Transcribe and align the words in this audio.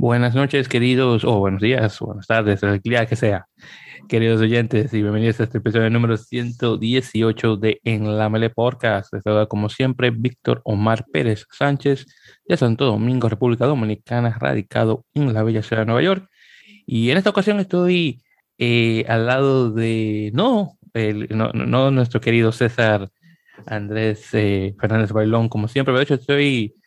Buenas 0.00 0.32
noches, 0.36 0.68
queridos, 0.68 1.24
o 1.24 1.40
buenos 1.40 1.60
días, 1.60 2.00
o 2.00 2.06
buenas 2.06 2.28
tardes, 2.28 2.62
el 2.62 2.78
día 2.80 3.04
que 3.06 3.16
sea, 3.16 3.48
queridos 4.08 4.40
oyentes, 4.40 4.94
y 4.94 5.02
bienvenidos 5.02 5.40
a 5.40 5.42
este 5.42 5.58
episodio 5.58 5.90
número 5.90 6.16
118 6.16 7.56
de 7.56 7.80
En 7.82 8.16
la 8.16 8.28
Mele 8.28 8.48
Podcast. 8.48 9.12
Les 9.12 9.24
saluda, 9.24 9.46
como 9.46 9.68
siempre, 9.68 10.12
Víctor 10.12 10.62
Omar 10.64 11.04
Pérez 11.12 11.46
Sánchez, 11.50 12.06
de 12.46 12.56
Santo 12.56 12.84
Domingo, 12.84 13.28
República 13.28 13.66
Dominicana, 13.66 14.38
radicado 14.38 15.04
en 15.14 15.34
la 15.34 15.42
bella 15.42 15.64
ciudad 15.64 15.82
de 15.82 15.86
Nueva 15.86 16.02
York. 16.02 16.28
Y 16.86 17.10
en 17.10 17.18
esta 17.18 17.30
ocasión 17.30 17.58
estoy 17.58 18.22
eh, 18.56 19.04
al 19.08 19.26
lado 19.26 19.72
de, 19.72 20.30
no, 20.32 20.78
el, 20.94 21.26
no, 21.30 21.50
no, 21.52 21.90
nuestro 21.90 22.20
querido 22.20 22.52
César 22.52 23.10
Andrés 23.66 24.28
eh, 24.32 24.76
Fernández 24.80 25.10
Bailón, 25.10 25.48
como 25.48 25.66
siempre, 25.66 25.92
de 25.92 26.02
hecho 26.04 26.14
estoy 26.14 26.77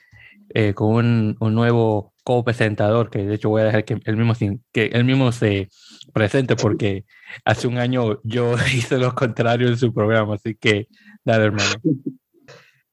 eh, 0.53 0.73
con 0.73 1.35
un, 1.39 1.53
nuevo 1.55 2.13
co-presentador, 2.23 3.09
que 3.09 3.25
de 3.25 3.35
hecho 3.35 3.49
voy 3.49 3.61
a 3.61 3.65
dejar 3.65 3.85
que 3.85 3.99
él 4.05 4.17
mismo, 4.17 4.33
que 4.71 4.85
él 4.87 5.03
mismo 5.05 5.31
se 5.31 5.69
presente 6.13 6.55
porque 6.55 7.05
hace 7.45 7.67
un 7.67 7.77
año 7.77 8.19
yo 8.23 8.55
hice 8.73 8.97
lo 8.97 9.13
contrario 9.15 9.67
en 9.67 9.77
su 9.77 9.93
programa, 9.93 10.35
así 10.35 10.55
que 10.55 10.87
dale 11.25 11.45
hermano. 11.45 11.75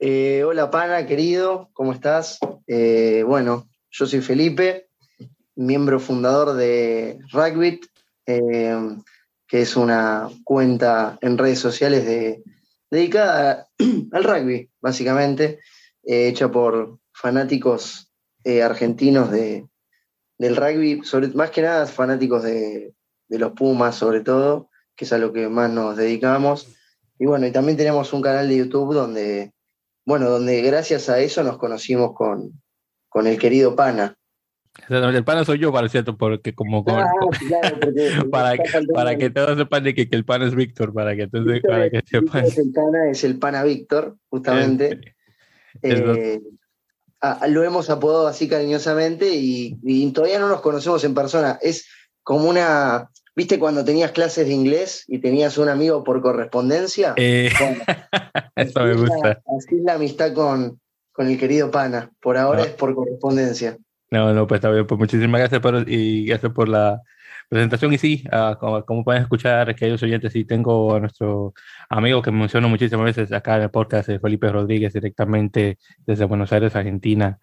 Eh, 0.01 0.45
hola 0.45 0.71
Pana, 0.71 1.07
querido, 1.07 1.71
¿cómo 1.73 1.93
estás? 1.93 2.39
Eh, 2.69 3.25
bueno, 3.27 3.69
yo 3.91 4.07
soy 4.07 4.21
Felipe, 4.21 4.91
miembro 5.57 5.99
fundador 5.99 6.55
de 6.55 7.19
Rugby, 7.33 7.81
que 8.25 9.61
es 9.61 9.77
una 9.77 10.29
cuenta 10.45 11.19
en 11.21 11.37
redes 11.37 11.59
sociales 11.59 12.07
de, 12.07 12.45
dedicada 12.93 13.67
al 14.13 14.23
rugby, 14.23 14.71
básicamente, 14.81 15.59
hecha 16.05 16.49
por 16.49 17.01
fanáticos 17.19 18.13
eh, 18.45 18.63
argentinos 18.63 19.31
de, 19.31 19.67
del 20.39 20.57
rugby, 20.57 21.03
sobre, 21.03 21.29
más 21.29 21.51
que 21.51 21.63
nada 21.63 21.87
fanáticos 21.87 22.45
de, 22.45 22.95
de, 23.29 23.39
los 23.39 23.53
Pumas, 23.53 23.97
sobre 23.97 24.21
todo, 24.21 24.71
que 24.95 25.05
es 25.05 25.13
a 25.13 25.19
lo 25.19 25.33
que 25.33 25.49
más 25.49 25.71
nos 25.71 25.97
dedicamos. 25.97 26.75
Y 27.19 27.27
bueno, 27.27 27.47
y 27.47 27.51
también 27.51 27.77
tenemos 27.77 28.13
un 28.13 28.23
canal 28.23 28.49
de 28.49 28.59
YouTube 28.59 28.95
donde, 28.95 29.53
bueno, 30.07 30.31
donde 30.31 30.63
gracias 30.63 31.09
a 31.09 31.19
eso 31.19 31.43
nos 31.43 31.59
conocimos 31.59 32.15
con, 32.15 32.63
con 33.09 33.27
el 33.27 33.39
querido 33.39 33.75
Pana. 33.75 34.15
El 34.89 35.25
pana 35.25 35.45
soy 35.45 35.59
yo, 35.59 35.73
para 35.73 35.89
cierto, 35.89 36.17
porque 36.17 36.55
como 36.55 36.85
ah, 36.87 37.11
para, 38.31 38.57
para 38.95 39.19
que 39.19 39.29
todos 39.29 39.59
sepan 39.59 39.83
que, 39.83 40.09
que, 40.09 40.17
el 40.17 40.25
pana 40.25 40.47
es 40.47 40.55
Víctor, 40.55 40.95
para 40.95 41.17
que 41.17 41.23
entonces 41.23 41.61
para 41.67 41.91
que 41.91 42.01
sepan. 42.07 42.45
El 42.45 42.73
pana 42.73 43.11
es 43.11 43.25
el 43.25 43.39
pana 43.41 43.65
Víctor, 43.65 44.17
justamente. 44.29 45.01
Este, 45.83 46.35
eh, 46.35 46.41
lo 47.49 47.65
hemos 47.65 47.91
apodado 47.91 48.27
así 48.27 48.49
cariñosamente 48.49 49.31
y, 49.31 50.13
todavía 50.13 50.39
no 50.39 50.49
nos 50.49 50.61
conocemos 50.61 51.03
en 51.05 51.15
persona. 51.15 51.59
Es 51.61 51.89
como 52.23 52.49
una, 52.49 53.11
¿viste 53.35 53.59
cuando 53.59 53.85
tenías 53.85 54.13
clases 54.13 54.47
de 54.47 54.53
inglés 54.53 55.05
y 55.09 55.19
tenías 55.19 55.59
un 55.59 55.69
amigo 55.69 56.05
por 56.05 56.21
correspondencia? 56.21 57.15
Eh, 57.17 57.51
eso 58.57 58.81
me 58.81 58.95
gusta. 58.95 59.41
así 59.57 59.77
es 59.77 59.85
la 59.85 59.95
amistad 59.95 60.33
con, 60.33 60.81
con 61.13 61.29
el 61.29 61.39
querido 61.39 61.71
Pana. 61.71 62.11
Por 62.21 62.37
ahora 62.37 62.63
es 62.63 62.73
por 62.73 62.95
correspondencia. 62.95 63.77
No, 64.11 64.33
no, 64.33 64.47
pues 64.47 64.59
está 64.59 64.71
bien. 64.71 64.87
Pues 64.87 64.99
muchísimas 64.99 65.41
gracias 65.41 65.61
por, 65.61 65.85
y 65.89 66.27
gracias 66.27 66.53
por 66.53 66.69
la, 66.69 67.03
presentación 67.49 67.93
y 67.93 67.99
sí, 67.99 68.25
uh, 68.33 68.85
como, 68.85 69.05
pueden 69.05 69.23
escuchar, 69.23 69.75
queridos 69.75 70.03
oyentes, 70.03 70.33
sí 70.33 70.45
tengo 70.45 70.95
a 70.95 71.01
nuestro 71.01 71.55
amigo 71.89 72.23
que 72.23 72.31
menciono 72.31 72.69
muchísimas 72.69 73.07
veces 73.07 73.33
acá 73.33 73.57
en 73.57 73.63
el 73.63 73.71
podcast, 73.71 74.11
Felipe 74.21 74.51
Rodríguez, 74.51 74.93
directamente 74.93 75.79
desde 76.07 76.25
Buenos 76.25 76.53
Aires, 76.53 76.77
Argentina. 76.77 77.39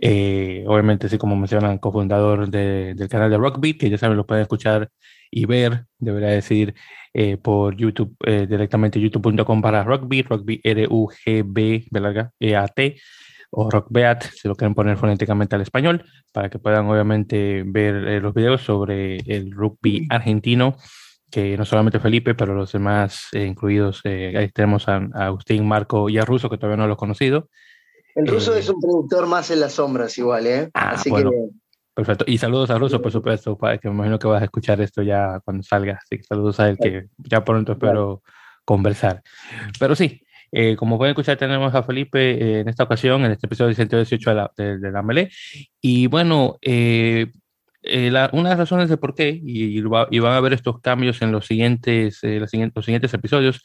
Eh, 0.00 0.64
obviamente, 0.66 1.08
sí, 1.08 1.18
como 1.18 1.36
mencionan, 1.36 1.78
cofundador 1.78 2.48
de, 2.48 2.94
del 2.94 3.08
canal 3.08 3.30
de 3.30 3.38
Rockbeat, 3.38 3.78
que 3.78 3.90
ya 3.90 3.98
saben, 3.98 4.16
lo 4.16 4.26
pueden 4.26 4.42
escuchar 4.42 4.90
y 5.30 5.46
ver, 5.46 5.86
debería 5.98 6.30
decir, 6.30 6.74
eh, 7.12 7.36
por 7.36 7.76
YouTube, 7.76 8.16
eh, 8.26 8.46
directamente 8.48 9.00
youtube.com 9.00 9.62
para 9.62 9.84
Rockbeat, 9.84 10.26
Rockbeat 10.26 10.60
R-U-G-B, 10.64 11.86
E-A-T 12.40 12.96
o 13.56 13.70
Rock 13.70 13.86
Beat, 13.90 14.24
si 14.24 14.48
lo 14.48 14.54
quieren 14.54 14.74
poner 14.74 14.96
fonéticamente 14.96 15.54
al 15.54 15.62
español, 15.62 16.04
para 16.32 16.50
que 16.50 16.58
puedan 16.58 16.86
obviamente 16.86 17.62
ver 17.64 18.08
eh, 18.08 18.20
los 18.20 18.34
videos 18.34 18.62
sobre 18.62 19.18
el 19.26 19.52
rugby 19.52 20.06
argentino, 20.10 20.76
que 21.30 21.56
no 21.56 21.64
solamente 21.64 22.00
Felipe, 22.00 22.34
pero 22.34 22.54
los 22.54 22.72
demás 22.72 23.28
eh, 23.32 23.44
incluidos, 23.44 24.00
eh, 24.04 24.34
ahí 24.36 24.48
tenemos 24.50 24.88
a, 24.88 24.96
Agustín, 25.14 25.66
Marco 25.66 26.08
y 26.08 26.18
a 26.18 26.24
Russo, 26.24 26.50
que 26.50 26.58
todavía 26.58 26.76
no 26.76 26.86
lo 26.86 26.94
he 26.94 26.98
conocido. 26.98 27.48
El 28.14 28.26
ruso 28.26 28.54
es 28.54 28.68
un 28.68 28.80
productor 28.80 29.26
más 29.26 29.50
en 29.50 29.60
las 29.60 29.72
sombras 29.72 30.16
igual, 30.18 30.46
¿eh? 30.46 30.70
Ah, 30.74 30.90
Así 30.90 31.10
que... 31.10 31.24
Perfecto. 31.94 32.24
Y 32.26 32.38
saludos 32.38 32.70
a 32.70 32.78
Russo, 32.78 33.00
por 33.00 33.12
supuesto, 33.12 33.56
que 33.56 33.88
me 33.88 33.94
imagino 33.94 34.18
que 34.18 34.26
vas 34.26 34.42
a 34.42 34.46
escuchar 34.46 34.80
esto 34.80 35.02
ya 35.02 35.40
cuando 35.44 35.62
salga. 35.62 36.00
Así 36.02 36.18
que 36.18 36.24
saludos 36.24 36.58
a 36.58 36.68
él, 36.68 36.76
que 36.76 37.06
ya 37.18 37.44
pronto 37.44 37.72
espero 37.72 38.22
conversar. 38.64 39.22
Pero 39.78 39.94
sí, 39.94 40.23
eh, 40.56 40.76
como 40.76 40.98
pueden 40.98 41.10
escuchar, 41.10 41.36
tenemos 41.36 41.74
a 41.74 41.82
Felipe 41.82 42.30
eh, 42.30 42.60
en 42.60 42.68
esta 42.68 42.84
ocasión, 42.84 43.24
en 43.24 43.32
este 43.32 43.46
episodio 43.46 43.74
118 43.74 44.30
de 44.30 44.36
la, 44.36 44.52
de, 44.56 44.92
la 44.92 45.02
Melé. 45.02 45.28
Y 45.80 46.06
bueno, 46.06 46.58
eh, 46.62 47.32
una 47.82 48.50
de 48.50 48.50
las 48.50 48.58
razones 48.58 48.88
de 48.88 48.96
por 48.96 49.16
qué, 49.16 49.40
y, 49.44 49.80
van 49.82 50.32
a 50.32 50.40
ver 50.40 50.52
estos 50.52 50.80
cambios 50.80 51.22
en 51.22 51.32
los 51.32 51.46
siguientes, 51.46 52.20
los 52.22 52.50
siguientes, 52.50 52.76
los 52.76 52.84
siguientes 52.84 53.12
episodios, 53.14 53.62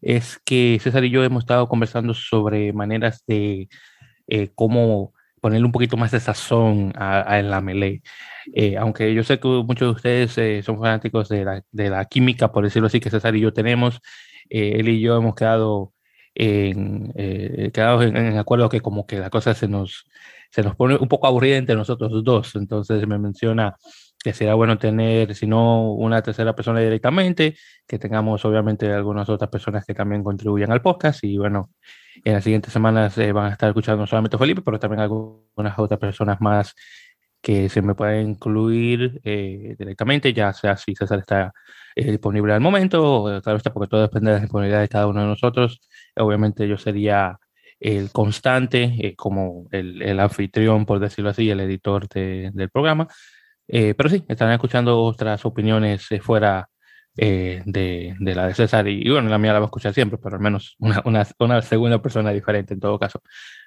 es 0.00 0.40
que 0.44 0.78
César 0.82 1.04
y 1.04 1.10
yo 1.10 1.22
hemos 1.22 1.44
estado 1.44 1.68
conversando 1.68 2.12
sobre 2.12 2.72
maneras 2.72 3.22
de 3.28 3.68
cómo 4.56 5.14
ponerle 5.40 5.66
un 5.66 5.72
poquito 5.72 5.96
más 5.96 6.10
de 6.10 6.20
sazón 6.20 6.92
a, 6.96 7.38
en 7.38 7.50
la 7.50 7.60
melee. 7.60 8.02
aunque 8.78 9.14
yo 9.14 9.22
sé 9.22 9.38
que 9.38 9.48
muchos 9.48 10.02
de 10.02 10.26
ustedes 10.26 10.64
son 10.64 10.78
fanáticos 10.80 11.28
de 11.28 11.44
la, 11.44 11.62
de 11.70 11.90
la, 11.90 12.04
química, 12.06 12.50
por 12.50 12.64
decirlo 12.64 12.88
así, 12.88 13.00
que 13.00 13.10
César 13.10 13.36
y 13.36 13.40
yo 13.40 13.52
tenemos, 13.52 14.00
él 14.50 14.88
y 14.88 15.00
yo 15.00 15.16
hemos 15.16 15.34
quedado 15.34 15.92
en, 16.34 17.12
eh, 17.16 17.70
quedados 17.72 18.04
en, 18.04 18.38
acuerdo 18.38 18.68
que 18.68 18.80
como 18.80 19.06
que 19.06 19.18
la 19.18 19.30
cosa 19.30 19.54
se 19.54 19.68
nos, 19.68 20.06
se 20.50 20.62
nos 20.62 20.76
pone 20.76 20.96
un 20.96 21.08
poco 21.08 21.26
aburrida 21.26 21.56
entre 21.56 21.76
nosotros 21.76 22.24
dos. 22.24 22.54
Entonces 22.56 23.06
me 23.06 23.18
menciona 23.18 23.76
que 24.22 24.32
sería 24.32 24.54
bueno 24.54 24.78
tener, 24.78 25.34
si 25.34 25.46
no 25.46 25.92
una 25.92 26.22
tercera 26.22 26.54
persona 26.54 26.80
directamente, 26.80 27.56
que 27.86 27.98
tengamos 27.98 28.44
obviamente 28.44 28.92
algunas 28.92 29.28
otras 29.28 29.50
personas 29.50 29.84
que 29.84 29.94
también 29.94 30.22
contribuyan 30.22 30.70
al 30.70 30.80
podcast 30.80 31.24
y 31.24 31.36
bueno, 31.38 31.70
en 32.24 32.34
las 32.34 32.44
siguientes 32.44 32.72
semanas 32.72 33.18
eh, 33.18 33.32
van 33.32 33.46
a 33.46 33.52
estar 33.52 33.68
escuchando 33.68 34.02
no 34.02 34.06
solamente 34.06 34.38
Felipe, 34.38 34.62
pero 34.62 34.78
también 34.78 35.00
algunas 35.00 35.78
otras 35.78 35.98
personas 35.98 36.40
más 36.40 36.74
que 37.40 37.68
se 37.68 37.82
me 37.82 37.94
pueden 37.94 38.30
incluir 38.30 39.20
eh, 39.24 39.74
directamente, 39.76 40.32
ya 40.32 40.52
sea 40.52 40.76
si 40.76 40.94
César 40.94 41.18
está 41.18 41.52
disponible 41.96 42.54
al 42.54 42.60
momento, 42.60 43.22
o 43.24 43.42
tal 43.42 43.54
vez 43.54 43.62
porque 43.74 43.88
todo 43.88 44.02
depende 44.02 44.30
de 44.30 44.36
la 44.36 44.42
disponibilidad 44.42 44.80
de 44.80 44.88
cada 44.88 45.08
uno 45.08 45.20
de 45.22 45.26
nosotros. 45.26 45.80
Obviamente 46.16 46.68
yo 46.68 46.76
sería 46.76 47.38
el 47.82 48.12
constante, 48.12 48.94
eh, 49.00 49.16
como 49.16 49.66
el, 49.72 50.00
el, 50.02 50.20
anfitrión, 50.20 50.86
por 50.86 51.00
decirlo 51.00 51.30
así, 51.30 51.50
el 51.50 51.60
editor 51.60 52.08
de, 52.08 52.50
del 52.54 52.70
programa. 52.70 53.08
Eh, 53.66 53.94
pero 53.94 54.08
sí, 54.08 54.24
estarán 54.28 54.54
escuchando 54.54 55.00
otras 55.02 55.44
opiniones 55.44 56.10
eh, 56.12 56.20
fuera 56.20 56.68
de, 57.14 57.62
de, 57.66 58.34
la 58.34 58.46
de 58.46 58.54
César 58.54 58.88
y, 58.88 59.08
bueno, 59.10 59.28
la 59.28 59.38
mía 59.38 59.52
la 59.52 59.58
va 59.58 59.66
a 59.66 59.68
escuchar 59.68 59.92
siempre, 59.92 60.18
pero 60.22 60.36
al 60.36 60.42
menos 60.42 60.76
una, 60.78 61.02
una, 61.04 61.26
una 61.40 61.62
segunda 61.62 62.00
persona 62.00 62.30
diferente 62.30 62.74
en 62.74 62.80
todo 62.80 62.98
caso. 62.98 63.20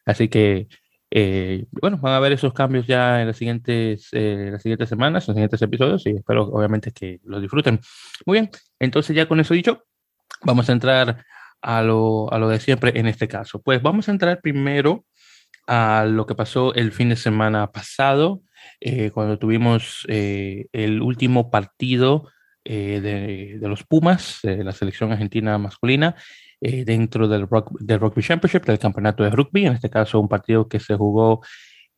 Así 0.06 0.30
que, 0.30 0.68
bueno, 1.82 1.98
van 1.98 2.14
a 2.14 2.20
ver 2.20 2.32
esos 2.32 2.54
cambios 2.54 2.88
ya 2.88 3.22
en 3.22 3.28
las 3.28 3.38
siguientes, 3.38 4.10
las 4.12 4.62
siguientes 4.62 4.90
semanas, 4.90 5.24
en 5.24 5.32
los 5.32 5.36
siguientes 5.36 5.62
episodios 5.62 6.06
y 6.08 6.12
espero 6.12 6.44
obviamente 6.44 6.92
que 6.92 7.20
los 7.24 7.42
disfruten. 7.42 7.80
Muy 8.26 8.40
bien, 8.40 8.50
entonces 8.80 9.16
ya 9.16 9.28
con 9.28 9.40
eso 9.40 9.54
dicho, 9.54 9.84
vamos 10.44 10.70
a 10.70 10.74
entrar 10.74 11.26
a 11.66 11.82
lo, 11.82 12.32
a 12.32 12.38
lo 12.38 12.48
de 12.48 12.60
siempre 12.60 12.94
en 12.96 13.08
este 13.08 13.28
caso. 13.28 13.60
Pues 13.62 13.82
vamos 13.82 14.08
a 14.08 14.12
entrar 14.12 14.40
primero 14.40 15.04
a 15.66 16.06
lo 16.08 16.28
que 16.28 16.36
pasó 16.36 16.76
el 16.76 16.92
fin 16.92 17.10
de 17.10 17.16
semana 17.16 17.72
pasado, 17.72 18.42
eh, 18.80 19.10
cuando 19.10 19.40
tuvimos 19.40 20.06
eh, 20.08 20.68
el 20.74 21.02
último 21.02 21.50
partido 21.50 22.30
eh, 22.64 23.00
de, 23.02 23.58
de, 23.60 23.68
los 23.68 23.84
Pumas, 23.84 24.40
de 24.44 24.64
la 24.64 24.74
selección 24.74 25.12
argentina 25.12 25.58
masculina, 25.58 26.16
dentro 26.62 27.28
del, 27.28 27.48
rock, 27.48 27.78
del 27.80 28.00
Rugby 28.00 28.24
Championship, 28.24 28.64
del 28.66 28.80
campeonato 28.80 29.24
de 29.24 29.30
rugby, 29.30 29.68
en 29.68 29.74
este 29.74 29.90
caso 29.90 30.20
un 30.20 30.28
partido 30.28 30.68
que 30.68 30.80
se 30.80 30.96
jugó 30.96 31.42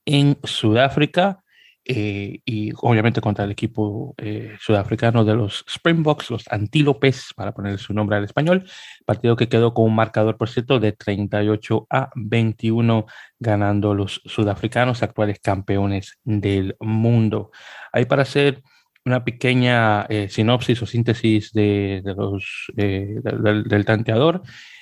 en 0.03 0.37
Sudáfrica. 0.43 1.41
Eh, 1.89 2.41
y 2.43 2.73
obviamente 2.81 3.21
contra 3.21 3.45
el 3.45 3.51
equipo 3.51 4.13
eh, 4.17 4.57
sudafricano 4.59 5.23
de 5.23 5.35
los 5.35 5.63
Springboks, 5.69 6.29
los 6.31 6.45
Antílopes, 6.49 7.31
para 7.33 7.53
poner 7.53 7.79
su 7.79 7.93
nombre 7.93 8.17
al 8.17 8.25
español, 8.25 8.69
partido 9.05 9.37
que 9.37 9.47
quedó 9.47 9.73
con 9.73 9.85
un 9.85 9.95
marcador, 9.95 10.35
por 10.35 10.49
cierto, 10.49 10.81
de 10.81 10.91
38 10.91 11.87
a 11.89 12.09
21, 12.15 13.05
ganando 13.39 13.93
los 13.93 14.21
sudafricanos, 14.25 15.01
actuales 15.01 15.39
campeones 15.39 16.19
del 16.25 16.75
mundo. 16.81 17.51
Ahí 17.93 18.03
para 18.03 18.23
hacer 18.23 18.61
una 19.05 19.23
pequeña 19.23 20.01
eh, 20.09 20.27
sinopsis 20.27 20.81
o 20.81 20.85
síntesis 20.85 21.53
de, 21.53 22.01
de 22.03 22.13
los, 22.15 22.65
del, 22.73 23.63
del, 23.63 23.85
tanteador 23.85 24.41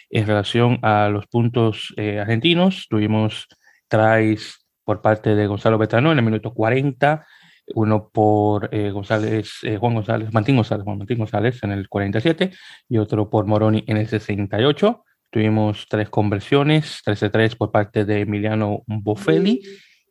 en 0.10 0.26
relación 0.26 0.80
a 0.82 1.10
los 1.10 1.28
puntos 1.28 1.94
argentinos, 1.98 2.88
tuvimos 2.90 3.48
tries 3.88 4.65
por 4.86 5.02
parte 5.02 5.36
de 5.36 5.48
Gonzalo 5.48 5.78
Betano 5.78 6.12
en 6.12 6.20
el 6.20 6.24
minuto 6.24 6.54
40, 6.54 7.26
uno 7.74 8.10
por 8.14 8.70
eh, 8.72 8.92
González, 8.92 9.52
eh, 9.64 9.78
Juan 9.78 9.96
González, 9.96 10.32
Martín 10.32 10.56
González, 10.56 10.84
Juan 10.84 11.00
Martín 11.00 11.18
González 11.18 11.64
en 11.64 11.72
el 11.72 11.90
47 11.90 12.52
y 12.88 12.98
otro 12.98 13.30
por 13.30 13.48
Moroni 13.48 13.84
en 13.88 13.98
el 13.98 14.08
68. 14.08 15.04
Tuvimos 15.32 15.88
tres 15.90 16.10
conversiones, 16.10 17.02
13-3 17.06 17.58
por 17.58 17.72
parte 17.72 18.06
de 18.06 18.22
Emiliano 18.22 18.84
Boffelli 18.86 19.62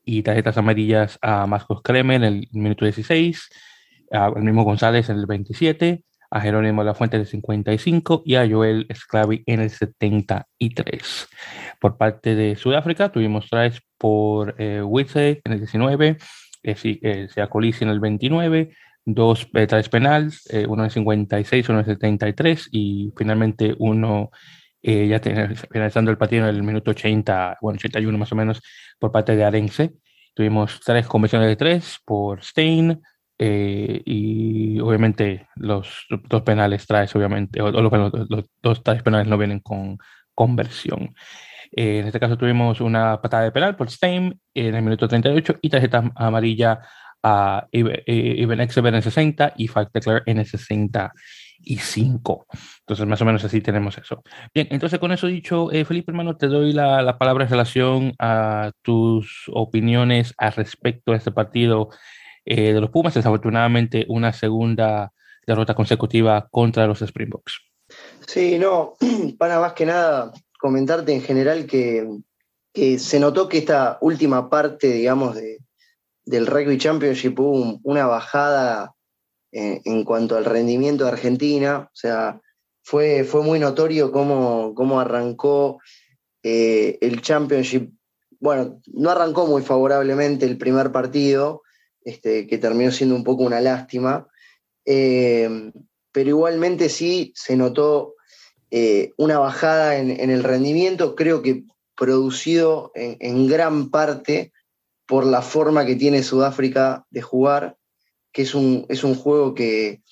y 0.05 0.23
tarjetas 0.23 0.59
amarillas 0.59 1.19
a 1.23 1.47
Marcos 1.47 1.81
Kremer 1.83 2.17
en 2.17 2.25
el 2.25 2.49
minuto 2.53 2.85
16, 2.85 3.49
al 4.11 4.43
mismo 4.43 4.65
González 4.65 5.09
en 5.09 5.19
el 5.19 5.27
27, 5.27 6.03
a 6.35 6.41
Jerónimo 6.41 6.83
La 6.83 6.95
Fuente 6.95 7.17
en 7.17 7.21
el 7.21 7.29
55 7.29 8.25
y 8.27 8.35
a 8.35 8.49
Joel 8.49 8.89
Sclavi 8.93 9.45
en 9.47 9.61
el 9.61 9.71
73. 9.71 11.29
Por 11.81 11.97
parte 11.97 12.35
de 12.35 12.57
Sudáfrica 12.57 13.13
tuvimos 13.13 13.47
tres 13.49 13.81
por 13.97 14.57
eh, 14.59 14.83
en 14.83 15.53
el 15.53 15.59
19, 15.61 16.19
eh, 16.65 16.77
eh, 16.83 17.29
Sea 17.33 17.47
Colisi 17.47 17.85
en 17.85 17.91
el 17.91 18.01
29, 18.01 18.75
dos 19.05 19.49
eh, 19.55 19.67
tres 19.69 19.89
penales, 19.89 20.43
eh, 20.51 20.67
uno 20.69 20.83
en 20.83 20.87
el 20.87 20.91
56, 20.91 21.69
uno 21.69 21.79
en 21.79 21.85
el 21.85 21.93
73 21.95 22.69
y 22.73 23.13
finalmente 23.17 23.77
uno 23.79 24.31
eh, 24.83 25.07
ya 25.07 25.21
finalizando 25.71 26.11
el 26.11 26.19
partido 26.19 26.49
en 26.49 26.57
el 26.57 26.65
minuto 26.65 26.91
80, 26.91 27.59
bueno, 27.61 27.77
81 27.77 28.19
más 28.19 28.33
o 28.33 28.35
menos, 28.35 28.61
por 28.99 29.13
parte 29.13 29.37
de 29.37 29.45
Arense. 29.45 29.93
Tuvimos 30.35 30.81
tres 30.85 31.07
conversiones 31.07 31.47
de 31.47 31.55
tres 31.55 31.99
por 32.05 32.43
Stein 32.43 33.01
eh, 33.39 34.03
y 34.05 34.79
obviamente 34.81 35.49
los 35.57 36.07
dos 36.29 36.43
penales 36.43 36.87
traes, 36.87 37.15
obviamente, 37.17 37.61
o, 37.61 37.71
los, 37.71 37.93
los, 38.29 38.45
dos 38.63 38.83
tres 38.83 39.03
penales 39.03 39.27
no 39.27 39.39
vienen 39.39 39.61
con 39.61 39.99
conversión. 40.35 41.15
Eh, 41.73 42.01
en 42.01 42.07
este 42.07 42.21
caso 42.21 42.39
tuvimos 42.39 42.81
una 42.81 43.21
patada 43.21 43.45
de 43.45 43.53
penal 43.53 43.77
por 43.77 43.91
Stein 43.91 44.41
en 44.55 44.75
el 44.75 44.83
minuto 44.83 45.09
38 45.09 45.57
y 45.61 45.69
tarjeta 45.69 46.13
amarilla 46.15 46.81
a 47.23 47.67
Iben 47.73 48.61
Exever 48.61 48.91
en 48.91 48.97
el 48.97 49.03
60 49.03 49.55
y 49.57 49.67
Falk 49.67 49.91
en 50.27 50.39
el 50.39 50.47
60 50.47 51.13
y 51.63 51.79
5. 51.79 52.47
Entonces, 52.81 53.07
más 53.07 53.23
o 53.23 53.25
menos 53.25 53.43
así 53.45 53.63
tenemos 53.63 53.97
eso. 53.97 54.23
Bien, 54.53 54.69
entonces 54.71 54.99
con 54.99 55.11
eso 55.11 55.27
dicho, 55.27 55.73
eh, 55.73 55.87
Felipe, 55.87 56.13
hermano, 56.13 56.37
te 56.37 56.49
doy 56.49 56.75
la, 56.75 57.01
la, 57.01 57.17
palabra 57.17 57.45
en 57.45 57.51
relación 57.51 58.13
a 58.19 58.73
tus 58.83 59.45
opiniones 59.53 60.35
al 60.37 60.53
respecto 60.53 61.13
de 61.13 61.19
este 61.19 61.31
partido 61.31 61.89
eh, 62.45 62.73
de 62.73 62.81
los 62.81 62.91
Pumas. 62.91 63.15
Desafortunadamente, 63.15 64.05
una 64.09 64.33
segunda 64.33 65.13
derrota 65.47 65.75
consecutiva 65.75 66.49
contra 66.51 66.87
los 66.87 67.01
Springboks. 67.01 67.61
Sí, 68.27 68.59
no, 68.59 68.95
para 69.39 69.61
más 69.61 69.75
que 69.75 69.87
nada 69.87 70.33
comentarte 70.59 71.13
en 71.13 71.23
general 71.23 71.67
que, 71.67 72.09
que 72.73 72.99
se 72.99 73.21
notó 73.21 73.49
que 73.49 73.59
esta 73.59 73.99
última 74.01 74.49
parte, 74.49 74.93
digamos, 74.93 75.37
de, 75.37 75.59
del 76.25 76.47
Rugby 76.47 76.79
Championship 76.79 77.39
hubo 77.39 77.81
una 77.83 78.07
bajada 78.07 78.95
en, 79.55 80.05
cuanto 80.05 80.37
al 80.37 80.45
rendimiento 80.45 81.05
de 81.05 81.11
Argentina. 81.11 81.89
O 81.93 81.97
sea, 81.97 82.41
fue, 82.83 83.25
fue 83.25 83.43
muy 83.43 83.59
notorio 83.59 84.11
cómo, 84.11 84.75
cómo 84.75 85.01
arrancó 85.01 85.79
eh, 86.43 86.99
el 87.01 87.23
Championship. 87.23 87.93
Bueno, 88.41 88.81
no 88.87 89.11
arrancó 89.11 89.47
muy 89.47 89.63
favorablemente 89.63 90.45
el 90.45 90.59
primer 90.59 90.93
partido, 90.93 91.63
este, 92.05 92.47
que 92.47 92.59
terminó 92.59 92.91
siendo 92.91 93.15
un 93.17 93.25
poco 93.25 93.43
una 93.43 93.61
lástima, 93.61 94.29
eh, 94.85 95.73
pero 96.13 96.29
igualmente 96.29 96.89
sí 96.89 97.33
se 97.35 97.57
notó 97.57 98.15
eh, 98.71 99.13
una 99.17 99.39
bajada 99.39 99.97
en, 99.99 100.31
el 100.31 100.43
rendimiento, 100.43 101.15
creo 101.15 101.43
que 101.43 101.65
producido 101.97 102.93
en, 102.95 103.47
gran 103.47 103.91
parte 103.91 104.53
por 105.07 105.25
la 105.25 105.43
forma 105.43 105.87
que 105.87 105.97
tiene 105.97 106.23
Sudáfrica 106.23 107.07
de 107.11 107.23
jugar 107.23 107.77
que 108.35 108.43
es 108.43 108.55
un, 108.55 108.85
es 108.89 109.05
un 109.05 109.15
juego 109.15 109.55
que, 109.55 110.03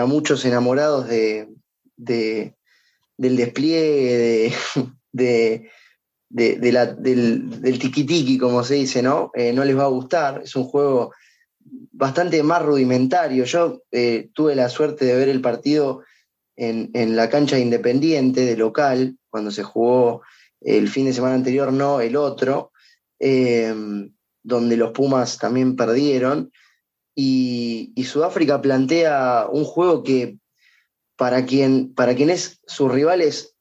a 0.00 0.06
muchos 0.06 0.44
enamorados 0.44 1.08
de, 1.08 1.48
del 1.96 3.36
despliegue, 3.36 4.52
de, 5.12 5.70
del, 6.30 7.60
del 7.60 7.78
tiki-tiki, 7.78 8.38
como 8.38 8.62
se 8.62 8.74
dice, 8.74 9.02
¿no? 9.02 9.32
Eh, 9.34 9.52
no 9.52 9.64
les 9.64 9.76
va 9.76 9.84
a 9.84 9.88
gustar. 9.88 10.42
Es 10.44 10.54
un 10.54 10.64
juego 10.64 11.12
bastante 11.64 12.42
más 12.42 12.62
rudimentario. 12.62 13.44
Yo 13.44 13.82
eh, 13.90 14.30
tuve 14.32 14.54
la 14.54 14.68
suerte 14.68 15.04
de 15.04 15.16
ver 15.16 15.28
el 15.28 15.40
partido 15.40 16.02
en, 16.56 17.16
la 17.16 17.28
cancha 17.28 17.58
Independiente, 17.58 18.42
de 18.42 18.56
local, 18.56 19.18
cuando 19.28 19.50
se 19.50 19.64
jugó 19.64 20.22
el 20.60 20.88
fin 20.88 21.06
de 21.06 21.12
semana 21.12 21.34
anterior, 21.34 21.72
no 21.72 22.00
el 22.00 22.16
otro, 22.16 22.72
eh, 23.18 23.74
donde 24.42 24.76
los 24.76 24.92
Pumas 24.92 25.38
también 25.38 25.74
perdieron 25.74 26.52
y, 27.14 27.92
Sudáfrica 28.04 28.60
plantea 28.60 29.48
un 29.50 29.64
juego 29.64 30.02
que 30.02 30.38
para 31.16 31.46
quien, 31.46 31.94
para 31.94 32.14
quien 32.14 32.30
es 32.30 32.60
su 32.66 32.88
rival 32.88 33.20
es 33.20 33.54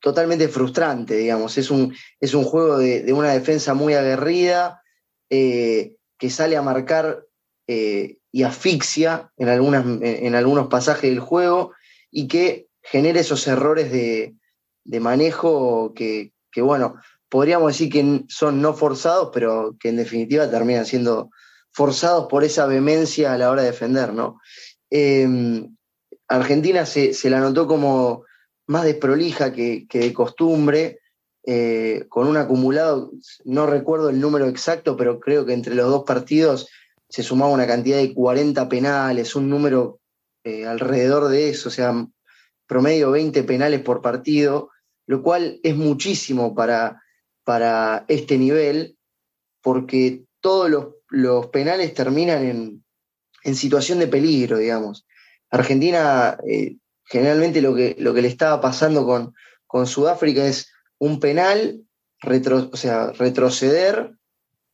totalmente 0.00 0.48
frustrante, 0.48 1.16
digamos. 1.16 1.56
Es 1.58 1.70
un, 1.70 1.94
es 2.20 2.34
un 2.34 2.44
juego 2.44 2.78
de, 2.78 3.12
una 3.12 3.32
defensa 3.32 3.74
muy 3.74 3.94
aguerrida, 3.94 4.82
eh, 5.30 5.94
que 6.18 6.30
sale 6.30 6.56
a 6.56 6.62
marcar 6.62 7.25
eh, 7.66 8.18
y 8.30 8.42
asfixia 8.42 9.30
en, 9.36 9.48
algunas, 9.48 9.84
en, 10.02 10.34
algunos 10.34 10.68
pasajes 10.68 11.10
del 11.10 11.20
juego 11.20 11.72
y 12.10 12.28
que 12.28 12.68
genera 12.82 13.20
esos 13.20 13.46
errores 13.46 13.90
de, 13.90 14.34
manejo 15.00 15.92
que, 15.94 16.32
que, 16.52 16.62
bueno, 16.62 16.96
podríamos 17.28 17.72
decir 17.72 17.90
que 17.90 18.24
son 18.28 18.62
no 18.62 18.74
forzados, 18.74 19.30
pero 19.32 19.76
que 19.80 19.88
en 19.88 19.96
definitiva 19.96 20.50
terminan 20.50 20.86
siendo 20.86 21.30
forzados 21.72 22.26
por 22.28 22.44
esa 22.44 22.66
vehemencia 22.66 23.32
a 23.32 23.38
la 23.38 23.50
hora 23.50 23.62
de 23.62 23.70
defender, 23.70 24.12
¿no? 24.12 24.40
Em, 24.90 25.76
Argentina 26.28 26.86
se, 26.86 27.12
la 27.28 27.40
notó 27.40 27.66
como 27.66 28.24
más 28.66 28.84
desprolija 28.84 29.52
que, 29.52 29.86
que 29.88 29.98
de 29.98 30.12
costumbre, 30.12 31.00
eh, 31.44 32.06
con 32.08 32.26
un 32.26 32.36
acumulado, 32.36 33.12
no 33.44 33.66
recuerdo 33.66 34.08
el 34.08 34.20
número 34.20 34.46
exacto, 34.48 34.96
pero 34.96 35.20
creo 35.20 35.46
que 35.46 35.52
entre 35.52 35.74
los 35.74 35.88
dos 35.88 36.04
partidos 36.04 36.68
se 37.08 37.22
sumaba 37.22 37.52
una 37.52 37.66
cantidad 37.66 37.98
de 37.98 38.12
40 38.14 38.68
penales, 38.68 39.36
un 39.36 39.48
número 39.48 40.00
eh, 40.44 40.66
alrededor 40.66 41.28
de 41.28 41.50
eso, 41.50 41.68
o 41.68 41.72
sea, 41.72 42.06
promedio 42.66 43.10
20 43.10 43.42
penales 43.44 43.80
por 43.80 44.02
partido, 44.02 44.70
lo 45.06 45.22
cual 45.22 45.60
es 45.62 45.76
muchísimo 45.76 46.54
para, 46.54 47.02
para 47.44 48.04
este 48.08 48.38
nivel, 48.38 48.96
porque 49.62 50.24
todos 50.40 50.70
los 50.70 50.96
los 51.08 51.46
penales 51.48 51.94
terminan 51.94 52.82
en, 53.44 53.54
situación 53.54 54.00
de 54.00 54.08
peligro, 54.08 54.58
digamos. 54.58 55.06
Argentina, 55.50 56.36
eh, 56.48 56.78
generalmente 57.04 57.62
lo 57.62 57.76
que, 57.76 57.94
lo 57.96 58.12
que 58.12 58.22
le 58.22 58.28
estaba 58.28 58.60
pasando 58.60 59.06
con, 59.06 59.34
con 59.68 59.86
Sudáfrica 59.86 60.44
es 60.44 60.72
un 60.98 61.20
penal, 61.20 61.80
o 62.24 62.76
sea, 62.76 63.12
retroceder, 63.12 64.10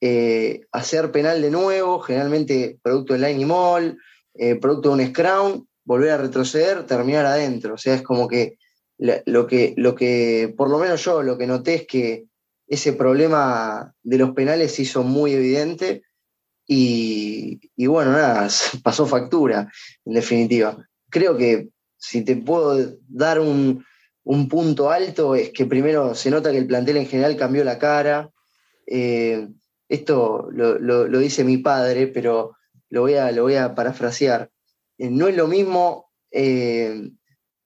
eh, 0.04 0.62
hacer 0.72 1.12
penal 1.12 1.40
de 1.40 1.52
nuevo, 1.52 2.00
generalmente 2.00 2.76
producto 2.82 3.12
del 3.12 3.22
line 3.22 3.42
y 3.42 3.44
mall, 3.44 3.98
eh, 4.34 4.56
producto 4.56 4.88
de 4.88 5.04
un 5.04 5.08
scrum, 5.08 5.66
volver 5.84 6.10
a 6.10 6.16
retroceder, 6.16 6.84
terminar 6.86 7.24
adentro. 7.24 7.74
O 7.74 7.78
sea, 7.78 7.94
es 7.94 8.02
como 8.02 8.26
que 8.26 8.58
lo, 8.98 9.46
que 9.46 9.74
lo 9.76 9.94
que, 9.94 10.52
por 10.56 10.68
lo 10.68 10.80
menos 10.80 11.04
yo, 11.04 11.22
lo 11.22 11.38
que 11.38 11.46
noté 11.46 11.74
es 11.74 11.86
que 11.86 12.24
ese 12.66 12.94
problema 12.94 13.94
de 14.02 14.18
los 14.18 14.32
penales 14.32 14.74
se 14.74 14.82
hizo 14.82 15.04
muy 15.04 15.34
evidente 15.34 16.02
y, 16.66 17.60
bueno, 17.86 18.10
nada, 18.10 18.48
pasó 18.82 19.06
factura, 19.06 19.70
en 20.04 20.14
definitiva. 20.14 20.84
Creo 21.10 21.36
que 21.36 21.68
si 21.96 22.24
te 22.24 22.34
puedo 22.34 22.96
dar 23.06 23.38
un, 23.38 23.84
punto 24.50 24.90
alto 24.90 25.36
es 25.36 25.50
que 25.50 25.64
primero 25.64 26.16
se 26.16 26.30
nota 26.32 26.50
que 26.50 26.58
el 26.58 26.66
plantel 26.66 26.96
en 26.96 27.06
general 27.06 27.36
cambió 27.36 27.62
la 27.62 27.78
cara. 27.78 28.30
Eh, 28.88 29.46
esto 29.92 30.48
lo, 30.52 31.18
dice 31.18 31.44
mi 31.44 31.58
padre, 31.58 32.06
pero 32.06 32.56
lo 32.90 33.02
voy 33.02 33.14
a, 33.14 33.30
lo 33.32 33.42
voy 33.42 33.56
a 33.56 33.74
parafrasear. 33.74 34.50
Eh, 34.98 35.10
no 35.10 35.28
es 35.28 35.36
lo 35.36 35.46
mismo, 35.46 36.10
eh, 36.30 37.10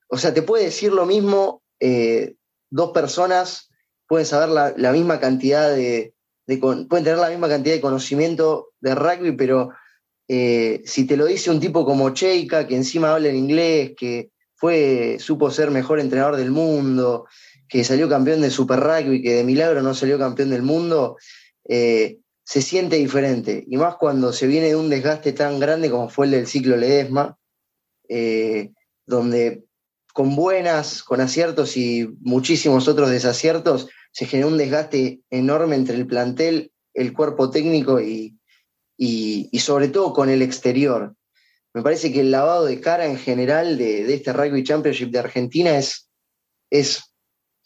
o 0.08 0.18
sea, 0.18 0.32
te 0.32 0.42
puede 0.42 0.64
decir 0.64 0.92
lo 0.92 1.06
mismo 1.06 1.62
dos 2.70 2.90
personas, 2.92 3.70
pueden 4.08 4.26
saber 4.26 4.48
la 4.48 4.92
misma 4.92 5.20
cantidad 5.20 5.70
de, 5.74 6.14
pueden 6.46 6.88
tener 6.88 7.18
la 7.18 7.30
misma 7.30 7.48
cantidad 7.48 7.74
de 7.74 7.80
conocimiento 7.80 8.72
de 8.80 8.94
rugby, 8.94 9.32
pero 9.32 9.70
eh, 10.28 10.82
si 10.84 11.06
te 11.06 11.16
lo 11.16 11.26
dice 11.26 11.50
un 11.50 11.60
tipo 11.60 11.84
como 11.84 12.10
Cheika, 12.10 12.66
que 12.66 12.76
encima 12.76 13.12
habla 13.12 13.28
en 13.28 13.36
inglés, 13.36 13.92
que 13.96 14.30
fue, 14.54 15.18
supo 15.18 15.50
ser 15.50 15.70
mejor 15.70 15.98
entrenador 15.98 16.36
del 16.36 16.50
mundo, 16.50 17.26
que 17.68 17.82
salió 17.82 18.08
campeón 18.08 18.40
de 18.40 18.50
Super 18.50 18.80
Rugby, 18.80 19.22
que 19.22 19.34
de 19.34 19.44
milagro 19.44 19.82
no 19.82 19.92
salió 19.92 20.18
campeón 20.18 20.50
del 20.50 20.62
mundo, 20.62 21.16
eh, 21.68 22.18
se 22.44 22.62
siente 22.62 22.96
diferente. 22.96 23.64
Y 23.66 23.76
más 23.76 23.96
cuando 23.96 24.32
se 24.32 24.46
viene 24.46 24.68
de 24.68 24.76
un 24.76 24.88
desgaste 24.88 25.32
tan 25.32 25.58
grande 25.58 25.90
como 25.90 26.08
fue 26.08 26.26
el 26.26 26.32
del 26.32 26.46
ciclo 26.46 26.76
Ledesma, 26.76 27.38
eh, 28.08 28.72
donde 29.04 29.64
con 30.12 30.34
buenas, 30.34 31.02
con 31.02 31.20
aciertos 31.20 31.76
y 31.76 32.08
muchísimos 32.20 32.88
otros 32.88 33.10
desaciertos, 33.10 33.88
se 34.12 34.26
generó 34.26 34.48
un 34.48 34.56
desgaste 34.56 35.20
enorme 35.28 35.76
entre 35.76 35.96
el 35.96 36.06
plantel 36.06 36.72
el 36.94 37.12
cuerpo 37.12 37.50
técnico 37.50 38.00
y, 38.00 38.38
y, 38.96 39.58
sobre 39.58 39.88
todo 39.88 40.12
con 40.12 40.30
el 40.30 40.42
exterior. 40.42 41.14
Me 41.74 41.82
parece 41.82 42.10
que 42.10 42.20
el 42.20 42.30
lavado 42.30 42.64
de 42.64 42.80
cara 42.80 43.04
en 43.04 43.18
general 43.18 43.76
de, 43.76 44.12
este 44.14 44.32
Rugby 44.32 44.64
Championship 44.64 45.10
de 45.10 45.18
Argentina 45.18 45.76
es, 45.76 46.08
es 46.70 47.12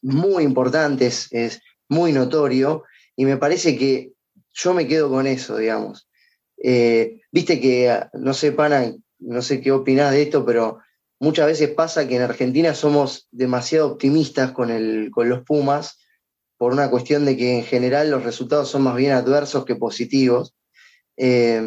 muy 0.03 0.43
importante, 0.43 1.07
es, 1.07 1.29
es, 1.31 1.61
muy 1.89 2.13
notorio 2.13 2.85
y 3.21 3.27
me 3.27 3.37
parece 3.37 3.77
que 3.77 4.15
yo 4.55 4.73
me 4.73 4.89
quedo 4.89 5.11
con 5.11 5.27
eso, 5.27 5.59
digamos. 5.59 6.09
Eh, 6.57 7.21
viste 7.31 7.61
que, 7.61 7.95
no 8.15 8.33
sé, 8.33 8.53
Pana, 8.53 8.95
no 9.19 9.43
sé 9.43 9.61
qué 9.61 9.73
opinás 9.73 10.13
de 10.13 10.23
esto, 10.23 10.47
pero 10.47 10.79
muchas 11.19 11.45
veces 11.45 11.69
pasa 11.69 12.09
que 12.09 12.17
en 12.17 12.23
Argentina 12.23 12.75
somos 12.75 13.29
demasiado 13.31 13.89
optimistas 13.89 14.53
con, 14.53 14.71
el, 14.71 15.11
con 15.13 15.29
los 15.29 15.43
Pumas 15.43 15.99
por 16.57 16.73
una 16.73 16.89
cuestión 16.89 17.27
de 17.27 17.37
que 17.37 17.59
en 17.59 17.65
general 17.65 18.11
los 18.11 18.25
resultados 18.25 18.71
son 18.71 18.85
más 18.85 18.97
bien 18.97 19.13
adversos 19.13 19.67
que 19.67 19.77
positivos. 19.77 20.55
Eh, 21.19 21.61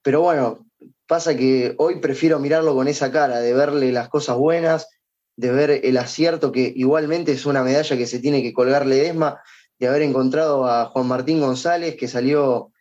pero 0.00 0.22
bueno, 0.22 0.66
pasa 1.06 1.36
que 1.36 1.74
hoy 1.76 2.00
prefiero 2.00 2.38
mirarlo 2.38 2.74
con 2.74 2.88
esa 2.88 3.12
cara, 3.12 3.40
de 3.40 3.52
verle 3.52 3.92
las 3.92 4.08
cosas 4.08 4.38
buenas, 4.38 4.88
de 5.36 5.50
ver 5.50 5.70
el 5.84 5.98
acierto, 5.98 6.50
que 6.50 6.72
igualmente 6.74 7.32
es 7.32 7.44
una 7.44 7.62
medalla 7.62 7.94
que 7.98 8.06
se 8.06 8.20
tiene 8.20 8.42
que 8.42 8.54
colgar 8.54 8.86
Ledesma, 8.86 9.38
de 9.78 9.88
haber 9.88 10.02
encontrado 10.02 10.66
a 10.66 10.86
Juan 10.86 11.06
Martín 11.06 11.40
González, 11.40 11.96
que 11.96 12.08
salió, 12.08 12.72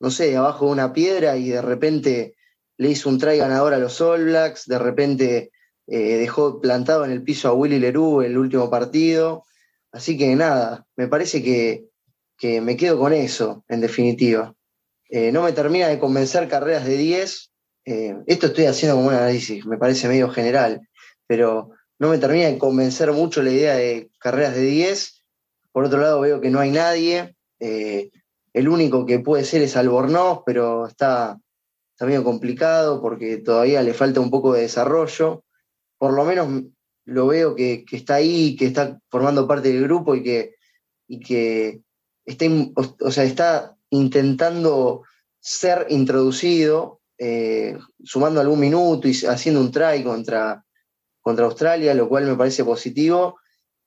no 0.00 0.10
sé, 0.10 0.36
abajo 0.36 0.66
de 0.66 0.72
una 0.72 0.92
piedra 0.92 1.36
y 1.36 1.48
de 1.48 1.62
repente 1.62 2.34
le 2.76 2.90
hizo 2.90 3.08
un 3.08 3.18
try 3.18 3.38
ganador 3.38 3.74
a 3.74 3.78
los 3.78 4.00
All 4.00 4.24
Blacks, 4.24 4.66
de 4.66 4.78
repente 4.78 5.50
eh, 5.86 6.16
dejó 6.16 6.60
plantado 6.60 7.04
en 7.04 7.10
el 7.10 7.22
piso 7.22 7.48
a 7.48 7.52
Willy 7.52 7.78
Leroux 7.78 8.22
el 8.22 8.38
último 8.38 8.70
partido. 8.70 9.44
Así 9.92 10.16
que 10.16 10.34
nada, 10.34 10.86
me 10.96 11.06
parece 11.08 11.42
que, 11.42 11.88
me 12.60 12.76
quedo 12.76 12.98
con 12.98 13.12
eso, 13.12 13.64
en 13.68 13.80
definitiva. 13.80 14.54
Eh, 15.08 15.30
no 15.32 15.42
me 15.42 15.52
termina 15.52 15.88
de 15.88 15.98
convencer 15.98 16.48
carreras 16.48 16.84
de 16.84 16.96
10. 16.96 17.50
Eh, 17.86 18.16
esto 18.26 18.46
estoy 18.46 18.66
haciendo 18.66 18.96
como 18.96 19.08
un 19.08 19.14
análisis, 19.14 19.64
me 19.66 19.78
parece 19.78 20.08
medio 20.08 20.28
general, 20.30 20.80
pero 21.26 21.70
no 21.98 22.08
me 22.08 22.18
termina 22.18 22.48
de 22.48 22.58
convencer 22.58 23.12
mucho 23.12 23.42
la 23.42 23.50
idea 23.50 23.74
de 23.76 24.10
carreras 24.18 24.54
de 24.54 24.62
10. 24.62 25.13
Por 25.74 25.84
otro 25.84 26.00
lado, 26.00 26.20
veo 26.20 26.40
que 26.40 26.48
no 26.48 26.60
hay 26.60 26.70
nadie. 26.70 27.36
el 27.58 28.68
único 28.68 29.04
que 29.04 29.18
puede 29.18 29.44
ser 29.44 29.60
es 29.60 29.76
Albornoz, 29.76 30.42
pero 30.46 30.86
está 30.86 31.38
está 31.94 32.06
medio 32.06 32.24
complicado 32.24 33.00
porque 33.00 33.36
todavía 33.36 33.80
le 33.82 33.94
falta 33.94 34.20
un 34.20 34.30
poco 34.30 34.52
de 34.52 34.62
desarrollo. 34.62 35.44
Por 35.96 36.12
lo 36.12 36.24
menos 36.24 36.64
lo 37.04 37.26
veo 37.28 37.54
que, 37.54 37.84
está 37.92 38.16
ahí, 38.16 38.56
que 38.56 38.66
está 38.66 38.98
formando 39.08 39.46
parte 39.46 39.72
del 39.72 39.84
grupo 39.84 40.16
y 40.16 40.22
que, 40.24 40.54
y 41.06 41.20
que 41.20 41.82
está, 42.24 42.46
o 43.00 43.10
sea, 43.12 43.24
está 43.24 43.76
intentando 43.90 45.02
ser 45.38 45.86
introducido, 45.88 47.00
eh, 47.18 47.78
sumando 48.02 48.40
algún 48.40 48.58
minuto 48.58 49.06
y 49.06 49.12
haciendo 49.26 49.60
un 49.60 49.70
try 49.70 50.02
contra, 50.02 50.64
contra 51.20 51.44
Australia, 51.44 51.94
lo 51.94 52.08
cual 52.08 52.24
me 52.24 52.34
parece 52.34 52.64
positivo, 52.64 53.36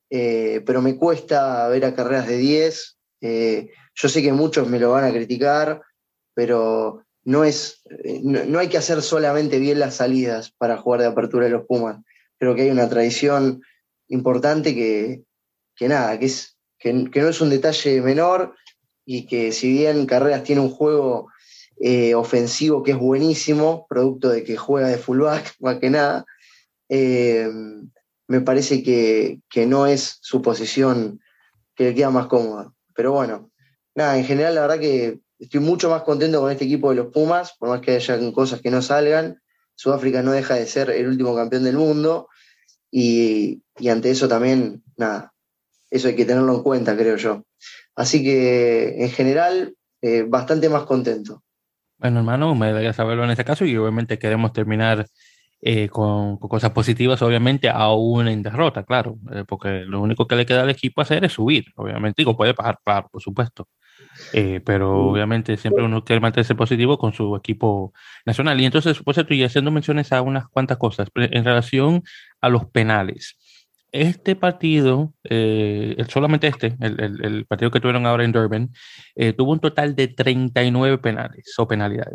eh, 0.09 0.61
pero 0.65 0.81
me 0.81 0.95
cuesta 0.95 1.67
ver 1.67 1.85
a 1.85 1.93
carreras 1.93 2.27
de 2.27 2.37
10. 2.37 2.97
Eh, 3.21 3.71
yo 3.95 4.09
sé 4.09 4.21
que 4.21 4.31
muchos 4.31 4.69
me 4.69 4.79
lo 4.79 4.91
van 4.91 5.03
a 5.03 5.11
criticar, 5.11 5.81
pero 6.33 7.03
no, 7.23 7.43
es, 7.43 7.81
eh, 8.03 8.21
no, 8.23 8.59
hay 8.59 8.69
que 8.69 8.77
hacer 8.77 9.01
solamente 9.01 9.59
bien 9.59 9.79
las 9.79 9.95
salidas 9.95 10.51
para 10.57 10.77
jugar 10.77 11.01
de 11.01 11.07
apertura 11.07 11.45
de 11.45 11.51
los 11.51 11.65
Pumas. 11.65 12.01
Creo 12.37 12.55
que 12.55 12.63
hay 12.63 12.69
una 12.69 12.89
tradición 12.89 13.61
importante 14.07 14.75
que, 14.75 15.23
nada, 15.87 16.17
que, 16.19 16.25
es, 16.25 16.57
que, 16.79 16.93
no 16.93 17.29
es 17.29 17.41
un 17.41 17.49
detalle 17.49 18.01
menor 18.01 18.55
y 19.05 19.25
que 19.25 19.51
si 19.51 19.71
bien 19.71 20.05
Carreras 20.05 20.43
tiene 20.43 20.61
un 20.61 20.69
juego 20.69 21.29
ofensivo 22.15 22.81
que 22.81 22.91
es 22.91 22.97
buenísimo, 22.97 23.85
producto 23.87 24.29
de 24.29 24.43
que 24.43 24.57
juega 24.57 24.87
de 24.87 24.97
fullback 24.97 25.55
más 25.59 25.79
que 25.79 25.89
nada, 25.89 26.25
me 28.27 28.41
parece 28.41 28.83
que, 28.83 29.39
que, 29.49 29.65
no 29.65 29.87
es 29.87 30.17
su 30.21 30.41
posición 30.41 31.19
que 31.75 31.85
le 31.85 31.95
queda 31.95 32.09
más 32.09 32.27
cómoda. 32.27 32.73
Pero 32.93 33.13
bueno, 33.13 33.51
nada, 33.95 34.17
en 34.17 34.25
general 34.25 34.55
la 34.55 34.61
verdad 34.61 34.79
que 34.79 35.19
estoy 35.39 35.59
mucho 35.59 35.89
más 35.89 36.03
contento 36.03 36.41
con 36.41 36.51
este 36.51 36.65
equipo 36.65 36.89
de 36.89 36.97
los 36.97 37.07
Pumas, 37.07 37.55
por 37.57 37.69
más 37.69 37.81
que 37.81 37.95
haya 37.95 38.19
cosas 38.31 38.61
que 38.61 38.71
no 38.71 38.81
salgan. 38.81 39.41
Sudáfrica 39.75 40.23
no 40.23 40.31
deja 40.31 40.55
de 40.55 40.65
ser 40.65 40.89
el 40.89 41.07
último 41.07 41.35
campeón 41.35 41.63
del 41.63 41.75
mundo 41.75 42.29
y, 42.91 43.61
ante 43.87 44.09
eso 44.09 44.27
también, 44.27 44.83
nada, 44.95 45.33
eso 45.89 46.07
hay 46.07 46.15
que 46.15 46.25
tenerlo 46.25 46.55
en 46.55 46.63
cuenta, 46.63 46.97
creo 46.97 47.15
yo. 47.17 47.45
Así 47.95 48.23
que 48.23 49.03
en 49.03 49.11
general, 49.11 49.75
eh, 50.01 50.25
bastante 50.27 50.69
más 50.69 50.83
contento. 50.83 51.43
Bueno, 51.99 52.19
hermano, 52.19 52.53
me 52.55 52.67
debería 52.67 52.93
saberlo 52.93 53.23
en 53.23 53.31
este 53.31 53.45
caso 53.45 53.65
y 53.65 53.75
obviamente 53.77 54.19
queremos 54.19 54.53
terminar 54.53 55.07
eh, 55.61 55.89
con, 55.89 56.37
cosas 56.37 56.71
positivas, 56.71 57.21
obviamente, 57.21 57.69
aún 57.69 58.27
en 58.27 58.43
derrota, 58.43 58.83
claro, 58.83 59.17
eh, 59.33 59.43
porque 59.47 59.85
lo 59.87 60.01
único 60.01 60.27
que 60.27 60.35
le 60.35 60.45
queda 60.45 60.61
al 60.61 60.69
equipo 60.69 61.01
hacer 61.01 61.25
es 61.25 61.33
subir, 61.33 61.65
obviamente, 61.75 62.21
digo, 62.21 62.37
puede 62.37 62.53
pasar, 62.53 62.79
claro, 62.83 63.09
por 63.11 63.21
supuesto, 63.21 63.67
eh, 64.33 64.61
pero 64.65 65.09
obviamente 65.09 65.57
siempre 65.57 65.83
uno 65.83 66.03
quiere 66.03 66.19
mantenerse 66.19 66.55
positivo 66.55 66.97
con 66.97 67.13
su 67.13 67.35
equipo 67.35 67.93
nacional. 68.25 68.59
Y 68.61 68.65
entonces, 68.65 69.01
por 69.01 69.13
cierto, 69.13 69.33
y 69.33 69.43
haciendo 69.43 69.71
menciones 69.71 70.11
a 70.11 70.21
unas 70.21 70.47
cuantas 70.47 70.77
cosas 70.77 71.09
en 71.15 71.43
relación 71.43 72.03
a 72.41 72.49
los 72.49 72.65
penales. 72.65 73.37
Este 73.91 74.35
partido, 74.35 75.13
eh, 75.23 75.95
solamente 76.09 76.47
este, 76.47 76.75
el, 76.81 77.23
el, 77.23 77.45
partido 77.45 77.71
que 77.71 77.79
tuvieron 77.79 78.05
ahora 78.05 78.25
en 78.25 78.33
Durban, 78.33 78.69
eh, 79.15 79.31
tuvo 79.33 79.53
un 79.53 79.59
total 79.59 79.95
de 79.95 80.09
39 80.09 80.97
penales 80.97 81.53
o 81.57 81.67
penalidades. 81.67 82.13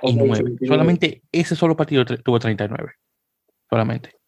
39. 0.00 0.56
Solamente 0.66 1.22
ese 1.32 1.56
solo 1.56 1.76
partido 1.76 2.04
tuvo 2.04 2.38
39. 2.38 2.92
Solamente. 3.68 4.18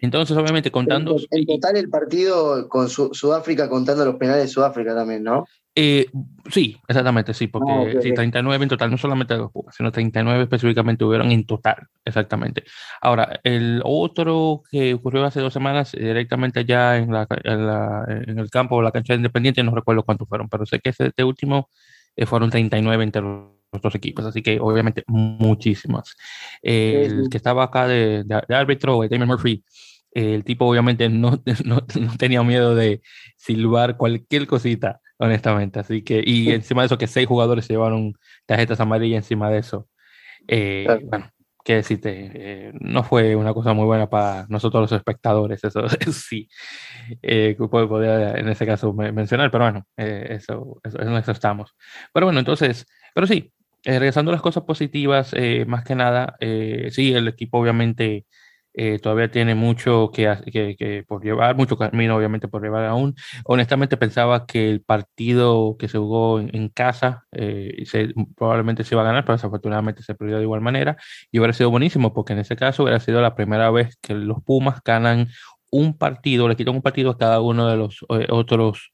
Entonces, 0.00 0.36
obviamente, 0.36 0.70
contando. 0.70 1.16
En, 1.30 1.46
total, 1.46 1.76
el 1.76 1.88
partido 1.88 2.68
con 2.68 2.88
Sudáfrica, 2.88 3.68
contando 3.68 4.04
los 4.04 4.16
penales 4.16 4.42
de 4.42 4.48
Sudáfrica 4.48 4.94
también, 4.94 5.24
¿no? 5.24 5.46
Eh, 5.80 6.06
sí, 6.50 6.76
exactamente, 6.88 7.32
sí, 7.32 7.46
porque 7.46 7.70
ah, 7.70 8.00
sí, 8.02 8.12
39 8.12 8.64
en 8.64 8.68
total, 8.68 8.90
no 8.90 8.98
solamente 8.98 9.34
de 9.34 9.38
los 9.38 9.52
Pumas, 9.52 9.76
sino 9.76 9.92
39 9.92 10.42
específicamente 10.42 11.04
hubieron 11.04 11.30
en 11.30 11.46
total, 11.46 11.86
exactamente. 12.04 12.64
Ahora, 13.00 13.38
el 13.44 13.80
otro 13.84 14.62
que 14.68 14.94
ocurrió 14.94 15.24
hace 15.24 15.38
dos 15.38 15.52
semanas, 15.52 15.94
eh, 15.94 16.00
directamente 16.00 16.58
allá 16.58 16.96
en, 16.96 17.12
la, 17.12 17.28
en, 18.08 18.40
el 18.40 18.50
campo, 18.50 18.82
la 18.82 18.90
cancha 18.90 19.12
de 19.12 19.18
Independiente, 19.18 19.62
no 19.62 19.72
recuerdo 19.72 20.02
cuántos 20.02 20.28
fueron, 20.28 20.48
pero 20.48 20.66
sé 20.66 20.80
que 20.80 20.90
este 20.90 21.22
último 21.22 21.68
eh, 22.16 22.26
fueron 22.26 22.50
39 22.50 23.04
entre 23.04 23.22
los 23.22 23.80
dos 23.80 23.94
equipos, 23.94 24.24
así 24.24 24.42
que 24.42 24.58
obviamente 24.58 25.04
muchísimos. 25.06 26.16
el 26.60 27.28
que 27.30 27.36
estaba 27.36 27.62
acá 27.62 27.86
de, 27.86 28.24
de, 28.24 28.54
árbitro, 28.56 29.06
Damon 29.08 29.28
Murphy, 29.28 29.62
el 30.10 30.42
tipo 30.42 30.66
obviamente 30.66 31.08
no, 31.08 31.40
no, 31.64 31.86
no 32.00 32.16
tenía 32.18 32.42
miedo 32.42 32.74
de 32.74 33.00
silbar 33.36 33.96
cualquier 33.96 34.48
cosita 34.48 35.00
honestamente. 35.18 35.80
Así 35.80 36.02
que, 36.02 36.22
y 36.24 36.50
encima 36.50 36.82
de 36.82 36.86
eso, 36.86 36.98
que 36.98 37.06
seis 37.06 37.26
jugadores 37.28 37.66
se 37.66 37.74
llevaron 37.74 38.14
tarjetas 38.46 38.80
amarillas 38.80 39.18
encima 39.24 39.50
de 39.50 39.58
eso. 39.58 39.88
Eh, 40.48 40.86
bueno, 41.04 41.30
qué 41.68 41.74
decirte, 41.74 42.30
eh, 42.34 42.72
no 42.80 43.04
fue 43.04 43.36
una 43.36 43.52
cosa 43.52 43.74
muy 43.74 43.84
buena 43.84 44.08
para 44.08 44.46
nosotros 44.48 44.80
los 44.80 44.92
espectadores, 44.92 45.62
eso, 45.62 45.86
sí, 46.12 46.48
eh, 47.20 47.56
podría 47.58 48.32
en 48.38 48.48
ese 48.48 48.64
caso 48.64 48.94
mencionar, 48.94 49.50
pero 49.50 49.64
bueno, 49.64 49.86
eh, 49.98 50.28
eso, 50.30 50.80
eso, 50.82 50.98
en 51.02 51.12
eso 51.12 51.32
estamos. 51.32 51.74
Pero 52.14 52.24
bueno, 52.24 52.38
entonces, 52.38 52.86
pero 53.14 53.26
sí, 53.26 53.52
regresando 53.84 54.30
a 54.30 54.32
las 54.32 54.40
cosas 54.40 54.62
positivas, 54.62 55.34
más 55.66 55.84
que 55.84 55.94
nada, 55.94 56.36
sí, 56.40 57.12
el 57.12 57.28
equipo 57.28 57.58
obviamente 57.58 58.24
eh, 58.80 59.00
todavía 59.00 59.28
tiene 59.28 59.56
mucho 59.56 60.12
que, 60.14 60.32
que, 60.52 61.04
por 61.08 61.20
llevar, 61.24 61.56
mucho 61.56 61.76
camino 61.76 62.14
obviamente 62.16 62.46
por 62.46 62.62
llevar 62.62 62.84
aún. 62.84 63.16
Honestamente 63.44 63.96
pensaba 63.96 64.46
que 64.46 64.70
el 64.70 64.82
partido 64.82 65.76
que 65.76 65.88
se 65.88 65.98
jugó 65.98 66.38
en, 66.38 66.68
casa 66.68 67.24
eh, 67.32 67.82
se, 67.86 68.14
probablemente 68.36 68.84
se 68.84 68.94
iba 68.94 69.02
a 69.02 69.06
ganar, 69.06 69.24
pero 69.24 69.34
desafortunadamente 69.34 70.04
se 70.04 70.14
perdió 70.14 70.36
de 70.36 70.44
igual 70.44 70.60
manera 70.60 70.96
y 71.32 71.40
hubiera 71.40 71.54
sido 71.54 71.70
buenísimo 71.70 72.14
porque 72.14 72.34
en 72.34 72.38
ese 72.38 72.54
caso 72.54 72.84
hubiera 72.84 73.00
sido 73.00 73.20
la 73.20 73.34
primera 73.34 73.68
vez 73.72 73.96
que 74.00 74.14
los 74.14 74.44
Pumas 74.44 74.80
ganan 74.84 75.26
un 75.72 75.98
partido, 75.98 76.46
le 76.46 76.54
quitan 76.54 76.76
un 76.76 76.82
partido 76.82 77.10
a 77.10 77.18
cada 77.18 77.40
uno 77.40 77.68
de 77.68 77.76
los 77.76 78.06
eh, 78.10 78.28
otros 78.30 78.92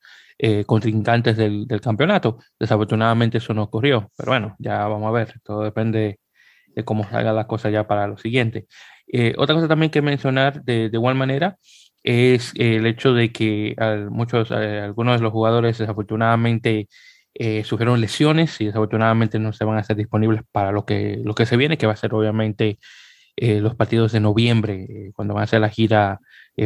contrincantes 0.66 1.36
del, 1.36 1.66
del, 1.66 1.80
campeonato. 1.80 2.38
Desafortunadamente 2.58 3.38
eso 3.38 3.54
no 3.54 3.62
ocurrió, 3.64 4.10
pero 4.16 4.32
bueno, 4.32 4.56
ya 4.58 4.86
vamos 4.88 5.08
a 5.08 5.12
ver, 5.12 5.34
todo 5.44 5.62
depende 5.62 6.18
de 6.74 6.84
cómo 6.84 7.04
salga 7.08 7.32
la 7.32 7.46
cosa 7.46 7.70
ya 7.70 7.86
para 7.86 8.06
lo 8.06 8.18
siguiente. 8.18 8.66
Eh, 9.06 9.34
otra 9.36 9.54
cosa 9.54 9.68
también 9.68 9.90
que 9.90 10.02
mencionar 10.02 10.62
de, 10.64 10.90
igual 10.92 11.14
manera 11.14 11.58
es 12.02 12.52
el 12.56 12.86
hecho 12.86 13.14
de 13.14 13.32
que 13.32 13.76
muchos, 14.10 14.50
algunos 14.50 15.18
de 15.18 15.22
los 15.22 15.32
jugadores 15.32 15.78
desafortunadamente 15.78 16.88
eh, 17.36 17.64
sufrieron 17.64 18.00
lesiones 18.00 18.60
y 18.60 18.66
desafortunadamente 18.66 19.40
no 19.40 19.52
se 19.52 19.64
van 19.64 19.76
a 19.76 19.80
hacer 19.80 19.96
disponibles 19.96 20.42
para 20.52 20.70
lo 20.70 20.84
que, 20.84 21.20
lo 21.24 21.34
que 21.34 21.46
se 21.46 21.56
viene, 21.56 21.76
que 21.76 21.86
va 21.86 21.92
a 21.92 21.96
ser 21.96 22.14
obviamente 22.14 22.78
eh, 23.36 23.60
los 23.60 23.74
partidos 23.74 24.12
de 24.12 24.20
noviembre, 24.20 24.86
eh, 24.88 25.12
cuando 25.14 25.34
van 25.34 25.42
a 25.42 25.44
hacer 25.44 25.60
la 25.60 25.68
gira 25.68 26.20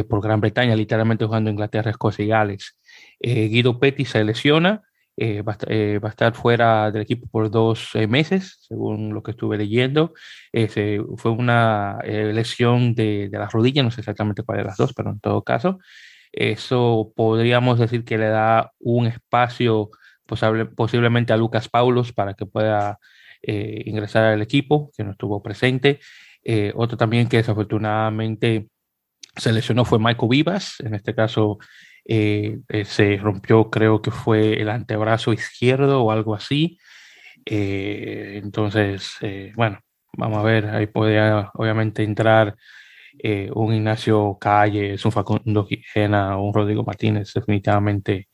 por 0.07 0.21
Gran 0.21 0.39
Bretaña, 0.39 0.75
literalmente 0.75 1.25
jugando 1.25 1.49
Inglaterra, 1.49 1.89
Escocia 1.89 2.23
y 2.23 2.27
Gales. 2.27 2.77
Guido 3.19 3.79
Petty 3.79 4.05
se 4.05 4.23
lesiona, 4.23 4.83
eh, 5.21 5.41
va, 5.41 5.57
a 6.01 6.09
estar 6.09 6.33
fuera 6.33 6.91
del 6.91 7.01
equipo 7.01 7.27
por 7.27 7.51
dos 7.51 7.91
meses, 8.07 8.57
según 8.67 9.13
lo 9.13 9.21
que 9.21 9.31
estuve 9.31 9.57
leyendo. 9.57 10.13
fue 11.17 11.31
una 11.31 11.99
lesión 12.03 12.95
de, 12.95 13.27
de, 13.29 13.37
la 13.37 13.47
rodilla, 13.49 13.83
no 13.83 13.91
sé 13.91 14.01
exactamente 14.01 14.43
cuál 14.43 14.59
de 14.59 14.63
las 14.65 14.77
dos, 14.77 14.93
pero 14.93 15.09
en 15.11 15.19
todo 15.19 15.43
caso, 15.43 15.79
eso 16.31 17.11
podríamos 17.15 17.79
decir 17.79 18.05
que 18.05 18.17
le 18.17 18.27
da 18.29 18.71
un 18.79 19.07
espacio 19.07 19.89
posible, 20.25 20.65
posiblemente 20.65 21.33
a 21.33 21.37
Lucas 21.37 21.67
Paulos 21.67 22.13
para 22.13 22.33
que 22.35 22.45
pueda 22.45 22.99
ingresar 23.41 24.25
al 24.25 24.41
equipo, 24.41 24.91
que 24.95 25.03
no 25.03 25.11
estuvo 25.11 25.41
presente. 25.43 25.99
otro 26.75 26.97
también 26.97 27.27
que 27.27 27.37
desafortunadamente 27.37 28.69
se 29.35 29.51
lesionó 29.51 29.85
fue 29.85 29.99
Michael 29.99 30.29
Vivas, 30.29 30.75
en 30.79 30.93
este 30.93 31.13
caso 31.15 31.57
eh, 32.05 32.59
eh, 32.69 32.85
se 32.85 33.17
rompió, 33.17 33.69
creo 33.69 34.01
que 34.01 34.11
fue 34.11 34.59
el 34.61 34.69
antebrazo 34.69 35.33
izquierdo 35.33 36.03
o 36.03 36.11
algo 36.11 36.35
así. 36.35 36.79
Eh, 37.45 38.39
entonces, 38.43 39.17
bueno, 39.55 39.79
vamos 40.13 40.39
a 40.39 40.43
ver, 40.43 40.65
ahí 40.67 40.87
podría 40.87 41.51
obviamente 41.53 42.03
entrar 42.03 42.55
un 43.53 43.73
Ignacio 43.73 44.37
Calles, 44.39 45.03
un 45.05 45.11
Facundo 45.11 45.67
Quijena, 45.67 46.37
un 46.37 46.53
Rodrigo 46.53 46.83
Martínez, 46.83 47.33
definitivamente 47.33 48.29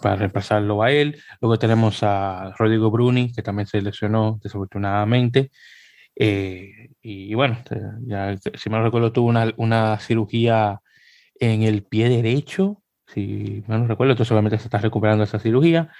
para 0.00 0.16
reemplazarlo 0.16 0.82
a 0.82 0.90
él. 0.90 1.20
Luego 1.40 1.58
tenemos 1.58 2.02
a 2.02 2.54
Rodrigo 2.58 2.90
Bruni, 2.90 3.32
que 3.32 3.42
también 3.42 3.66
se 3.66 3.82
lesionó 3.82 4.38
desafortunadamente. 4.42 5.50
y, 6.16 7.34
bueno, 7.34 7.58
ya, 8.06 8.36
si 8.54 8.70
me 8.70 8.82
recuerdo, 8.82 9.12
tuvo 9.12 9.28
una, 9.28 9.52
una 9.58 9.98
cirugía 9.98 10.80
en 11.40 11.62
el 11.62 11.84
pie 11.84 12.08
derecho, 12.08 12.82
si 13.06 13.62
no 13.66 13.78
no 13.78 13.86
recuerdo, 13.86 14.12
entonces 14.12 14.32
obviamente 14.32 14.58
se 14.58 14.64
está 14.64 14.78
recuperando 14.78 15.24
esa 15.24 15.38
cirugía 15.38 15.90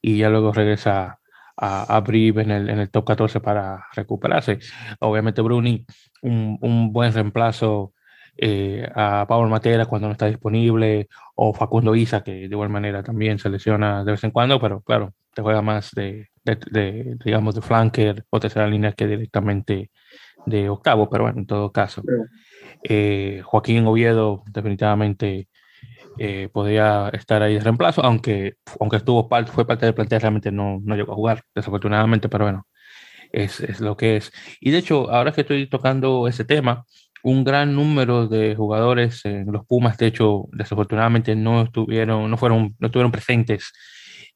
y 0.00 0.18
ya 0.18 0.30
luego 0.30 0.52
regresa 0.52 1.18
a, 1.56 1.96
a 1.96 2.04
en 2.08 2.50
el, 2.50 2.70
en 2.70 2.78
el 2.78 2.90
top 2.90 3.06
14 3.06 3.40
para 3.40 3.86
recuperarse. 3.94 4.58
Obviamente 5.00 5.42
Bruni, 5.42 5.86
un, 6.22 6.58
un 6.60 6.92
buen 6.92 7.12
reemplazo 7.12 7.92
eh, 8.36 8.88
a 8.94 9.26
Pablo 9.28 9.48
Matera 9.48 9.86
cuando 9.86 10.08
no 10.08 10.12
está 10.12 10.26
disponible, 10.26 11.08
o 11.34 11.52
Facundo 11.52 11.94
Isa, 11.94 12.22
que 12.22 12.32
de 12.32 12.44
igual 12.46 12.70
manera 12.70 13.02
también 13.02 13.38
se 13.38 13.50
lesiona 13.50 14.04
de 14.04 14.12
vez 14.12 14.24
en 14.24 14.30
cuando, 14.30 14.60
pero 14.60 14.80
claro, 14.80 15.14
te 15.34 15.42
juega 15.42 15.62
más 15.62 15.90
de, 15.92 16.28
de, 16.44 17.16
digamos, 17.24 17.54
de 17.54 17.60
flanker 17.60 18.24
o 18.30 18.40
tercera 18.40 18.66
línea 18.66 18.92
que 18.92 19.06
directamente 19.06 19.90
de 20.46 20.68
octavo, 20.68 21.08
pero 21.08 21.24
bueno, 21.24 21.40
en 21.40 21.46
todo 21.46 21.70
caso. 21.72 22.02
Eh, 22.82 23.42
Joaquín 23.44 23.86
Oviedo 23.86 24.42
definitivamente 24.46 25.48
eh, 26.18 26.48
podría 26.52 27.08
estar 27.10 27.42
ahí 27.42 27.54
de 27.54 27.60
reemplazo, 27.60 28.04
aunque, 28.04 28.54
aunque 28.80 28.96
estuvo 28.98 29.28
fue 29.46 29.66
parte 29.66 29.86
del 29.86 29.94
plantel, 29.94 30.20
realmente 30.20 30.52
no, 30.52 30.80
no 30.84 30.96
llegó 30.96 31.12
a 31.12 31.16
jugar, 31.16 31.42
desafortunadamente, 31.54 32.28
pero 32.28 32.44
bueno, 32.44 32.66
es, 33.32 33.60
es, 33.60 33.80
lo 33.80 33.96
que 33.96 34.16
es. 34.16 34.32
Y 34.60 34.70
de 34.70 34.78
hecho, 34.78 35.10
ahora 35.10 35.32
que 35.32 35.42
estoy 35.42 35.68
tocando 35.68 36.28
ese 36.28 36.44
tema, 36.44 36.84
un 37.22 37.44
gran 37.44 37.74
número 37.74 38.28
de 38.28 38.54
jugadores 38.56 39.24
en 39.24 39.52
los 39.52 39.64
Pumas, 39.66 39.96
de 39.98 40.06
hecho, 40.08 40.48
desafortunadamente 40.52 41.34
no 41.36 41.62
estuvieron, 41.62 42.30
no 42.30 42.36
fueron, 42.36 42.74
no 42.78 42.86
estuvieron 42.88 43.12
presentes 43.12 43.72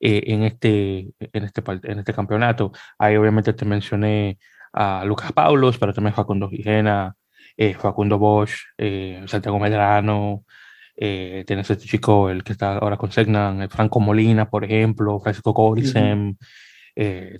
eh, 0.00 0.22
en, 0.26 0.42
este, 0.44 1.08
en, 1.20 1.44
este, 1.44 1.62
en 1.84 1.98
este 1.98 2.14
campeonato. 2.14 2.72
Ahí 2.98 3.16
obviamente 3.16 3.52
te 3.52 3.64
mencioné 3.64 4.38
a 4.72 5.04
Lucas 5.04 5.32
Paulos, 5.32 5.78
pero 5.78 5.92
también 5.92 6.14
Facundo 6.14 6.48
Gijena, 6.48 7.14
eh, 7.56 7.74
Facundo 7.74 8.18
Bosch, 8.18 8.54
eh, 8.76 9.24
Santiago 9.26 9.58
Medrano, 9.58 10.44
eh, 10.96 11.44
tienes 11.46 11.70
este 11.70 11.86
chico, 11.86 12.30
el 12.30 12.44
que 12.44 12.52
está 12.52 12.76
ahora 12.78 12.96
con 12.96 13.12
Segnan, 13.12 13.68
Franco 13.70 14.00
Molina, 14.00 14.48
por 14.48 14.64
ejemplo, 14.64 15.20
Francisco 15.20 15.54
Corisem, 15.54 16.36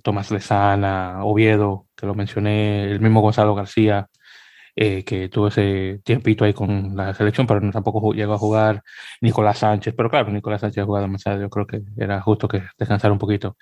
Tomás 0.03 0.29
Lezana, 0.29 1.23
Oviedo, 1.23 1.87
que 1.95 2.05
lo 2.05 2.13
mencioné, 2.13 2.83
el 2.83 2.99
mismo 2.99 3.21
Gonzalo 3.21 3.55
García, 3.55 4.07
que 4.77 5.27
tuvo 5.31 5.47
ese 5.47 6.01
tiempito 6.03 6.45
ahí 6.45 6.53
con 6.53 6.95
la 6.95 7.13
selección, 7.15 7.47
pero 7.47 7.59
no, 7.59 7.71
tampoco 7.71 8.13
llegó 8.13 8.33
a 8.33 8.37
jugar 8.37 8.83
Nicolás 9.21 9.57
Sánchez, 9.59 9.95
pero 9.97 10.09
claro, 10.09 10.31
Nicolás 10.31 10.61
Sánchez 10.61 10.83
ha 10.83 10.85
jugado 10.85 11.05
demasiado, 11.05 11.41
yo 11.41 11.49
creo 11.49 11.65
que 11.65 11.81
era 11.97 12.21
justo 12.21 12.47
que 12.47 12.61
descansara 12.77 13.11
un 13.11 13.17
poquito. 13.17 13.57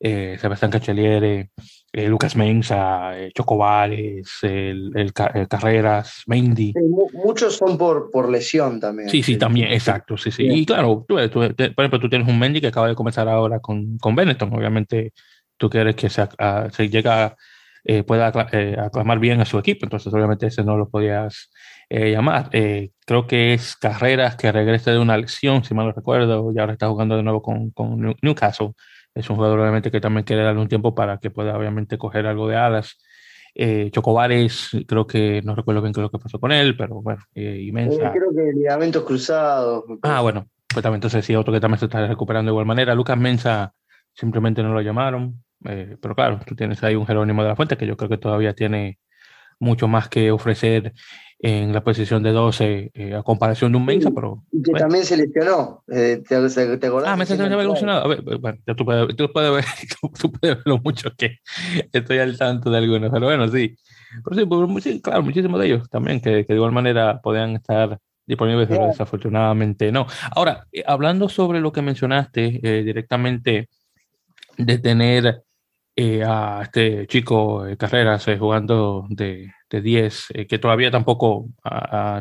Sebastián 0.00 0.70
Cacheliere, 0.70 1.50
eh, 1.92 2.06
Lucas 2.06 2.36
Mensa, 2.36 3.18
eh, 3.18 3.32
Chocobales, 3.34 4.30
el, 4.42 4.92
el, 4.94 5.12
Carreras, 5.12 6.22
Mendy. 6.28 6.72
muchos 7.24 7.56
son 7.56 7.76
por, 7.76 8.12
por 8.12 8.30
lesión 8.30 8.78
también. 8.78 9.08
Sí, 9.08 9.24
sí, 9.24 9.36
también, 9.36 9.72
exacto, 9.72 10.16
sí, 10.16 10.30
sí. 10.30 10.44
Y 10.48 10.64
claro, 10.64 11.04
tú, 11.08 11.16
por 11.16 11.54
ejemplo, 11.56 11.98
tú 11.98 12.08
tienes 12.08 12.28
un 12.28 12.38
Mendy 12.38 12.60
que 12.60 12.68
acaba 12.68 12.86
de 12.86 12.94
comenzar 12.94 13.28
ahora 13.28 13.58
con, 13.58 13.98
con 13.98 14.14
Benetton, 14.14 14.54
obviamente 14.54 15.12
tú 15.56 15.68
quieres 15.68 15.96
que 15.96 16.08
se, 16.08 16.26
se 16.70 16.88
llega, 16.88 17.36
eh, 17.84 18.02
pueda 18.02 18.28
aclamar 18.28 19.18
bien 19.18 19.40
a 19.40 19.44
su 19.44 19.58
equipo, 19.58 19.86
entonces 19.86 20.12
obviamente 20.12 20.46
ese 20.46 20.64
no 20.64 20.76
lo 20.76 20.88
podías 20.88 21.50
llamar. 21.90 22.50
creo 22.50 23.26
que 23.26 23.52
es 23.52 23.76
Carreras 23.76 24.36
que 24.36 24.52
regresa 24.52 24.92
de 24.92 25.00
una 25.00 25.16
lesión, 25.16 25.64
si 25.64 25.74
mal 25.74 25.86
no 25.86 25.92
recuerdo, 25.92 26.52
y 26.54 26.58
ahora 26.60 26.74
está 26.74 26.88
jugando 26.88 27.16
de 27.16 27.24
nuevo 27.24 27.42
con, 27.42 27.70
con 27.70 28.14
Newcastle 28.22 28.74
es 29.14 29.28
un 29.28 29.36
jugador 29.36 29.60
obviamente 29.60 29.90
que 29.90 30.00
también 30.00 30.24
quiere 30.24 30.42
darle 30.42 30.60
un 30.60 30.68
tiempo 30.68 30.94
para 30.94 31.18
que 31.18 31.30
pueda 31.30 31.56
obviamente 31.56 31.98
coger 31.98 32.26
algo 32.26 32.48
de 32.48 32.56
alas. 32.56 32.98
Eh, 33.54 33.90
Chocobares, 33.90 34.70
creo 34.86 35.06
que 35.06 35.42
no 35.42 35.56
recuerdo 35.56 35.82
bien 35.82 35.92
qué 35.92 36.00
es 36.00 36.02
lo 36.02 36.10
que 36.10 36.18
pasó 36.18 36.38
con 36.38 36.52
él, 36.52 36.76
pero 36.76 37.02
bueno, 37.02 37.20
eh, 37.34 37.60
inmensa. 37.62 38.08
Eh, 38.08 38.12
creo 38.12 38.30
que 38.32 38.52
ligamentos 38.52 39.02
cruzados. 39.02 39.84
Ah, 40.02 40.20
bueno, 40.20 40.48
pues 40.68 40.82
también 40.82 40.98
entonces 40.98 41.24
sí, 41.24 41.34
otro 41.34 41.52
que 41.52 41.60
también 41.60 41.80
se 41.80 41.86
está 41.86 42.06
recuperando 42.06 42.50
de 42.50 42.52
igual 42.52 42.66
manera. 42.66 42.94
Lucas 42.94 43.18
Mensa 43.18 43.74
simplemente 44.14 44.62
no 44.62 44.72
lo 44.72 44.80
llamaron, 44.80 45.42
eh, 45.64 45.96
pero 46.00 46.14
claro, 46.14 46.40
tú 46.46 46.54
tienes 46.54 46.82
ahí 46.82 46.94
un 46.94 47.06
Jerónimo 47.06 47.42
de 47.42 47.48
la 47.48 47.56
Fuente 47.56 47.76
que 47.76 47.86
yo 47.86 47.96
creo 47.96 48.08
que 48.08 48.18
todavía 48.18 48.54
tiene 48.54 48.98
mucho 49.58 49.88
más 49.88 50.08
que 50.08 50.30
ofrecer 50.30 50.94
en 51.42 51.72
la 51.72 51.82
posición 51.82 52.22
de 52.22 52.32
12 52.32 52.90
eh, 52.92 53.14
a 53.14 53.22
comparación 53.22 53.72
de 53.72 53.78
un 53.78 53.84
Mensa, 53.86 54.10
pero... 54.10 54.42
Y 54.52 54.62
que 54.62 54.72
también 54.72 55.04
se 55.04 55.16
lesionó, 55.16 55.82
eh, 55.88 56.22
¿te, 56.26 56.76
te 56.78 56.86
acordás? 56.86 57.10
Ah, 57.10 57.16
Mensa 57.16 57.36
se 57.36 57.42
había 57.42 57.56
lesionado. 57.64 58.04
A 58.04 58.08
ver, 58.08 58.22
bueno, 58.22 58.58
ya 58.66 58.74
tú 58.74 58.84
puedes, 58.84 59.16
tú 59.16 59.32
puedes, 59.32 59.52
ver, 59.52 59.64
tú 60.20 60.32
puedes 60.32 60.56
ver 60.56 60.62
lo 60.66 60.78
mucho 60.78 61.10
que 61.16 61.38
estoy 61.92 62.18
al 62.18 62.36
tanto 62.36 62.70
de 62.70 62.78
algunos, 62.78 63.10
pero 63.10 63.26
bueno, 63.26 63.48
sí. 63.48 63.74
Pero 64.24 64.80
sí, 64.80 64.82
sí 64.82 65.00
claro, 65.00 65.22
muchísimos 65.22 65.60
de 65.60 65.66
ellos 65.66 65.88
también, 65.88 66.20
que, 66.20 66.44
que, 66.44 66.52
de 66.52 66.56
igual 66.56 66.72
manera 66.72 67.20
podían 67.22 67.56
estar 67.56 67.98
disponibles, 68.26 68.68
pero 68.68 68.86
desafortunadamente 68.86 69.90
no. 69.90 70.06
Ahora, 70.32 70.66
eh, 70.72 70.82
hablando 70.86 71.28
sobre 71.28 71.60
lo 71.60 71.72
que 71.72 71.82
mencionaste 71.82 72.60
eh, 72.62 72.82
directamente 72.84 73.68
de 74.58 74.78
tener 74.78 75.42
eh, 75.96 76.22
a 76.24 76.60
este 76.62 77.06
chico 77.06 77.64
de 77.64 77.76
Carreras 77.76 78.24
jugando 78.38 79.06
de, 79.10 79.52
de 79.70 79.80
10, 79.80 80.26
eh, 80.34 80.46
que 80.46 80.58
todavía 80.58 80.90
tampoco, 80.90 81.48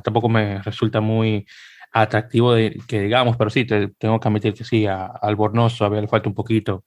tampoco 0.03 0.29
me 0.29 0.61
resulta 0.61 1.01
muy 1.01 1.45
atractivo 1.91 2.53
de, 2.53 2.79
que 2.87 3.01
digamos, 3.01 3.35
pero 3.35 3.49
sí, 3.49 3.65
te, 3.65 3.89
tengo 3.97 4.19
que 4.19 4.27
admitir 4.27 4.53
que 4.53 4.63
sí, 4.63 4.85
a, 4.85 5.05
al 5.05 5.35
Bornoso 5.35 5.85
había 5.85 6.01
le 6.01 6.07
falta 6.07 6.29
un 6.29 6.35
poquito 6.35 6.85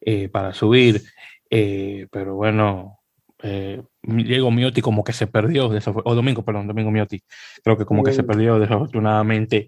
eh, 0.00 0.28
para 0.28 0.52
subir, 0.52 1.02
eh, 1.48 2.08
pero 2.10 2.34
bueno, 2.34 2.98
Diego 4.02 4.52
Miotti 4.52 4.80
como 4.80 5.02
que 5.02 5.12
se 5.12 5.26
perdió, 5.26 5.66
o 5.68 6.14
Domingo, 6.14 6.44
perdón, 6.44 6.68
Domingo 6.68 6.92
Miotti, 6.92 7.22
creo 7.64 7.76
que 7.76 7.84
como 7.84 8.04
que 8.04 8.12
se 8.12 8.22
perdió 8.22 8.60
desafortunadamente 8.60 9.66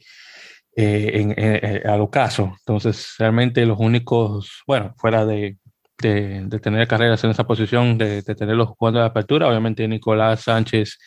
en, 0.76 1.34
en, 1.36 1.86
a 1.88 1.96
lo 1.96 2.08
caso. 2.08 2.54
Entonces, 2.60 3.16
realmente 3.18 3.66
los 3.66 3.80
únicos, 3.80 4.62
bueno, 4.64 4.94
fuera 4.96 5.26
de, 5.26 5.58
de, 5.98 6.48
tener 6.60 6.86
carreras 6.88 7.22
en 7.24 7.30
esa 7.30 7.46
posición, 7.46 7.98
de, 7.98 8.22
de 8.22 8.34
tenerlos 8.34 8.68
jugando 8.68 9.00
de 9.00 9.06
apertura. 9.06 9.48
Obviamente 9.48 9.86
Nicolás 9.88 10.42
Sánchez 10.42 10.98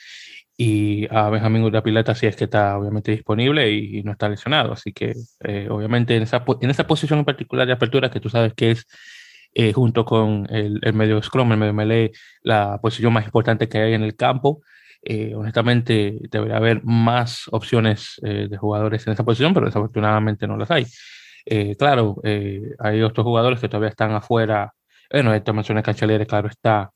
y 0.58 1.08
a 1.16 1.30
Benjamín 1.30 1.64
Urdapileta 1.64 2.16
si 2.16 2.26
es 2.26 2.36
que 2.36 2.46
está 2.46 2.78
obviamente 2.78 3.12
disponible 3.12 3.72
y, 3.72 4.02
no 4.04 4.12
está 4.14 4.28
lesionado. 4.28 4.74
Así 4.74 4.92
que 4.92 5.14
eh, 5.44 5.68
obviamente 5.70 6.16
en 6.16 6.24
esa, 6.24 6.44
en 6.62 6.70
esa 6.70 6.88
posición 6.88 7.20
en 7.20 7.26
particular 7.26 7.68
de 7.68 7.74
apertura 7.74 8.10
que 8.10 8.20
tú 8.20 8.30
sabes 8.30 8.54
que 8.56 8.72
es 8.72 8.88
eh, 9.54 9.72
junto 9.74 10.04
con 10.04 10.48
el, 10.50 10.80
el, 10.82 10.94
medio 10.94 11.22
scrum, 11.22 11.52
el 11.52 11.60
medio 11.60 11.74
melee, 11.74 12.12
la 12.42 12.80
posición 12.82 13.14
más 13.14 13.26
importante 13.26 13.70
que 13.70 13.78
hay 13.78 13.94
en 13.94 14.04
el 14.04 14.16
campo. 14.16 14.62
Eh, 15.04 15.36
honestamente 15.36 16.20
debería 16.32 16.58
haber 16.58 16.84
más 16.84 17.48
opciones 17.52 18.20
de 18.22 18.58
jugadores 18.58 19.06
en 19.08 19.14
esa 19.14 19.24
posición, 19.24 19.54
pero 19.54 19.68
desafortunadamente 19.68 20.48
no 20.48 20.58
las 20.58 20.72
hay. 20.72 20.86
claro, 21.78 22.18
hay 22.80 23.02
otros 23.04 23.24
jugadores 23.24 23.60
que 23.62 23.70
todavía 23.70 23.90
están 23.90 24.12
afuera 24.12 24.74
bueno, 25.12 25.34
esta 25.34 25.54
mencioné 25.54 25.84
Canchaliere, 25.84 26.26
claro 26.26 26.48
está. 26.48 26.92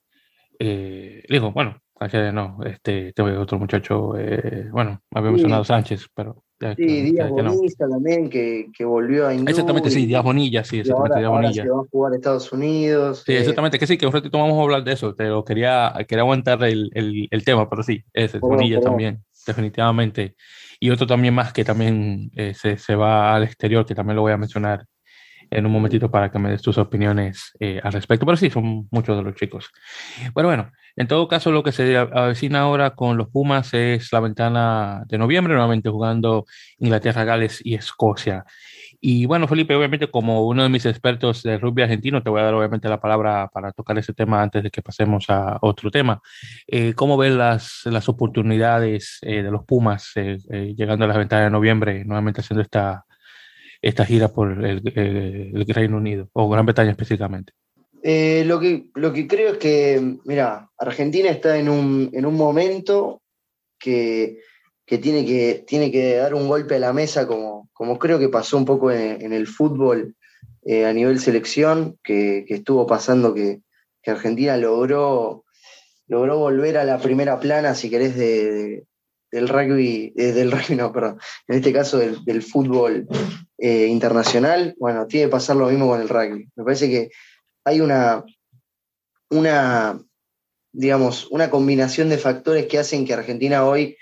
Eh, 0.60 1.24
digo, 1.28 1.52
bueno, 1.52 1.82
Canchaliere 1.97 2.34
no, 2.34 2.58
este, 2.65 3.10
este 3.10 3.21
otro 3.21 3.60
muchacho, 3.60 4.17
eh, 4.17 4.69
bueno, 4.71 5.02
había 5.12 5.30
sí. 5.30 5.34
mencionado 5.34 5.63
Sánchez, 5.63 6.08
pero. 6.13 6.43
Ya, 6.60 6.76
sí, 6.76 6.84
Díaz 6.84 7.28
Bonilla 7.30 7.54
no. 7.80 7.89
también, 7.89 8.30
que, 8.30 8.67
que, 8.78 8.86
volvió 8.86 9.28
a 9.28 9.34
Indú, 9.34 9.50
Exactamente, 9.50 9.89
sí, 9.89 10.06
Díaz 10.06 10.24
Bonilla, 10.24 10.63
sí, 10.63 10.80
exactamente, 10.80 11.19
Díaz 11.19 11.32
Bonilla. 11.32 11.63
Ahora 11.63 11.63
se 11.63 11.69
va 11.71 11.82
a 11.82 11.89
jugar 11.91 12.13
a 12.13 12.15
Estados 12.15 12.52
Unidos. 12.52 13.24
Sí, 13.26 13.34
eh. 13.34 13.39
exactamente, 13.39 13.80
que 13.80 13.88
sí, 13.88 13.97
que 13.97 14.06
un 14.06 14.13
ratito 14.13 14.38
vamos 14.38 14.60
a 14.60 14.62
hablar 14.62 14.84
de 14.84 14.93
eso, 14.93 15.15
pero 15.17 15.43
quería, 15.43 15.91
quería 16.08 16.21
aguantar 16.21 16.63
el, 16.63 16.91
el, 16.93 17.28
el 17.32 17.43
tema, 17.43 17.67
pero 17.67 17.82
sí, 17.82 18.04
ese, 18.13 18.38
oh, 18.41 18.47
Bonilla 18.47 18.78
oh. 18.78 18.82
también, 18.82 19.24
definitivamente. 19.47 20.36
Y 20.80 20.89
otro 20.91 21.08
también 21.08 21.34
más 21.34 21.54
que 21.54 21.63
también 21.63 22.32
eh, 22.36 22.54
se, 22.54 22.78
se 22.78 22.95
va 22.95 23.36
al 23.36 23.43
exterior, 23.43 23.86
que 23.86 23.95
también 23.95 24.15
lo 24.15 24.24
voy 24.24 24.32
a 24.32 24.38
mencionar 24.38 24.86
en 25.51 25.65
un 25.65 25.71
momentito 25.71 26.09
para 26.09 26.31
que 26.31 26.39
me 26.39 26.49
des 26.49 26.61
tus 26.61 26.77
opiniones 26.77 27.51
eh, 27.59 27.79
al 27.83 27.93
respecto. 27.93 28.25
Pero 28.25 28.37
sí, 28.37 28.49
son 28.49 28.87
muchos 28.89 29.17
de 29.17 29.23
los 29.23 29.35
chicos. 29.35 29.69
Pero 30.33 30.47
bueno, 30.47 30.71
en 30.95 31.07
todo 31.07 31.27
caso, 31.27 31.51
lo 31.51 31.61
que 31.61 31.71
se 31.71 31.97
avecina 31.97 32.61
ahora 32.61 32.91
con 32.91 33.17
los 33.17 33.29
Pumas 33.29 33.73
es 33.73 34.11
la 34.11 34.21
ventana 34.21 35.03
de 35.07 35.17
noviembre, 35.17 35.53
nuevamente 35.53 35.89
jugando 35.89 36.45
Inglaterra, 36.79 37.25
Gales 37.25 37.61
y 37.63 37.75
Escocia. 37.75 38.45
Y 39.03 39.25
bueno, 39.25 39.47
Felipe, 39.47 39.75
obviamente 39.75 40.11
como 40.11 40.47
uno 40.47 40.63
de 40.63 40.69
mis 40.69 40.85
expertos 40.85 41.41
de 41.41 41.57
rugby 41.57 41.81
argentino, 41.81 42.21
te 42.21 42.29
voy 42.29 42.39
a 42.41 42.43
dar 42.45 42.53
obviamente 42.53 42.87
la 42.87 43.01
palabra 43.01 43.49
para 43.51 43.71
tocar 43.71 43.97
ese 43.97 44.13
tema 44.13 44.43
antes 44.43 44.61
de 44.63 44.69
que 44.69 44.83
pasemos 44.83 45.29
a 45.29 45.57
otro 45.61 45.89
tema. 45.89 46.21
Eh, 46.67 46.93
¿Cómo 46.93 47.17
ves 47.17 47.33
las, 47.33 47.81
las 47.85 48.07
oportunidades 48.09 49.17
eh, 49.23 49.41
de 49.41 49.51
los 49.51 49.65
Pumas 49.65 50.11
eh, 50.15 50.37
llegando 50.77 51.05
a 51.05 51.07
la 51.07 51.17
ventana 51.17 51.45
de 51.45 51.49
noviembre, 51.49 52.05
nuevamente 52.05 52.41
haciendo 52.41 52.61
esta, 52.61 53.05
esta 53.81 54.05
gira 54.05 54.27
por 54.29 54.65
el, 54.65 54.81
el 54.95 55.65
Reino 55.67 55.97
Unido 55.97 56.29
o 56.33 56.49
Gran 56.49 56.65
Bretaña 56.65 56.91
específicamente? 56.91 57.53
lo, 58.03 58.59
que, 58.59 58.89
lo 58.95 59.13
que 59.13 59.27
creo 59.27 59.53
es 59.53 59.57
que, 59.57 60.17
mira, 60.25 60.69
Argentina 60.77 61.29
está 61.29 61.57
en 61.57 61.69
un, 61.69 62.09
en 62.13 62.25
un 62.25 62.35
momento 62.35 63.21
que 63.79 64.39
que 64.91 64.97
tiene 64.97 65.25
que, 65.25 65.63
tiene 65.65 65.89
que 65.89 66.15
dar 66.17 66.35
un 66.35 66.49
golpe 66.49 66.75
a 66.75 66.79
la 66.79 66.91
mesa, 66.91 67.25
como, 67.25 67.69
como 67.71 67.97
creo 67.97 68.19
que 68.19 68.27
pasó 68.27 68.57
un 68.57 68.65
poco 68.65 68.91
en, 68.91 69.31
el 69.31 69.47
fútbol 69.47 70.17
eh, 70.65 70.85
a 70.85 70.91
nivel 70.91 71.17
selección, 71.21 71.97
que, 72.03 72.43
estuvo 72.49 72.85
pasando 72.85 73.33
que, 73.33 73.61
Argentina 74.05 74.57
logró, 74.57 75.45
logró 76.07 76.39
volver 76.39 76.77
a 76.77 76.83
la 76.83 76.97
primera 76.97 77.39
plana, 77.39 77.73
si 77.73 77.89
querés, 77.89 78.17
de, 78.17 78.83
del 79.31 79.47
rugby, 79.47 80.11
eh, 80.17 80.33
del 80.33 80.51
rugby, 80.51 80.75
no, 80.75 80.91
perdón, 80.91 81.19
en 81.47 81.55
este 81.55 81.71
caso 81.71 81.97
del, 81.97 82.41
fútbol 82.41 83.07
eh, 83.63 83.86
internacional. 83.86 84.76
Bueno, 84.80 85.06
tiene 85.06 85.28
que 85.28 85.32
pasar 85.32 85.56
lo 85.56 85.69
mismo 85.69 85.88
con 85.88 86.02
el 86.02 86.10
rugby. 86.10 86.50
Me 86.56 86.63
parece 86.63 86.89
que 86.89 87.12
hay 87.63 87.80
una, 87.80 88.26
una, 89.30 90.02
digamos, 90.71 91.28
una 91.30 91.52
combinación 91.52 92.10
de 92.10 92.17
factores 92.17 92.65
que 92.65 92.80
hacen 92.80 93.06
que 93.06 93.13
Argentina 93.13 93.63
hoy 93.63 93.95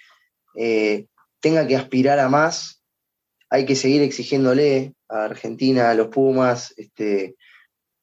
eh, 0.56 1.08
tenga 1.42 1.68
que 1.68 1.76
aspirar 1.76 2.20
a 2.20 2.30
más, 2.30 2.82
hay 3.50 3.66
que 3.66 3.76
seguir 3.76 4.02
exigiéndole 4.02 4.94
a 5.10 5.26
Argentina, 5.26 5.90
a 5.90 5.94
los 5.94 6.08
Pumas, 6.08 6.74
este, 6.78 7.36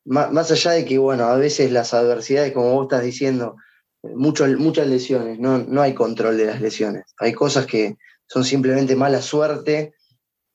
más, 0.05 0.51
allá 0.51 0.73
de 0.73 0.85
que, 0.85 0.99
bueno, 0.99 1.25
a 1.25 1.38
veces 1.38 1.73
las 1.73 1.95
adversidades, 1.95 2.53
como 2.53 2.75
vos 2.75 2.85
estás 2.85 3.03
diciendo, 3.03 3.57
muchas 4.03 4.87
lesiones, 4.87 5.38
no, 5.38 5.57
no 5.57 5.81
hay 5.81 5.95
control 5.95 6.37
de 6.37 6.45
las 6.45 6.61
lesiones. 6.61 7.05
Hay 7.19 7.33
cosas 7.33 7.64
que 7.64 7.97
son 8.27 8.45
simplemente 8.45 8.95
mala 8.95 9.23
suerte, 9.23 9.95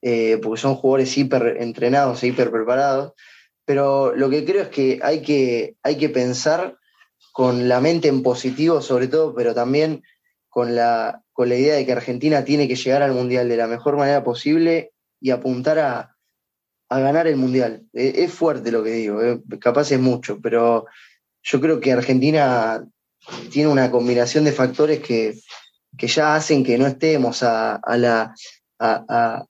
eh, 0.01 0.39
porque 0.41 0.61
son 0.61 0.75
jugadores 0.75 1.17
hiper 1.17 1.57
entrenados 1.59 2.23
e 2.23 2.27
hiper 2.27 2.51
preparados. 2.51 3.13
Pero 3.65 4.15
lo 4.15 4.29
que 4.29 4.43
creo 4.43 4.63
es 4.63 4.69
que 4.69 4.99
hay 5.01 5.21
que, 5.21 5.75
hay 5.83 5.97
que 5.97 6.09
pensar 6.09 6.77
con 7.31 7.69
la 7.69 7.79
mente 7.79 8.07
en 8.07 8.23
positivo, 8.23 8.81
sobre 8.81 9.07
todo, 9.07 9.33
pero 9.33 9.53
también 9.53 10.03
con 10.49 10.75
la, 10.75 11.23
con 11.31 11.47
la 11.49 11.55
idea 11.55 11.75
de 11.75 11.85
que 11.85 11.93
Argentina 11.93 12.43
tiene 12.43 12.67
que 12.67 12.75
llegar 12.75 13.01
al 13.01 13.13
Mundial 13.13 13.47
de 13.47 13.57
la 13.57 13.67
mejor 13.67 13.95
manera 13.95 14.23
posible 14.23 14.91
y 15.19 15.29
apuntar 15.31 15.79
a, 15.79 16.17
ganar 16.89 17.27
el 17.27 17.37
Mundial. 17.37 17.83
E, 17.93 18.23
es, 18.23 18.33
fuerte 18.33 18.71
lo 18.71 18.83
que 18.83 18.91
digo, 18.91 19.21
eh, 19.21 19.39
capaz 19.59 19.91
es 19.91 19.99
mucho, 19.99 20.41
pero 20.41 20.87
yo 21.41 21.61
creo 21.61 21.79
que 21.79 21.93
Argentina 21.93 22.85
tiene 23.51 23.69
una 23.69 23.89
combinación 23.91 24.43
de 24.43 24.51
factores 24.51 24.99
que, 24.99 25.39
ya 25.97 26.35
hacen 26.35 26.63
que 26.63 26.77
no 26.77 26.87
estemos 26.87 27.43
a, 27.43 27.79
la, 27.95 28.33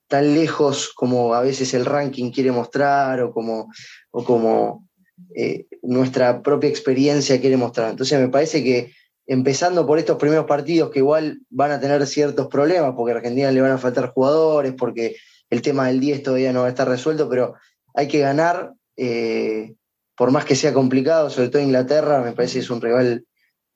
tan 0.07 0.33
lejos 0.33 0.91
como 0.93 1.33
a 1.33 1.41
veces 1.41 1.73
el 1.73 1.85
ranking 1.85 2.31
quiere 2.31 2.51
mostrar 2.51 3.21
o 3.21 3.31
como, 3.31 3.71
o 4.11 4.23
como 4.23 4.87
eh, 5.35 5.67
nuestra 5.83 6.41
propia 6.41 6.69
experiencia 6.69 7.39
quiere 7.39 7.57
mostrar. 7.57 7.91
Entonces 7.91 8.19
me 8.19 8.27
parece 8.27 8.63
que 8.63 8.91
empezando 9.25 9.85
por 9.85 9.99
estos 9.99 10.17
primeros 10.17 10.45
partidos 10.45 10.91
que 10.91 10.99
igual 10.99 11.39
van 11.49 11.71
a 11.71 11.79
tener 11.79 12.05
ciertos 12.07 12.47
problemas, 12.47 12.93
porque 12.95 13.13
a 13.13 13.15
Argentina 13.15 13.51
le 13.51 13.61
van 13.61 13.71
a 13.71 13.77
faltar 13.77 14.11
jugadores, 14.11 14.73
porque 14.77 15.15
el 15.49 15.61
tema 15.61 15.87
del 15.87 15.99
10 15.99 16.23
todavía 16.23 16.51
no 16.51 16.61
va 16.61 16.65
a 16.67 16.69
estar 16.69 16.87
resuelto, 16.87 17.29
pero 17.29 17.53
hay 17.93 18.07
que 18.07 18.19
ganar, 18.19 18.73
eh, 18.97 19.75
por 20.15 20.31
más 20.31 20.43
que 20.43 20.55
sea 20.55 20.73
complicado, 20.73 21.29
sobre 21.29 21.49
todo 21.49 21.61
Inglaterra, 21.61 22.21
me 22.21 22.33
parece 22.33 22.55
que 22.55 22.59
es 22.59 22.69
un 22.69 22.81
rival 22.81 23.25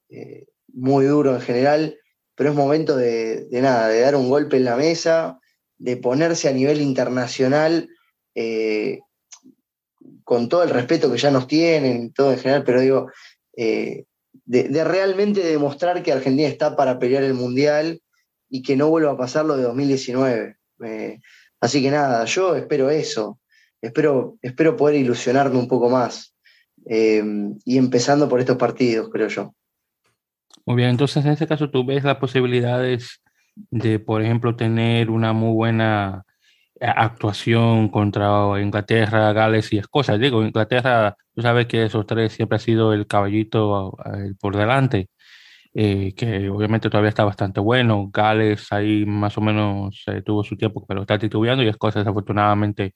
eh, 0.09 0.45
muy 0.73 1.05
duro 1.05 1.35
en 1.35 1.41
general, 1.41 1.97
pero 2.35 2.49
es 2.49 2.55
momento 2.55 2.97
de, 2.97 3.47
nada, 3.51 3.87
de 3.87 4.01
dar 4.01 4.15
un 4.15 4.29
golpe 4.29 4.57
en 4.57 4.65
la 4.65 4.75
mesa, 4.75 5.39
de 5.77 5.97
ponerse 5.97 6.47
a 6.47 6.53
nivel 6.53 6.81
internacional, 6.81 7.89
eh, 8.33 8.99
con 10.23 10.49
todo 10.49 10.63
el 10.63 10.69
respeto 10.69 11.11
que 11.11 11.17
ya 11.17 11.31
nos 11.31 11.47
tienen, 11.47 12.11
todo 12.11 12.31
en 12.31 12.39
general, 12.39 12.63
pero 12.63 12.81
digo, 12.81 13.07
de, 14.45 14.83
realmente 14.83 15.41
demostrar 15.41 16.03
que 16.03 16.11
Argentina 16.11 16.47
está 16.47 16.75
para 16.75 16.99
pelear 16.99 17.23
el 17.23 17.33
Mundial 17.33 18.01
y 18.49 18.61
que 18.61 18.75
no 18.75 18.89
vuelva 18.89 19.11
a 19.11 19.17
pasar 19.17 19.45
lo 19.45 19.57
de 19.57 19.63
2019. 19.63 20.57
Eh, 20.85 21.19
así 21.59 21.81
que 21.81 21.91
nada, 21.91 22.25
yo 22.25 22.55
espero 22.55 22.89
eso, 22.89 23.39
espero, 23.81 24.37
espero 24.41 24.75
poder 24.75 24.95
ilusionarme 24.95 25.57
un 25.57 25.67
poco 25.67 25.89
más 25.89 26.35
eh, 26.87 27.23
y 27.65 27.77
empezando 27.77 28.29
por 28.29 28.39
estos 28.39 28.57
partidos, 28.57 29.09
creo 29.11 29.27
yo. 29.27 29.55
Muy 30.65 30.77
bien, 30.77 30.89
entonces 30.89 31.23
en 31.25 31.31
este 31.31 31.47
caso 31.47 31.69
tú 31.69 31.85
ves 31.85 32.03
las 32.03 32.17
posibilidades 32.17 33.21
de, 33.55 33.99
por 33.99 34.21
ejemplo, 34.21 34.55
tener 34.55 35.09
una 35.09 35.33
muy 35.33 35.53
buena 35.53 36.23
actuación 36.79 37.89
contra 37.89 38.61
Inglaterra, 38.61 39.33
Gales 39.33 39.71
y 39.73 39.77
Escocia. 39.77 40.17
Digo, 40.17 40.43
Inglaterra, 40.43 41.15
tú 41.33 41.41
sabes 41.41 41.67
que 41.67 41.85
esos 41.85 42.05
tres 42.05 42.33
siempre 42.33 42.57
ha 42.57 42.59
sido 42.59 42.93
el 42.93 43.07
caballito 43.07 43.97
por 44.39 44.55
delante, 44.57 45.09
eh, 45.73 46.13
que 46.15 46.49
obviamente 46.49 46.89
todavía 46.89 47.09
está 47.09 47.23
bastante 47.25 47.59
bueno. 47.59 48.09
Gales 48.13 48.71
ahí 48.71 49.05
más 49.05 49.37
o 49.37 49.41
menos 49.41 50.03
eh, 50.07 50.21
tuvo 50.21 50.43
su 50.43 50.57
tiempo, 50.57 50.85
pero 50.87 51.01
está 51.01 51.19
titubeando 51.19 51.63
y 51.63 51.67
Escocia 51.67 51.99
desafortunadamente 52.01 52.93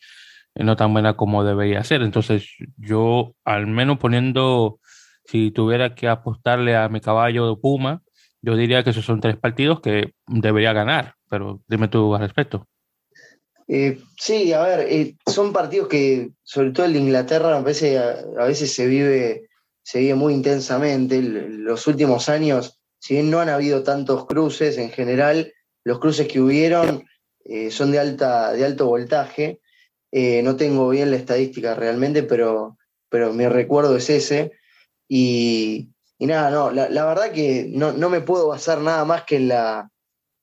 eh, 0.56 0.64
no 0.64 0.76
tan 0.76 0.94
buena 0.94 1.16
como 1.16 1.44
debería 1.44 1.84
ser. 1.84 2.02
Entonces 2.02 2.50
yo, 2.78 3.34
al 3.46 3.68
menos 3.68 3.98
poniendo, 4.00 4.80
si 5.26 5.52
tuviera 5.52 5.96
que 5.96 6.08
apostarle 6.08 6.76
a 6.76 6.90
mi 6.90 7.02
caballo 7.02 7.50
de 7.50 7.62
Puma, 7.62 8.02
yo 8.42 8.56
diría 8.56 8.84
que 8.84 8.92
esos 8.92 9.06
son 9.06 9.20
tres 9.20 9.38
partidos 9.38 9.82
que 9.82 10.14
debería 10.28 10.74
ganar, 10.74 11.16
pero 11.30 11.62
dime 11.68 11.88
tú 11.88 12.16
al 12.16 12.22
respecto. 12.22 12.68
Eh, 13.68 14.00
sí, 14.18 14.52
a 14.52 14.64
ver, 14.64 14.88
eh, 14.90 15.16
son 15.28 15.54
partidos 15.54 15.88
que, 15.88 16.32
sobre 16.42 16.72
todo 16.72 16.88
el 16.88 16.96
Inglaterra, 16.96 17.56
a 17.56 17.62
veces, 17.62 18.00
a, 18.00 18.46
veces 18.46 18.74
se, 18.74 18.88
vive, 18.88 19.50
se 19.84 20.00
vive 20.00 20.16
muy 20.16 20.34
intensamente. 20.34 21.22
los 21.22 21.86
últimos 21.86 22.30
años, 22.30 22.80
si 22.98 23.14
bien 23.16 23.30
no 23.30 23.40
han 23.40 23.50
habido 23.50 23.84
tantos 23.84 24.26
cruces 24.26 24.78
en 24.80 24.90
general, 24.90 25.54
los 25.84 26.00
cruces 26.00 26.28
que 26.28 26.42
hubieron 26.42 27.06
eh, 27.46 27.70
son 27.70 27.92
de, 27.92 28.00
alta, 28.00 28.54
de 28.54 28.66
alto 28.66 28.88
voltaje. 28.88 29.60
no 30.12 30.56
tengo 30.56 30.90
bien 30.90 31.12
la 31.12 31.18
estadística 31.18 31.76
realmente, 31.76 32.24
pero, 32.24 32.78
pero 33.10 33.34
mi 33.34 33.48
recuerdo 33.48 33.98
es 33.98 34.10
ese. 34.10 34.54
Y, 35.08 35.90
nada, 36.28 36.52
no, 36.52 36.72
la, 36.72 37.06
verdad 37.06 37.32
que 37.32 37.68
no, 37.70 37.94
no, 37.94 38.10
me 38.10 38.22
puedo 38.22 38.50
basar 38.50 38.82
nada 38.82 39.06
más 39.06 39.24
que 39.24 39.38
en 39.38 39.48
la, 39.48 39.90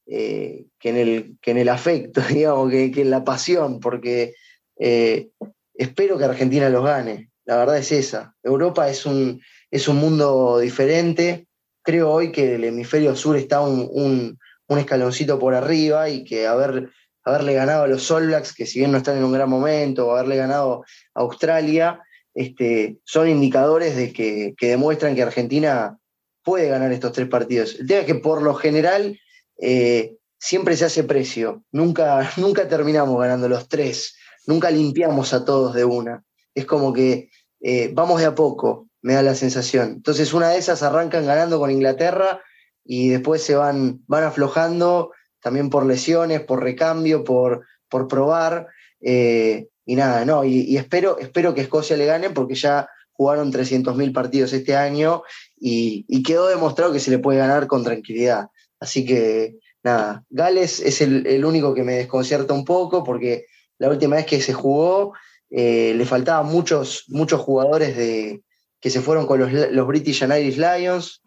eh, 0.06 0.66
que, 0.78 0.88
en 0.88 0.96
el, 0.96 1.38
que 1.42 1.50
en 1.50 1.58
el 1.58 1.68
afecto, 1.68 2.20
digamos, 2.28 2.70
que, 2.70 2.92
en 2.96 3.10
la 3.10 3.24
pasión, 3.24 3.80
porque 3.80 4.34
eh, 4.78 5.28
espero 5.74 6.16
que 6.16 6.24
Argentina 6.24 6.70
los 6.70 6.84
gane. 6.84 7.30
La 7.44 7.56
verdad 7.56 7.78
es 7.78 7.92
esa. 7.92 8.34
Europa 8.42 8.88
es 8.88 9.06
un, 9.06 9.40
es 9.70 9.86
un 9.86 9.96
mundo 9.96 10.58
diferente. 10.58 11.46
Creo 11.82 12.10
hoy 12.10 12.32
que 12.32 12.56
el 12.56 12.64
hemisferio 12.64 13.14
sur 13.14 13.36
está 13.36 13.60
un, 13.60 14.38
escaloncito 14.68 15.38
por 15.38 15.54
arriba 15.54 16.08
y 16.08 16.24
que 16.24 16.46
haber, 16.46 16.90
haberle 17.22 17.54
ganado 17.54 17.84
a 17.84 17.86
los 17.86 18.10
All 18.10 18.26
Blacks, 18.26 18.52
que 18.52 18.66
si 18.66 18.80
bien 18.80 18.90
no 18.90 18.98
están 18.98 19.16
en 19.16 19.24
un 19.24 19.32
gran 19.32 19.48
momento, 19.48 20.08
o 20.08 20.12
haberle 20.12 20.36
ganado 20.36 20.84
a 21.14 21.20
Australia, 21.20 22.00
este, 22.37 22.99
son 23.05 23.31
indicadores 23.31 23.96
de 23.96 24.12
que, 24.12 24.55
que 24.59 24.68
demuestran 24.68 25.14
que 25.14 25.22
Argentina 25.22 25.99
puede 26.44 26.68
ganar 26.68 26.92
estos 26.92 27.12
tres 27.12 27.29
partidos. 27.29 27.77
El 27.81 27.87
tema 27.87 28.01
es 28.01 28.07
que 28.07 28.14
por 28.14 28.42
lo 28.42 28.55
general 28.55 29.18
eh, 29.59 30.16
siempre 30.38 30.77
se 30.77 30.85
hace 30.85 31.03
precio. 31.03 31.64
Nunca, 31.72 32.31
nunca 32.37 32.68
terminamos 32.68 33.18
ganando 33.18 33.49
los 33.49 33.68
tres, 33.68 34.16
nunca 34.46 34.70
limpiamos 34.70 35.33
a 35.33 35.46
todos 35.46 35.75
de 35.75 35.87
una. 35.87 36.25
Es 36.55 36.66
como 36.66 36.92
que 36.92 37.31
eh, 37.62 37.90
vamos 37.94 38.20
de 38.20 38.27
a 38.27 38.35
poco, 38.35 38.90
me 39.01 39.14
da 39.14 39.22
la 39.22 39.35
sensación. 39.35 39.92
Entonces 39.96 40.35
una 40.35 40.51
de 40.51 40.59
esas 40.59 40.83
arrancan 40.83 41.25
ganando 41.25 41.59
con 41.59 41.70
Inglaterra 41.70 42.42
y 42.85 43.09
después 43.09 43.42
se 43.42 43.55
van, 43.55 44.03
van 44.07 44.25
aflojando 44.25 45.11
también 45.40 45.70
por 45.70 45.87
lesiones, 45.87 46.42
por 46.42 46.62
recambio, 46.62 47.25
por, 47.25 47.64
por 47.88 48.09
probar. 48.09 48.68
Eh, 49.01 49.68
y 49.87 49.94
nada, 49.94 50.25
no, 50.25 50.44
y, 50.44 50.77
espero, 50.77 51.18
espero 51.18 51.55
que 51.55 51.62
Escocia 51.62 51.96
le 51.96 52.07
gane 52.07 52.31
porque 52.31 52.57
ya 52.57 52.88
jugaron 53.12 53.53
300.000 53.53 54.12
partidos 54.12 54.53
este 54.53 54.77
año 54.77 55.22
y, 55.57 56.05
y, 56.09 56.22
quedó 56.22 56.49
demostrado 56.49 56.92
que 56.92 57.01
se 57.01 57.11
le 57.11 57.18
puede 57.18 57.38
ganar 57.38 57.66
con 57.68 57.85
tranquilidad. 57.85 58.49
Así 58.81 59.07
que 59.07 59.57
nada, 59.83 60.25
Gales 60.29 60.81
es 60.81 61.01
el, 61.01 61.44
único 61.44 61.72
que 61.72 61.85
me 61.85 61.94
desconcierta 61.94 62.53
un 62.53 62.64
poco 62.64 63.05
porque 63.05 63.46
la 63.79 63.88
última 63.88 64.16
vez 64.16 64.27
que 64.27 64.40
se 64.40 64.53
jugó 64.53 65.14
eh, 65.51 65.94
le 65.96 66.05
faltaban 66.05 66.46
muchos, 66.46 67.05
muchos 67.09 67.40
jugadores 67.40 67.96
de, 67.96 68.42
que 68.81 68.90
se 68.90 69.01
fueron 69.01 69.27
con 69.27 69.38
los, 69.38 69.87
British 69.87 70.25
and 70.25 70.37
Irish 70.37 70.59
Lions. 70.59 71.22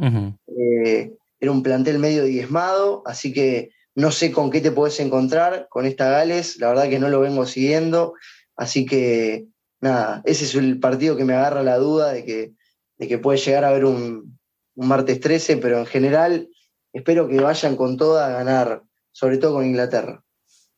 Eh, 0.47 1.13
era 1.39 1.51
un 1.51 1.63
plantel 1.63 1.99
medio 1.99 2.25
diezmado, 2.25 3.01
así 3.05 3.31
que 3.31 3.69
no 3.95 4.11
sé 4.11 4.31
con 4.31 4.51
qué 4.51 4.61
te 4.61 4.71
puedes 4.71 4.99
encontrar 4.99 5.67
con 5.69 5.85
esta 5.85 6.09
Gales, 6.09 6.57
la 6.59 6.69
verdad 6.69 6.89
que 6.89 6.99
no 6.99 7.09
lo 7.09 7.21
vengo 7.21 7.45
siguiendo, 7.45 8.13
así 8.59 8.85
que 8.85 9.47
nada, 9.79 10.21
ese 10.25 10.43
es 10.43 10.53
el 10.55 10.79
partido 10.79 11.15
que 11.15 11.23
me 11.23 11.33
agarra 11.33 11.63
la 11.63 11.77
duda 11.77 12.11
de 12.11 12.25
que, 12.25 12.53
de 12.97 13.07
que 13.07 13.17
puede 13.17 13.39
llegar 13.39 13.63
a 13.63 13.69
haber 13.69 13.85
un, 13.85 14.37
un 14.75 14.87
martes 14.87 15.21
13, 15.21 15.57
pero 15.57 15.79
en 15.79 15.85
general 15.85 16.49
espero 16.91 17.29
que 17.29 17.39
vayan 17.39 17.77
con 17.77 17.95
toda 17.95 18.27
a 18.27 18.31
ganar, 18.31 18.83
sobre 19.11 19.37
todo 19.37 19.53
con 19.55 19.65
Inglaterra. 19.65 20.21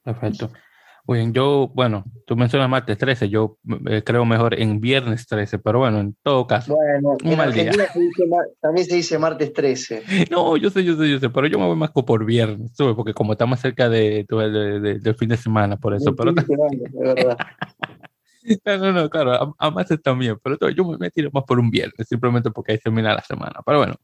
Perfecto. 0.03 0.51
Muy 1.07 1.19
bien, 1.19 1.33
yo, 1.33 1.71
bueno, 1.73 2.03
tú 2.25 2.35
mencionas 2.35 2.69
martes 2.69 2.97
13, 2.97 3.29
yo 3.29 3.57
eh, 3.89 4.03
creo 4.05 4.23
mejor 4.25 4.59
en 4.59 4.79
viernes 4.79 5.25
13, 5.27 5.59
pero 5.59 5.79
bueno, 5.79 5.99
en 5.99 6.15
todo 6.21 6.45
caso, 6.45 6.75
bueno, 6.75 7.17
un 7.23 7.37
mal 7.37 7.51
día. 7.51 7.71
también 8.61 8.87
se 8.87 8.95
dice 8.95 9.17
martes 9.17 9.51
13. 9.53 10.03
No, 10.31 10.55
yo 10.57 10.69
sé, 10.69 10.83
yo 10.83 10.95
sé, 10.95 11.09
yo 11.09 11.19
sé, 11.19 11.29
pero 11.29 11.47
yo 11.47 11.59
me 11.59 11.65
voy 11.65 11.75
más 11.75 11.91
por 11.91 12.25
viernes, 12.25 12.71
porque 12.95 13.13
como 13.13 13.33
estamos 13.33 13.59
cerca 13.59 13.89
de, 13.89 14.25
del 14.27 15.15
fin 15.15 15.29
de 15.29 15.37
semana, 15.37 15.77
por 15.77 15.93
eso. 15.93 16.15
Pero... 16.15 16.33
verdad. 16.33 17.37
No, 18.65 18.77
no, 18.77 18.91
no, 18.91 19.09
claro, 19.09 19.55
a, 19.57 19.69
más 19.69 19.87
también, 20.03 20.35
pero 20.43 20.57
todo, 20.57 20.71
yo 20.71 20.83
me 20.97 21.11
tiro 21.11 21.29
más 21.31 21.43
por 21.43 21.59
un 21.59 21.69
viernes, 21.69 22.07
simplemente 22.07 22.49
porque 22.49 22.71
ahí 22.71 22.79
termina 22.79 23.13
la 23.13 23.21
semana. 23.21 23.59
Pero 23.63 23.77
bueno, 23.77 23.95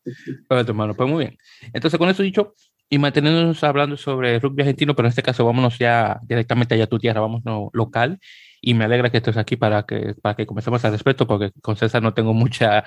hermano, 0.50 0.94
pues 0.94 1.10
muy 1.10 1.26
bien. 1.26 1.38
Entonces, 1.74 1.98
con 1.98 2.08
eso 2.10 2.22
dicho, 2.22 2.54
y 2.90 3.00
manteniéndonos 3.00 3.64
hablando 3.64 3.98
sobre 3.98 4.40
rugby 4.40 4.62
argentino, 4.62 4.96
pero 4.96 5.08
en 5.08 5.10
este 5.10 5.24
caso 5.24 5.46
vámonos 5.46 5.78
ya 5.78 6.20
directamente 6.24 6.76
allá 6.76 6.86
a 6.86 6.88
tu 6.88 7.00
tierra, 7.00 7.22
vamos 7.22 7.44
no, 7.44 7.70
local. 7.74 8.20
Y 8.62 8.74
me 8.74 8.86
alegra 8.86 9.10
que 9.12 9.18
estés 9.18 9.38
aquí 9.38 9.56
para 9.56 9.84
que, 9.84 10.16
para 10.22 10.36
que 10.36 10.46
comencemos 10.46 10.84
al 10.86 10.92
respecto, 10.94 11.28
porque 11.28 11.52
con 11.62 11.76
César 11.76 12.02
no 12.02 12.14
tengo 12.14 12.34
mucha, 12.34 12.80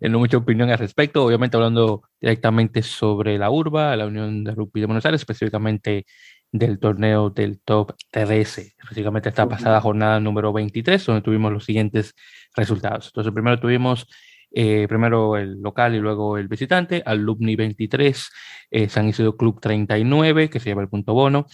eh, 0.00 0.08
no 0.08 0.18
mucha 0.18 0.38
opinión 0.38 0.70
al 0.70 0.78
respecto. 0.78 1.24
Obviamente 1.24 1.56
hablando 1.56 2.02
directamente 2.20 2.82
sobre 2.82 3.38
la 3.38 3.50
URBA, 3.50 3.96
la 3.96 4.06
Unión 4.06 4.44
de 4.44 4.52
Rugby 4.52 4.80
de 4.80 4.86
Buenos 4.86 5.04
Aires, 5.06 5.20
específicamente 5.20 6.06
del 6.50 6.78
torneo 6.78 7.30
del 7.30 7.60
Top 7.60 7.94
13, 8.12 8.74
específicamente 8.78 9.28
esta 9.28 9.48
pasada 9.48 9.80
jornada 9.80 10.20
número 10.20 10.52
23, 10.52 11.04
donde 11.04 11.22
tuvimos 11.22 11.52
los 11.52 11.64
siguientes 11.64 12.14
resultados. 12.56 13.06
Entonces, 13.08 13.32
primero 13.32 13.58
tuvimos 13.58 14.06
eh, 14.54 14.86
primero 14.88 15.36
el 15.36 15.60
local 15.60 15.96
y 15.96 15.98
luego 15.98 16.38
el 16.38 16.46
visitante, 16.46 17.02
Alumni 17.04 17.56
23, 17.56 18.30
eh, 18.70 18.88
San 18.88 19.08
Isidro 19.08 19.36
Club 19.36 19.60
39, 19.60 20.48
que 20.48 20.60
se 20.60 20.70
lleva 20.70 20.82
el 20.82 20.88
punto 20.88 21.12
bono, 21.12 21.46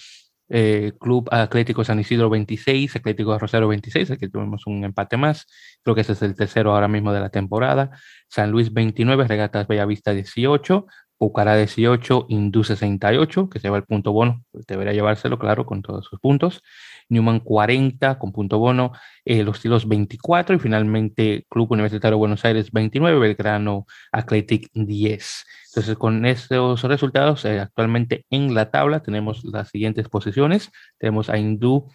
eh, 0.51 0.93
Club 1.01 1.29
Atlético 1.31 1.83
San 1.83 1.99
Isidro 1.99 2.29
26, 2.29 2.97
Atlético 2.97 3.39
Rosario 3.39 3.69
26, 3.69 4.11
aquí 4.11 4.29
tuvimos 4.29 4.67
un 4.67 4.85
empate 4.85 5.17
más, 5.17 5.47
creo 5.83 5.95
que 5.95 6.03
ese 6.03 6.13
es 6.13 6.23
el 6.23 6.35
tercero 6.35 6.75
ahora 6.75 6.89
mismo 6.89 7.13
de 7.13 7.21
la 7.21 7.31
temporada, 7.31 7.91
San 8.29 8.51
Luis 8.51 8.73
29, 8.73 9.27
Regatas 9.27 9.67
Bellavista 9.67 10.13
18, 10.13 10.87
Pucará 11.17 11.55
18, 11.55 12.27
Hindú 12.31 12.65
68, 12.65 13.51
que 13.51 13.59
se 13.59 13.67
lleva 13.69 13.77
el 13.77 13.85
punto 13.85 14.11
bono, 14.13 14.43
debería 14.67 14.95
llevárselo, 14.95 15.39
claro, 15.39 15.67
con 15.67 15.83
todos 15.83 16.07
sus 16.07 16.19
puntos. 16.19 16.63
Newman 17.11 17.41
40 17.41 18.19
con 18.19 18.33
punto 18.33 18.59
bono, 18.59 18.93
eh, 19.25 19.43
Los 19.45 19.61
Tilos 19.61 19.87
24 19.87 20.57
y 20.57 20.59
finalmente 20.59 21.45
Club 21.51 21.73
Universitario 21.73 22.17
Buenos 22.17 22.45
Aires 22.45 22.73
29, 22.73 23.19
Belgrano 23.19 23.87
Athletic 24.13 24.71
10. 24.73 25.45
Entonces, 25.71 25.97
con 25.97 26.25
estos 26.25 26.83
resultados, 26.83 27.45
eh, 27.45 27.61
actualmente 27.61 28.25
en 28.31 28.55
la 28.55 28.71
tabla 28.71 29.03
tenemos 29.03 29.45
las 29.45 29.69
siguientes 29.69 30.09
posiciones. 30.09 30.71
Tenemos 30.99 31.29
a 31.29 31.39
Hindú 31.39 31.89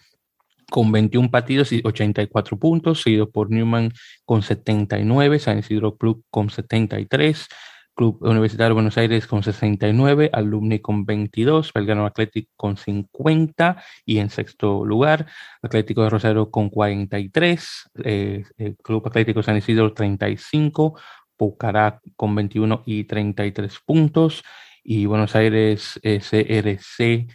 con 0.69 0.91
21 0.91 1.29
partidos 1.29 1.71
y 1.71 1.81
84 1.83 2.57
puntos, 2.57 3.01
seguido 3.01 3.29
por 3.29 3.51
Newman 3.51 3.91
con 4.25 4.41
79, 4.41 5.39
San 5.39 5.59
Isidro 5.59 5.97
Club 5.97 6.23
con 6.29 6.49
73, 6.49 7.47
Club 7.95 8.17
Universitario 8.21 8.75
Buenos 8.75 8.97
Aires 8.97 9.25
con 9.25 9.41
69, 9.41 10.29
Alumni 10.33 10.79
con 10.79 11.05
22, 11.05 11.71
Belgrano 11.73 12.05
Athletic 12.05 12.49
con 12.55 12.77
50 12.77 13.81
y 14.05 14.19
en 14.19 14.29
sexto 14.29 14.85
lugar, 14.85 15.27
Atlético 15.61 16.03
de 16.03 16.09
Rosario 16.09 16.51
con 16.51 16.69
43, 16.69 17.91
eh, 18.03 18.43
el 18.57 18.75
Club 18.77 19.07
Atlético 19.07 19.41
San 19.41 19.57
Isidro 19.57 19.93
35, 19.93 20.99
Pucará 21.37 21.99
con 22.15 22.33
21 22.33 22.83
y 22.85 23.03
33 23.03 23.79
puntos 23.85 24.43
y 24.83 25.05
Buenos 25.05 25.35
Aires 25.35 25.99
CRC 26.01 27.27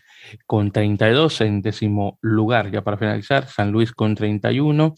con 0.47 0.71
32 0.71 1.41
en 1.43 1.63
décimo 1.63 2.19
lugar. 2.23 2.71
Ya 2.71 2.83
para 2.83 2.97
finalizar, 2.97 3.47
San 3.47 3.71
Luis 3.71 3.93
con 3.93 4.15
31, 4.15 4.95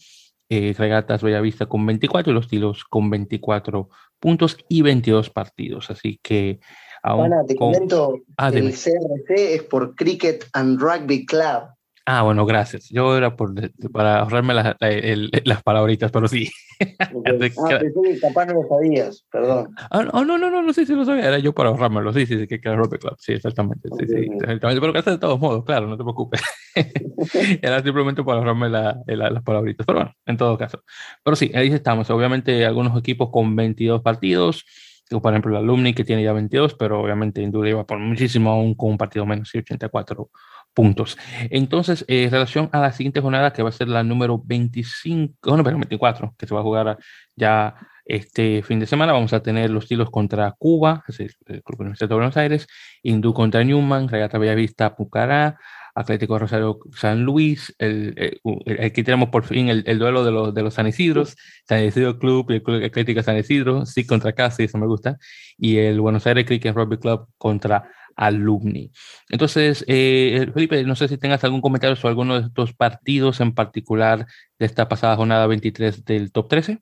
eh, 0.49 0.73
Regatas 0.77 1.23
Bellavista 1.23 1.65
con 1.65 1.85
24 1.85 2.31
y 2.31 2.35
los 2.35 2.47
Tilos 2.47 2.83
con 2.85 3.09
24 3.09 3.89
puntos 4.23 4.57
y 4.69 4.81
22 4.81 5.29
partidos. 5.31 5.91
Así 5.91 6.17
que 6.23 6.61
aún. 7.03 7.29
te 7.45 7.57
comento, 7.57 8.21
ah, 8.37 8.47
el 8.47 8.71
CRC 8.71 9.55
es 9.55 9.63
por 9.63 9.95
Cricket 9.95 10.45
and 10.53 10.79
Rugby 10.79 11.25
Club. 11.25 11.72
Ah, 12.05 12.23
bueno, 12.23 12.45
gracias. 12.45 12.89
Yo 12.89 13.15
era 13.15 13.37
por, 13.37 13.53
para 13.93 14.19
ahorrarme 14.19 14.53
las, 14.53 14.75
las 15.45 15.63
palabritas, 15.63 16.11
pero 16.11 16.27
sí. 16.27 16.49
ah, 16.99 17.09
pensé 17.23 17.51
que 17.51 18.19
capaz 18.19 18.45
no 18.47 18.55
lo 18.55 18.67
sabías, 18.67 19.25
perdón. 19.31 19.73
Ah, 19.89 20.03
no, 20.03 20.25
no, 20.25 20.37
no, 20.37 20.49
no, 20.49 20.61
no 20.61 20.73
sé 20.73 20.85
si 20.85 20.93
lo 20.93 21.05
sabía. 21.05 21.27
Era 21.29 21.39
yo 21.39 21.53
para 21.53 21.69
ahorrármelo. 21.69 22.11
Sí, 22.11 22.25
sí, 22.25 22.39
sí, 22.39 22.47
que 22.47 22.59
era 22.61 22.75
Rugby 22.75 22.97
Club. 22.97 23.15
Sí, 23.19 23.31
exactamente. 23.31 23.87
Sí, 23.97 24.05
sí, 24.05 24.27
exactamente. 24.33 24.81
Pero 24.81 24.91
gracias 24.91 25.15
de 25.15 25.19
todos 25.19 25.39
modos, 25.39 25.63
claro, 25.63 25.87
no 25.87 25.95
te 25.95 26.03
preocupes. 26.03 26.41
era 27.61 27.81
simplemente 27.81 28.21
para 28.21 28.39
ahorrarme 28.39 28.69
la, 28.69 29.01
las 29.05 29.43
palabritas. 29.43 29.85
Pero 29.85 29.99
bueno, 29.99 30.13
en 30.25 30.35
todo 30.35 30.57
caso. 30.57 30.83
Pero 31.23 31.37
sí, 31.37 31.51
ahí 31.55 31.69
estamos. 31.69 32.09
Obviamente, 32.09 32.65
algunos 32.65 32.99
equipos 32.99 33.29
con 33.31 33.55
22 33.55 34.01
partidos. 34.01 34.65
Por 35.09 35.31
ejemplo, 35.31 35.51
el 35.51 35.63
Alumni 35.63 35.93
que 35.93 36.03
tiene 36.03 36.23
ya 36.23 36.33
22, 36.33 36.73
pero 36.73 36.99
obviamente 36.99 37.41
Indura 37.41 37.69
iba 37.69 37.85
por 37.85 37.99
muchísimo 37.99 38.51
aún 38.51 38.73
con 38.73 38.91
un 38.91 38.97
partido 38.97 39.25
menos, 39.25 39.49
sí, 39.49 39.59
84 39.59 40.29
puntos. 40.73 41.17
Entonces, 41.49 42.05
en 42.07 42.31
relación 42.31 42.69
a 42.71 42.79
la 42.79 42.91
siguiente 42.91 43.21
jornada, 43.21 43.53
que 43.53 43.63
va 43.63 43.69
a 43.69 43.71
ser 43.71 43.87
la 43.87 44.03
número 44.03 44.41
25, 44.43 45.57
no, 45.57 45.63
pero 45.63 45.77
24, 45.77 46.35
que 46.37 46.47
se 46.47 46.53
va 46.53 46.61
a 46.61 46.63
jugar 46.63 46.97
ya 47.35 47.75
este 48.05 48.63
fin 48.63 48.79
de 48.79 48.85
semana, 48.85 49.13
vamos 49.13 49.33
a 49.33 49.41
tener 49.41 49.69
los 49.69 49.87
tiros 49.87 50.09
contra 50.09 50.51
Cuba, 50.57 51.03
es 51.07 51.17
decir, 51.17 51.35
el 51.45 51.63
Club 51.63 51.81
Universitario 51.81 52.09
de 52.09 52.15
Buenos 52.15 52.37
Aires, 52.37 52.67
Hindú 53.01 53.33
contra 53.33 53.63
Newman, 53.63 54.09
Regata 54.09 54.37
Bellavista, 54.37 54.95
Pucará, 54.95 55.57
Atlético 55.95 56.39
Rosario 56.39 56.79
San 56.95 57.23
Luis, 57.23 57.73
aquí 57.79 59.03
tenemos 59.03 59.29
por 59.29 59.43
fin 59.43 59.69
el, 59.69 59.99
duelo 59.99 60.25
de 60.25 60.31
los, 60.31 60.53
de 60.53 60.63
los 60.63 60.73
San 60.73 60.87
Isidros, 60.87 61.35
San 61.67 61.83
Isidro 61.85 62.17
Club 62.17 62.49
y 62.49 62.55
el 62.55 62.63
Club 62.63 62.83
Atlético 62.83 63.21
San 63.21 63.37
Isidro, 63.37 63.85
sí 63.85 64.05
contra 64.05 64.33
Casi, 64.33 64.63
eso 64.63 64.77
me 64.77 64.87
gusta, 64.87 65.17
y 65.57 65.77
el 65.77 66.01
Buenos 66.01 66.25
Aires 66.25 66.45
Cricket 66.45 66.75
Rugby 66.75 66.97
Club 66.97 67.27
contra 67.37 67.89
alumni. 68.15 68.91
Entonces, 69.29 69.83
eh, 69.87 70.47
Felipe, 70.53 70.83
no 70.83 70.95
sé 70.95 71.07
si 71.07 71.17
tengas 71.17 71.43
algún 71.43 71.61
comentario 71.61 71.95
sobre 71.95 72.09
alguno 72.09 72.39
de 72.39 72.47
estos 72.47 72.73
partidos 72.73 73.41
en 73.41 73.53
particular 73.53 74.27
de 74.59 74.65
esta 74.65 74.87
pasada 74.87 75.15
jornada 75.15 75.47
23 75.47 76.05
del 76.05 76.31
top 76.31 76.47
13. 76.49 76.79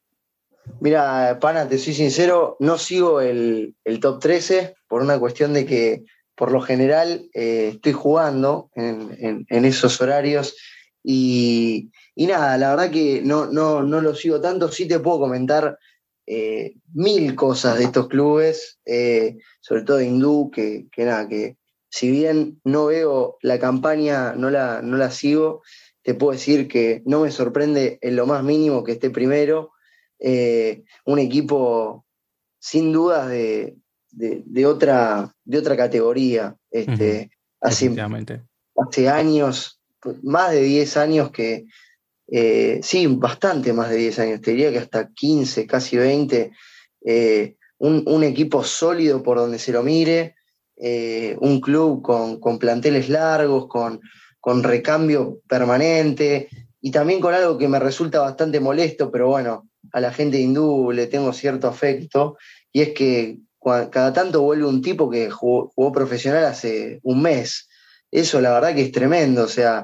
Mira, 0.80 1.40
Pana, 1.40 1.68
te 1.68 1.78
soy 1.78 1.94
sincero, 1.94 2.56
no 2.60 2.78
sigo 2.78 3.22
el, 3.22 3.76
top 4.02 4.20
13 4.20 4.76
por 4.88 5.02
una 5.02 5.20
cuestión 5.20 5.54
de 5.54 5.66
que 5.66 6.04
por 6.36 6.52
lo 6.52 6.62
general 6.62 7.30
eh, 7.34 7.72
estoy 7.76 7.94
jugando 7.94 8.70
en, 8.76 9.46
esos 9.50 10.00
horarios 10.02 10.56
y, 11.04 11.90
nada, 12.16 12.58
la 12.58 12.70
verdad 12.72 12.92
que 12.92 13.22
no, 13.24 13.48
no, 13.48 13.82
no 13.84 14.02
lo 14.02 14.16
sigo 14.16 14.40
tanto, 14.40 14.72
sí 14.72 14.88
te 14.88 15.00
puedo 15.00 15.20
comentar 15.20 15.78
eh, 16.34 16.78
mil 16.94 17.36
cosas 17.36 17.78
de 17.78 17.84
estos 17.84 18.08
clubes, 18.08 18.80
eh, 18.86 19.38
sobre 19.60 19.82
todo 19.82 19.98
de 19.98 20.06
Hindú, 20.06 20.50
que, 20.50 20.88
nada, 20.96 21.28
que 21.28 21.58
si 21.90 22.10
bien 22.10 22.62
no 22.64 22.86
veo 22.86 23.38
la 23.42 23.60
campaña, 23.60 24.34
no 24.38 24.50
la, 24.50 24.82
no 24.82 24.96
la 24.96 25.12
sigo, 25.12 25.62
te 26.04 26.14
puedo 26.14 26.32
decir 26.32 26.70
que 26.70 27.02
no 27.06 27.20
me 27.20 27.32
sorprende 27.32 28.00
en 28.02 28.16
lo 28.16 28.26
más 28.28 28.46
mínimo 28.46 28.86
que 28.86 28.94
esté 28.94 29.10
primero. 29.10 29.74
Eh, 30.20 30.86
un 31.06 31.20
equipo 31.20 32.06
sin 32.60 32.94
dudas 32.94 33.28
de, 33.28 33.76
otra, 34.66 35.36
de 35.44 35.58
otra 35.58 35.76
categoría. 35.76 36.56
Este, 36.70 37.30
hace, 37.60 37.94
hace 38.78 39.10
años, 39.10 39.82
más 40.24 40.52
de 40.54 40.62
10 40.62 40.96
años 40.96 41.32
que, 41.32 41.66
eh, 42.34 42.80
sí, 42.82 43.08
bastante 43.08 43.74
más 43.74 43.90
de 43.90 43.98
10 43.98 44.20
años, 44.20 44.42
te 44.42 44.52
diría 44.52 44.72
que 44.72 44.78
hasta 44.78 45.10
15, 45.10 45.68
casi 45.68 45.98
20, 45.98 46.52
eh, 47.06 47.56
un, 47.78 48.24
equipo 48.24 48.64
sólido 48.64 49.22
por 49.22 49.38
donde 49.38 49.60
se 49.60 49.74
lo 49.74 49.84
mire, 49.84 50.36
eh, 50.78 51.36
un 51.42 51.60
club 51.60 52.02
con, 52.02 52.58
planteles 52.58 53.10
largos, 53.10 53.68
con, 53.68 54.00
con, 54.40 54.64
recambio 54.64 55.42
permanente 55.46 56.48
y 56.80 56.90
también 56.92 57.20
con 57.20 57.34
algo 57.34 57.58
que 57.58 57.68
me 57.68 57.80
resulta 57.80 58.22
bastante 58.22 58.62
molesto, 58.62 59.12
pero 59.12 59.28
bueno, 59.28 59.68
a 59.92 60.00
la 60.00 60.14
gente 60.14 60.40
hindú 60.40 60.94
le 60.94 61.08
tengo 61.08 61.34
cierto 61.34 61.68
afecto, 61.68 62.38
y 62.72 62.80
es 62.80 62.90
que 62.94 63.40
cada 63.60 64.14
tanto 64.14 64.42
vuelve 64.42 64.66
un 64.66 64.82
tipo 64.82 65.10
que 65.10 65.30
jugó, 65.30 65.92
profesional 65.92 66.46
hace 66.46 67.02
un 67.04 67.22
mes. 67.22 67.68
Eso 68.10 68.40
la 68.40 68.54
verdad 68.54 68.74
que 68.74 68.84
es 68.84 68.92
tremendo, 68.92 69.44
o 69.44 69.48
sea, 69.48 69.84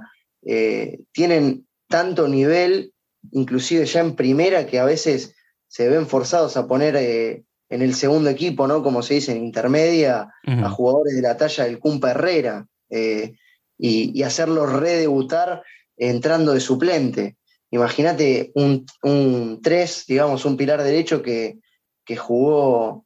tienen 1.11 1.67
tanto 1.87 2.27
nivel 2.27 2.93
inclusive 3.31 3.85
ya 3.85 4.01
en 4.01 4.15
primera, 4.15 4.65
que 4.65 4.79
a 4.79 4.85
veces 4.85 5.35
se 5.67 5.89
ven 5.89 6.07
forzados 6.07 6.57
a 6.57 6.67
poner 6.67 6.95
eh, 6.95 7.43
en 7.69 7.81
el 7.81 7.93
segundo 7.93 8.29
equipo, 8.29 8.67
¿no? 8.67 8.81
Como 8.83 9.01
se 9.01 9.15
dice 9.15 9.33
en 9.33 9.43
intermedia, 9.43 10.29
a 10.45 10.69
jugadores 10.69 11.15
de 11.15 11.21
la 11.21 11.35
talla 11.35 11.65
del 11.65 11.79
Cumpa 11.79 12.11
Herrera 12.11 12.65
eh, 12.89 13.35
y, 13.77 14.17
y, 14.17 14.23
hacerlos 14.23 14.71
redebutar 14.71 15.63
entrando 15.97 16.53
de 16.53 16.61
suplente. 16.61 17.37
Imagínate 17.69 18.51
un, 18.55 18.85
un 19.03 19.59
3, 19.61 20.05
digamos, 20.07 20.45
un 20.45 20.55
pilar 20.55 20.81
derecho 20.81 21.21
que, 21.21 21.59
que 22.05 22.15
jugó 22.15 23.05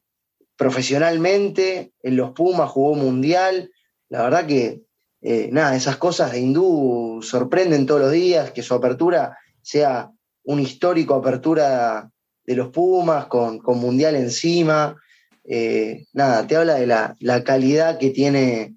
profesionalmente 0.56 1.92
en 2.02 2.16
los 2.16 2.30
Pumas, 2.30 2.70
jugó 2.70 2.94
mundial. 2.94 3.72
La 4.08 4.22
verdad 4.22 4.46
que, 4.46 4.82
eh, 5.22 5.48
nada, 5.52 5.76
esas 5.76 5.96
cosas 5.96 6.32
de 6.32 6.40
Hindú 6.40 7.20
sorprenden 7.22 7.86
todos 7.86 8.00
los 8.00 8.12
días, 8.12 8.50
que 8.50 8.62
su 8.62 8.74
apertura 8.74 9.38
sea 9.62 10.10
un 10.44 10.58
histórico 10.58 11.14
apertura 11.14 12.10
de 12.44 12.56
los 12.56 12.68
Pumas 12.70 13.26
con, 13.26 13.60
mundial 13.64 14.16
encima. 14.16 15.00
Eh, 15.44 16.06
nada, 16.12 16.46
te 16.46 16.56
habla 16.56 16.74
de 16.74 16.86
la, 16.86 17.44
calidad 17.44 17.98
que 17.98 18.10
tiene 18.10 18.74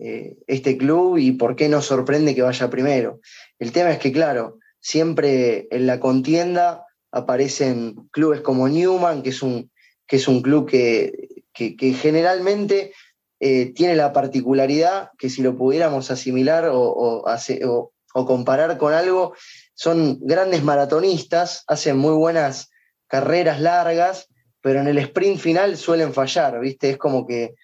eh, 0.00 0.36
este 0.46 0.76
club 0.76 1.18
y 1.18 1.32
por 1.32 1.54
qué 1.54 1.68
nos 1.68 1.86
sorprende 1.86 2.34
que 2.34 2.42
vaya 2.42 2.68
primero. 2.68 3.20
El 3.58 3.70
tema 3.70 3.92
es 3.92 3.98
que, 3.98 4.12
claro, 4.12 4.58
siempre 4.80 5.68
en 5.70 5.86
la 5.86 6.00
contienda 6.00 6.84
aparecen 7.12 8.08
clubes 8.10 8.40
como 8.40 8.68
Newman, 8.68 9.22
que 9.22 9.30
es 9.30 9.42
un, 9.42 9.70
que 10.06 10.16
es 10.16 10.28
un 10.28 10.42
club 10.42 10.68
que, 10.68 11.12
generalmente 11.54 12.92
eh, 13.40 13.72
tiene 13.74 13.96
la 13.96 14.12
particularidad 14.12 15.10
que 15.18 15.28
si 15.28 15.42
lo 15.42 15.56
pudiéramos 15.56 16.10
asimilar 16.10 16.68
o, 16.68 16.80
o, 16.80 17.92
comparar 18.26 18.78
con 18.78 18.94
algo, 18.94 19.34
son 19.74 20.18
grandes 20.22 20.62
maratonistas, 20.62 21.64
hacen 21.66 21.98
muy 21.98 22.14
buenas 22.14 22.70
carreras 23.08 23.60
largas, 23.60 24.28
pero 24.62 24.80
en 24.80 24.88
el 24.88 24.98
sprint 24.98 25.38
final 25.38 25.76
suelen 25.76 26.14
fallar, 26.14 26.58
¿viste? 26.60 26.90
Es 26.90 26.96
como 26.96 27.26
que 27.26 27.54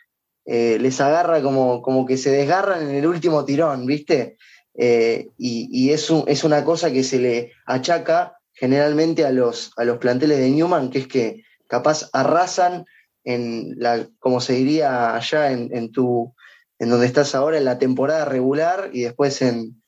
eh, 0.44 0.76
les 0.78 1.00
agarra 1.00 1.40
como, 1.40 1.80
como 1.80 2.04
que 2.04 2.18
se 2.18 2.30
desgarran 2.30 2.82
en 2.82 2.94
el 2.94 3.06
último 3.06 3.44
tirón, 3.46 3.86
¿viste? 3.86 4.36
Eh, 4.74 5.28
y, 5.38 5.90
es, 5.90 6.10
es, 6.26 6.44
una 6.44 6.64
cosa 6.64 6.92
que 6.92 7.04
se 7.04 7.18
le 7.18 7.52
achaca 7.66 8.38
generalmente 8.52 9.24
a 9.24 9.30
los, 9.30 9.72
a 9.76 9.84
los 9.84 9.98
planteles 9.98 10.38
de 10.38 10.50
Newman, 10.50 10.90
que 10.90 10.98
es 11.00 11.06
que 11.06 11.44
capaz 11.66 12.08
arrasan 12.12 12.84
en 13.24 13.74
la, 13.78 14.06
como 14.18 14.40
se 14.40 14.54
diría 14.54 15.14
allá 15.14 15.52
en, 15.52 15.92
tu, 15.92 16.34
en 16.78 16.90
donde 16.90 17.06
estás 17.06 17.34
ahora, 17.34 17.58
en 17.58 17.64
la 17.64 17.78
temporada 17.78 18.24
regular 18.24 18.90
y 18.92 19.02
después 19.02 19.42
en, 19.42 19.82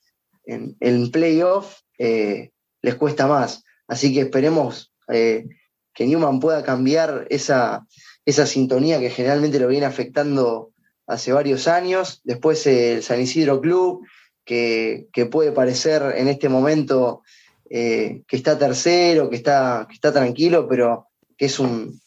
en, 0.45 0.77
en 0.81 1.11
playoff 1.11 1.81
eh, 1.99 2.51
les 2.83 2.95
cuesta 2.95 3.27
más. 3.27 3.65
Así 3.89 4.15
que 4.15 4.23
esperemos 4.23 4.93
eh, 5.09 5.47
que 5.93 6.07
Newman 6.07 6.41
pueda 6.41 6.63
cambiar 6.63 7.27
esa, 7.31 7.87
esa 8.25 8.47
sintonía 8.47 9.01
que 9.01 9.11
generalmente 9.11 9.59
lo 9.59 9.69
viene 9.69 9.87
afectando 9.87 10.73
hace 11.07 11.33
varios 11.33 11.69
años. 11.69 12.21
Después 12.25 12.67
el 12.67 13.03
San 13.03 13.21
Isidro 13.21 13.61
Club, 13.61 14.07
que, 14.45 15.09
puede 15.31 15.53
parecer 15.53 16.15
en 16.17 16.29
este 16.29 16.49
momento 16.49 17.23
eh, 17.71 18.23
que 18.27 18.37
está 18.37 18.59
tercero, 18.59 19.31
que 19.31 19.37
está, 19.37 19.87
que 19.89 19.95
está 19.95 20.13
tranquilo, 20.13 20.67
pero 20.69 21.09
que 21.37 21.47
es, 21.47 21.59
un, 21.59 22.01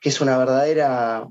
que 0.00 0.08
es 0.08 0.20
una 0.20 0.38
verdadera, 0.38 1.26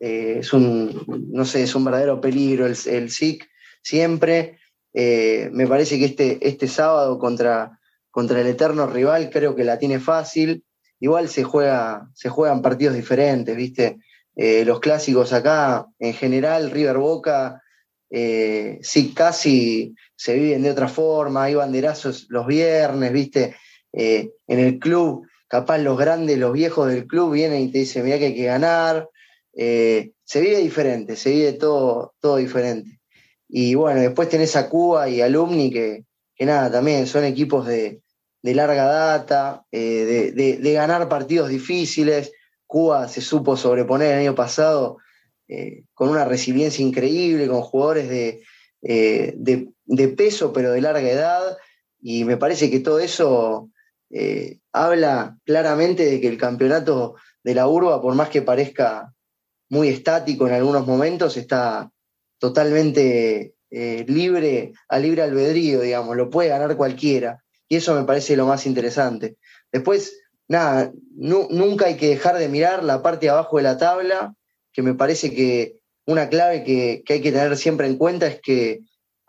eh, 0.00 0.36
es 0.40 0.52
un, 0.52 1.04
no 1.30 1.44
sé, 1.44 1.62
es 1.62 1.74
un 1.74 1.84
verdadero 1.84 2.20
peligro 2.20 2.66
el, 2.66 2.76
el 2.86 3.10
SIC 3.10 3.48
siempre. 3.82 4.58
Eh, 4.94 5.48
me 5.52 5.66
parece 5.66 5.98
que 5.98 6.06
este, 6.06 6.38
este 6.46 6.68
sábado 6.68 7.18
contra, 7.18 7.78
contra 8.10 8.40
el 8.40 8.46
eterno 8.46 8.86
rival 8.86 9.30
creo 9.30 9.54
que 9.54 9.64
la 9.64 9.78
tiene 9.78 9.98
fácil. 9.98 10.64
Igual 11.00 11.28
se, 11.28 11.42
juega, 11.42 12.08
se 12.14 12.28
juegan 12.28 12.62
partidos 12.62 12.94
diferentes, 12.94 13.56
¿viste? 13.56 13.98
los 14.34 14.80
clásicos 14.80 15.34
acá, 15.34 15.86
en 15.98 16.14
general, 16.14 16.70
River 16.70 16.96
Boca, 16.96 17.62
eh, 18.14 18.78
sí 18.82 19.14
casi 19.14 19.94
se 20.14 20.34
viven 20.34 20.62
de 20.62 20.70
otra 20.70 20.86
forma, 20.86 21.44
hay 21.44 21.54
banderazos 21.54 22.26
los 22.28 22.46
viernes, 22.46 23.10
¿viste? 23.10 23.56
Eh, 23.90 24.32
en 24.46 24.58
el 24.58 24.78
club, 24.78 25.26
capaz 25.52 25.76
los 25.76 25.98
grandes, 25.98 26.38
los 26.38 26.54
viejos 26.54 26.88
del 26.88 27.06
club 27.06 27.34
vienen 27.34 27.60
y 27.60 27.70
te 27.70 27.80
dicen, 27.80 28.06
mira 28.06 28.18
que 28.18 28.24
hay 28.24 28.34
que 28.34 28.44
ganar. 28.44 29.10
Eh, 29.52 30.12
se 30.24 30.40
vive 30.40 30.56
diferente, 30.56 31.14
se 31.14 31.28
vive 31.28 31.52
todo, 31.52 32.14
todo 32.20 32.36
diferente. 32.38 33.00
Y 33.48 33.74
bueno, 33.74 34.00
después 34.00 34.30
tenés 34.30 34.56
a 34.56 34.70
Cuba 34.70 35.10
y 35.10 35.20
Alumni, 35.20 35.70
que, 35.70 36.06
que 36.34 36.46
nada, 36.46 36.72
también 36.72 37.06
son 37.06 37.24
equipos 37.24 37.66
de, 37.66 38.00
larga 38.42 38.86
data, 38.86 39.66
de, 39.70 40.32
de, 40.32 40.72
ganar 40.72 41.06
partidos 41.10 41.50
difíciles. 41.50 42.32
Cuba 42.66 43.06
se 43.08 43.20
supo 43.20 43.54
sobreponer 43.54 44.12
el 44.12 44.20
año 44.20 44.34
pasado 44.34 44.96
eh, 45.48 45.84
con 45.92 46.08
una 46.08 46.24
resiliencia 46.24 46.82
increíble, 46.82 47.46
con 47.46 47.60
jugadores 47.60 48.10
eh, 48.80 49.34
de, 49.36 49.68
de, 49.84 50.08
peso 50.08 50.50
pero 50.50 50.72
de 50.72 50.80
larga 50.80 51.10
edad, 51.10 51.58
y 52.00 52.24
me 52.24 52.38
parece 52.38 52.70
que 52.70 52.80
todo 52.80 53.00
eso 53.00 53.68
eh, 54.08 54.60
habla 54.72 55.36
claramente 55.44 56.04
de 56.04 56.20
que 56.20 56.28
el 56.28 56.38
campeonato 56.38 57.16
de 57.42 57.54
la 57.54 57.68
urba, 57.68 58.00
por 58.00 58.14
más 58.14 58.28
que 58.28 58.42
parezca 58.42 59.12
muy 59.68 59.88
estático 59.88 60.46
en 60.46 60.54
algunos 60.54 60.86
momentos, 60.86 61.36
está 61.36 61.90
totalmente 62.38 63.54
libre, 63.70 64.72
a 64.88 64.98
libre 64.98 65.22
albedrío, 65.22 65.80
digamos, 65.80 66.16
lo 66.16 66.28
puede 66.28 66.50
ganar 66.50 66.76
cualquiera, 66.76 67.42
y 67.68 67.76
eso 67.76 67.94
me 67.94 68.04
parece 68.04 68.36
lo 68.36 68.46
más 68.46 68.66
interesante. 68.66 69.36
Después, 69.72 70.20
nada, 70.48 70.92
nunca 71.14 71.86
hay 71.86 71.96
que 71.96 72.08
dejar 72.08 72.36
de 72.38 72.48
mirar 72.48 72.84
la 72.84 73.02
parte 73.02 73.26
de 73.26 73.30
abajo 73.30 73.56
de 73.56 73.62
la 73.62 73.78
tabla, 73.78 74.34
que 74.72 74.82
me 74.82 74.94
parece 74.94 75.34
que 75.34 75.78
una 76.06 76.28
clave 76.28 76.64
que, 76.64 77.02
hay 77.08 77.20
que 77.20 77.32
tener 77.32 77.56
siempre 77.56 77.86
en 77.86 77.96
cuenta 77.96 78.26
es 78.26 78.40
que 78.42 78.80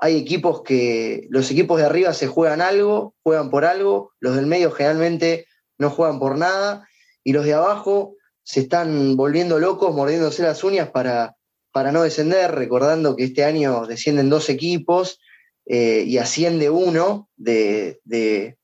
hay 0.03 0.17
equipos 0.17 0.63
que 0.63 1.27
los 1.29 1.49
equipos 1.49 1.79
de 1.79 1.85
arriba 1.85 2.13
se 2.13 2.27
juegan 2.27 2.59
algo, 2.59 3.15
juegan 3.23 3.49
por 3.49 3.63
algo, 3.63 4.11
los 4.19 4.35
del 4.35 4.47
medio 4.47 4.69
generalmente 4.69 5.45
no 5.77 5.89
juegan 5.89 6.19
por 6.19 6.37
nada 6.37 6.85
y 7.23 7.31
los 7.31 7.45
de 7.45 7.53
abajo 7.53 8.17
se 8.43 8.59
están 8.59 9.15
volviendo 9.15 9.59
locos, 9.59 9.95
mordiéndose 9.95 10.43
las 10.43 10.61
uñas 10.65 10.89
para, 10.89 11.37
para 11.71 11.93
no 11.93 12.03
descender, 12.03 12.51
recordando 12.51 13.15
que 13.15 13.23
este 13.23 13.45
año 13.45 13.87
descienden 13.87 14.29
dos 14.29 14.49
equipos 14.49 15.21
eh, 15.67 16.03
y 16.05 16.17
asciende 16.17 16.69
uno 16.69 17.29
de, 17.37 18.01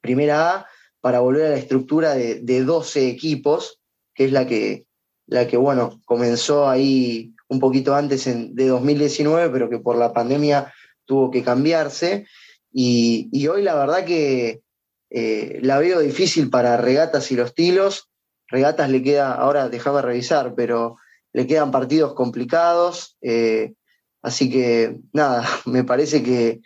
primera 0.02 0.56
A 0.56 0.68
para 1.00 1.22
volver 1.22 1.46
a 1.46 1.52
la 1.52 1.58
estructura 1.58 2.16
de, 2.16 2.42
de 2.42 2.66
12 2.66 3.08
equipos, 3.08 3.80
que 4.14 4.26
es 4.26 4.34
la 4.34 4.46
que, 4.46 4.88
la 5.26 5.48
que, 5.48 5.56
bueno, 5.56 6.02
comenzó 6.04 6.68
ahí 6.68 7.34
un 7.48 7.62
poquito 7.62 7.96
antes 7.96 8.26
de 8.26 8.68
2019, 8.68 9.50
pero 9.52 9.70
que 9.70 9.80
por 9.80 9.96
la 9.96 10.12
pandemia 10.12 10.74
tuvo 11.10 11.32
que 11.32 11.44
cambiarse. 11.44 12.28
Y, 12.72 13.48
hoy 13.48 13.64
la 13.64 13.74
verdad 13.74 14.06
que 14.06 14.62
eh, 15.10 15.58
la 15.64 15.80
veo 15.80 16.00
difícil 16.00 16.52
para 16.52 16.78
regatas 16.78 17.32
y 17.32 17.36
los 17.36 17.56
tilos. 17.56 18.12
Regatas 18.48 18.92
le 18.92 19.02
queda, 19.02 19.34
ahora 19.34 19.70
déjame 19.70 20.04
revisar, 20.04 20.54
pero 20.56 20.98
le 21.34 21.48
quedan 21.48 21.72
partidos 21.72 22.14
complicados. 22.14 23.18
Eh, 23.22 23.74
así 24.22 24.52
que 24.52 24.98
nada, 25.12 25.50
me 25.66 25.84
parece 25.84 26.22
que, 26.22 26.62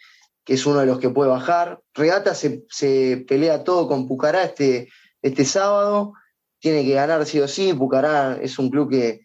es 0.45 0.65
uno 0.65 0.81
de 0.81 0.87
los 0.87 0.99
que 0.99 1.09
puede 1.09 1.29
bajar. 1.29 1.79
Regatas 1.93 2.37
se, 2.37 2.65
se 2.69 3.23
pelea 3.25 3.63
todo 3.63 3.87
con 3.87 4.09
Pucará 4.09 4.43
este, 4.43 4.89
este 5.21 5.45
sábado 5.45 6.11
tiene 6.59 6.83
que 6.83 6.95
ganar 6.95 7.25
sí 7.25 7.39
o 7.39 7.47
sí. 7.47 7.73
Pucará 7.73 8.37
es 8.41 8.59
un 8.59 8.69
club 8.69 8.89
que, 8.91 9.21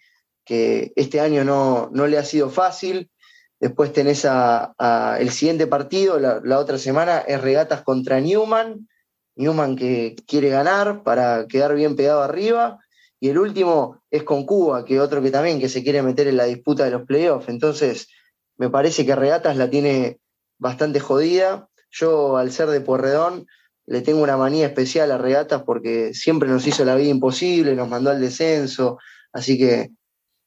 este 0.94 1.20
año 1.20 1.44
no, 1.44 1.90
no, 1.92 2.06
le 2.06 2.18
ha 2.18 2.24
sido 2.24 2.50
fácil. 2.50 3.10
Después 3.60 3.92
tenés 3.92 4.24
el 4.24 5.30
siguiente 5.30 5.66
partido, 5.66 6.18
la, 6.18 6.58
otra 6.58 6.78
semana, 6.78 7.18
es 7.18 7.40
regatas 7.40 7.82
contra 7.82 8.20
Newman. 8.20 8.88
Newman 9.36 9.76
que 9.76 10.16
quiere 10.26 10.48
ganar 10.48 11.02
para 11.02 11.46
quedar 11.46 11.74
bien 11.74 11.96
pegado 11.96 12.22
arriba. 12.22 12.78
Y 13.20 13.30
el 13.30 13.38
último 13.38 14.00
es 14.10 14.22
con 14.22 14.46
Cuba, 14.46 14.84
que 14.84 15.00
otro 15.00 15.20
que 15.20 15.32
también 15.32 15.58
que 15.58 15.68
se 15.68 15.82
quiere 15.82 16.02
meter 16.02 16.28
en 16.28 16.36
la 16.36 16.44
disputa 16.44 16.84
de 16.84 16.92
los 16.92 17.02
playoffs. 17.02 17.48
Entonces, 17.48 18.08
me 18.56 18.70
parece 18.70 19.04
que 19.04 19.16
Regatas 19.16 19.56
la 19.56 19.68
tiene 19.68 20.20
bastante 20.58 21.00
jodida. 21.00 21.68
Yo, 21.90 22.36
al 22.36 22.52
ser 22.52 22.68
de 22.68 22.80
Porredón, 22.80 23.46
le 23.88 24.02
tengo 24.02 24.22
una 24.22 24.36
manía 24.36 24.66
especial 24.66 25.10
a 25.10 25.18
Regatas 25.18 25.62
porque 25.62 26.12
siempre 26.14 26.48
nos 26.48 26.66
hizo 26.66 26.84
la 26.84 26.94
vida 26.94 27.08
imposible, 27.08 27.74
nos 27.74 27.88
mandó 27.88 28.10
al 28.10 28.20
descenso, 28.20 28.98
así 29.32 29.56
que 29.56 29.90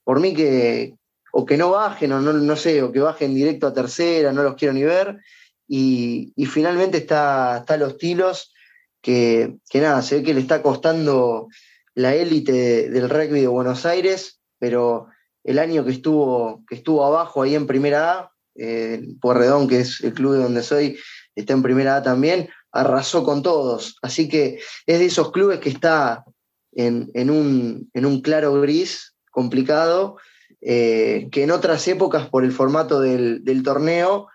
por 0.03 0.19
mí 0.19 0.35
que 0.35 0.93
o 1.31 1.45
que 1.45 1.57
no 1.57 1.71
bajen, 1.71 2.11
o 2.11 2.21
no, 2.21 2.33
no 2.33 2.55
sé, 2.55 2.81
o 2.83 2.91
que 2.91 2.99
bajen 2.99 3.35
directo 3.35 3.67
a 3.67 3.73
tercera, 3.73 4.31
no 4.31 4.43
los 4.43 4.55
quiero 4.55 4.73
ni 4.73 4.83
ver, 4.83 5.19
y, 5.67 6.33
finalmente 6.47 6.97
está, 6.97 7.59
está 7.59 7.77
Los 7.77 7.97
Tilos, 7.97 8.53
que, 9.01 9.57
nada, 9.73 10.01
se 10.01 10.17
ve 10.17 10.23
que 10.23 10.33
le 10.33 10.41
está 10.41 10.61
costando 10.61 11.47
la 11.95 12.13
élite 12.13 12.89
del 12.89 13.09
rugby 13.09 13.39
de 13.41 13.47
Buenos 13.47 13.85
Aires, 13.85 14.41
pero 14.59 15.07
el 15.43 15.59
año 15.59 15.85
que 15.85 15.91
estuvo, 15.91 16.63
que 16.67 16.75
estuvo 16.75 17.05
abajo 17.05 17.41
ahí 17.41 17.55
en 17.55 17.67
primera 17.67 18.11
A, 18.11 18.31
eh, 18.55 19.01
Porredón, 19.21 19.67
que 19.67 19.79
es 19.79 20.01
el 20.01 20.13
club 20.13 20.33
de 20.33 20.43
donde 20.43 20.61
soy, 20.61 20.97
está 21.35 21.53
en 21.53 21.63
primera 21.63 21.97
A 21.97 22.03
también, 22.03 22.49
arrasó 22.71 23.23
con 23.23 23.41
todos. 23.41 23.97
Así 24.01 24.27
que 24.27 24.59
es 24.85 24.99
de 24.99 25.05
esos 25.05 25.31
clubes 25.31 25.59
que 25.59 25.69
está 25.69 26.25
en, 26.73 27.29
un, 27.29 28.21
claro 28.21 28.59
gris 28.61 29.15
complicado, 29.31 30.17
eh, 30.61 31.27
que 31.31 31.43
en 31.43 31.51
otras 31.51 31.87
épocas, 31.87 32.29
por 32.29 32.43
el 32.43 32.51
formato 32.51 32.99
del, 32.99 33.63
torneo, 33.63 34.27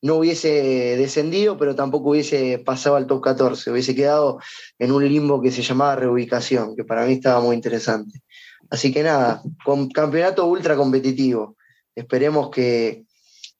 no 0.00 0.16
hubiese 0.16 0.96
descendido, 0.96 1.56
pero 1.56 1.74
tampoco 1.74 2.10
hubiese 2.10 2.58
pasado 2.58 2.96
al 2.96 3.06
top 3.06 3.22
14, 3.22 3.70
hubiese 3.70 3.94
quedado 3.94 4.38
en 4.78 4.92
un 4.92 5.06
limbo 5.06 5.40
que 5.40 5.50
se 5.50 5.62
llamaba 5.62 5.96
reubicación, 5.96 6.74
que 6.76 6.84
para 6.84 7.06
mí 7.06 7.14
estaba 7.14 7.40
muy 7.40 7.54
interesante. 7.54 8.22
Así 8.70 8.92
que 8.92 9.02
nada, 9.02 9.42
con 9.64 9.88
campeonato 9.90 10.46
ultra 10.46 10.76
competitivo. 10.76 11.56
Esperemos 11.94 12.50
que, 12.50 13.04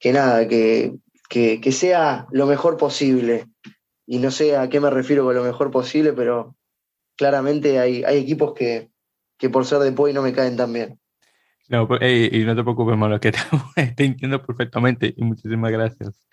nada, 0.03 0.47
que, 0.47 0.95
que, 1.29 1.71
sea 1.71 2.27
lo 2.31 2.45
mejor 2.45 2.77
posible. 2.77 3.47
Y 4.05 4.19
no 4.19 4.29
sé 4.29 4.57
a 4.57 4.69
qué 4.69 4.79
me 4.79 4.89
refiero 4.89 5.23
con 5.23 5.35
lo 5.35 5.43
mejor 5.43 5.71
posible, 5.71 6.13
pero 6.13 6.55
claramente 7.15 7.79
hay, 7.79 8.03
hay 8.03 8.17
equipos 8.17 8.53
que, 8.53 8.89
por 9.51 9.65
ser 9.65 9.79
de 9.79 9.91
Poi 9.91 10.13
no 10.13 10.21
me 10.21 10.33
caen 10.33 10.57
tan 10.57 10.73
bien. 10.73 10.99
No, 11.69 11.87
pues, 11.87 12.01
y 12.31 12.43
no 12.43 12.55
te 12.55 12.63
preocupes, 12.63 12.97
Malo, 12.97 13.19
que 13.19 13.31
te, 13.95 14.05
entiendo 14.05 14.41
perfectamente 14.45 15.13
y 15.17 15.23
muchísimas 15.23 15.71
gracias 15.71 16.23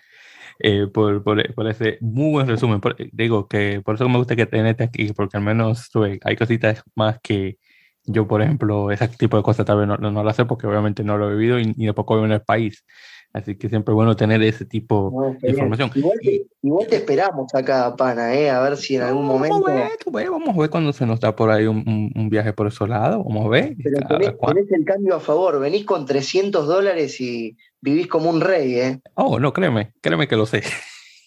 eh, 0.61 0.87
por, 0.93 1.23
por, 1.25 1.41
ese 1.69 1.99
muy 2.01 2.33
buen 2.33 2.49
resumen. 2.49 2.81
digo 3.13 3.49
que 3.49 3.81
por 3.83 3.95
eso 3.95 4.09
me 4.09 4.19
gusta 4.19 4.37
que 4.37 4.47
tenés 4.47 4.81
aquí, 4.81 5.13
porque 5.15 5.39
al 5.39 5.43
menos 5.43 5.91
hay 6.25 6.37
cositas 6.37 6.83
más 6.95 7.19
que 7.23 7.59
yo, 8.05 8.27
por 8.27 8.43
ejemplo, 8.43 8.91
ese 8.91 9.09
tipo 9.09 9.37
de 9.37 9.43
cosas 9.43 9.65
tal 9.67 9.79
vez 9.79 9.89
no, 9.89 9.97
no, 9.97 10.25
lo 10.25 10.33
sé 10.33 10.45
porque 10.45 10.67
obviamente 10.67 11.05
no 11.05 11.17
lo 11.17 11.31
he 11.31 11.35
vivido 11.35 11.59
y, 11.59 11.67
ni 11.77 11.87
tampoco 11.87 12.15
vivo 12.15 12.27
en 12.27 12.33
el 12.33 12.43
país. 12.43 12.85
Así 13.33 13.57
que 13.57 13.71
siempre 13.71 13.93
es 13.93 13.95
bueno 13.95 14.15
tener 14.15 14.43
ese 14.43 14.67
tipo 14.67 15.35
de 15.41 15.51
información. 15.51 15.91
Igual 16.63 16.87
te, 16.87 16.97
esperamos 16.97 17.55
acá, 17.55 17.97
Pana, 17.97 18.35
¿eh? 18.35 18.51
a 18.51 18.61
ver 18.61 18.77
si 18.77 18.97
en 18.97 19.03
algún 19.03 19.25
momento. 19.25 19.61
Vamos 19.61 20.55
a 20.55 20.61
ver, 20.61 20.71
cuando 20.71 20.93
se 20.93 21.07
nos 21.07 21.19
da 21.19 21.35
por 21.35 21.51
ahí 21.51 21.67
un, 21.67 22.13
un, 22.15 22.29
viaje 22.29 22.53
por 22.53 22.67
esos 22.67 22.89
lados. 22.89 23.25
Vamos 23.25 23.47
a 23.47 23.49
ver. 23.49 23.75
Pero 23.83 24.07
tenés, 24.07 24.71
el 24.71 24.85
cambio 24.85 25.17
a 25.17 25.21
favor. 25.21 25.59
Venís 25.61 25.87
con 25.87 26.05
300 26.05 26.67
dólares 26.67 27.21
y 27.23 27.57
vivís 27.81 28.07
como 28.07 28.29
un 28.29 28.43
rey, 28.43 28.75
¿eh? 28.75 29.01
Oh, 29.15 29.41
no, 29.41 29.53
créeme, 29.55 29.93
créeme 30.03 30.29
que 30.29 30.37
lo 30.37 30.45
sé. 30.45 30.63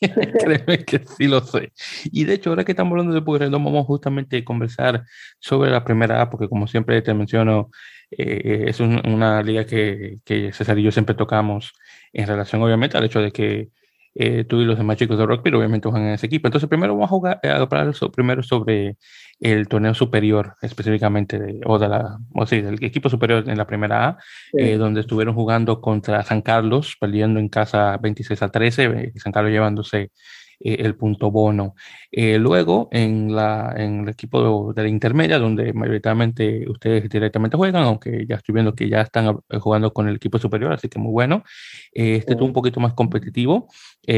créeme 0.40 0.86
que 0.86 1.00
sí 1.00 1.28
lo 1.28 1.42
sé. 1.42 1.72
Y 2.06 2.26
de 2.26 2.36
hecho, 2.36 2.50
ahora 2.50 2.64
que 2.64 2.72
estamos 2.72 2.92
hablando 2.92 3.14
de 3.14 3.22
Pueyrredón, 3.22 3.64
vamos 3.64 3.86
justamente 3.86 4.38
a 4.38 4.46
conversar 4.46 5.04
sobre 5.40 5.72
la 5.72 5.84
primera 5.84 6.22
A, 6.22 6.30
porque 6.30 6.50
como 6.50 6.68
siempre 6.68 7.02
te 7.02 7.14
menciono, 7.14 7.70
eh, 8.12 8.66
es 8.68 8.80
una 8.80 9.42
liga 9.42 9.66
que, 9.66 10.18
que 10.24 10.52
César 10.54 10.78
y 10.80 10.84
yo 10.84 10.92
siempre 10.92 11.16
tocamos 11.16 11.74
en 12.14 12.28
relación 12.28 12.62
obviamente 12.62 12.98
al 12.98 13.06
hecho 13.06 13.22
de 13.22 13.32
que 13.32 13.70
eh, 14.16 14.46
tú 14.46 14.62
y 14.62 14.66
los 14.66 14.78
demás 14.78 14.98
chicos 14.98 15.18
de 15.18 15.26
rugby 15.26 15.54
obviamente 15.54 15.90
juegan 15.90 16.08
en 16.08 16.14
ese 16.14 16.28
equipo. 16.28 16.48
Entonces 16.48 16.70
primero 16.70 16.94
vamos 16.94 17.08
a 17.08 17.10
jugar, 17.10 17.40
a 17.44 17.56
hablar 17.58 17.94
primero 18.14 18.42
sobre 18.44 18.98
el 19.40 19.68
torneo 19.68 19.94
superior 19.94 20.56
específicamente, 20.62 21.38
de, 21.38 21.60
o, 21.66 21.78
de 21.78 21.90
la, 21.90 22.18
o 22.34 22.46
sí, 22.46 22.62
del 22.62 22.82
equipo 22.84 23.10
superior 23.10 23.44
en 23.48 23.58
la 23.58 23.68
primera 23.68 24.08
A, 24.08 24.18
eh, 24.54 24.78
donde 24.78 25.02
estuvieron 25.02 25.36
jugando 25.36 25.82
contra 25.82 26.24
San 26.24 26.42
Carlos, 26.42 26.96
perdiendo 27.00 27.40
en 27.40 27.50
casa 27.50 27.98
26 27.98 28.42
a 28.42 28.50
13, 28.50 29.14
San 29.18 29.34
Carlos 29.34 29.52
llevándose 29.52 30.12
eh, 30.60 30.78
el 30.80 30.96
punto 30.96 31.32
bono. 31.32 31.76
Eh, 32.12 32.38
luego, 32.38 32.88
en, 32.92 33.36
la, 33.36 33.74
en 33.76 34.02
el 34.02 34.10
equipo 34.10 34.74
de, 34.74 34.84
la 34.84 34.90
intermedia, 34.90 35.40
donde 35.40 35.74
mayoritariamente 35.74 36.70
ustedes 36.70 37.10
directamente 37.10 37.58
juegan, 37.58 37.84
aunque 37.84 38.26
ya 38.28 38.36
estoy 38.36 38.54
viendo 38.54 38.74
que 38.74 38.88
ya 38.90 39.02
están 39.02 39.40
eh, 39.50 39.58
jugando 39.60 39.94
con 39.94 40.08
el 40.08 40.16
equipo 40.16 40.38
superior, 40.40 40.72
así 40.74 40.88
que 40.90 41.00
muy 41.00 41.12
bueno. 41.12 41.44
este 41.92 42.34
estuvo 42.34 42.48
un 42.48 42.54
poquito 42.54 42.80
más 42.80 42.94
competitivo, 42.94 43.68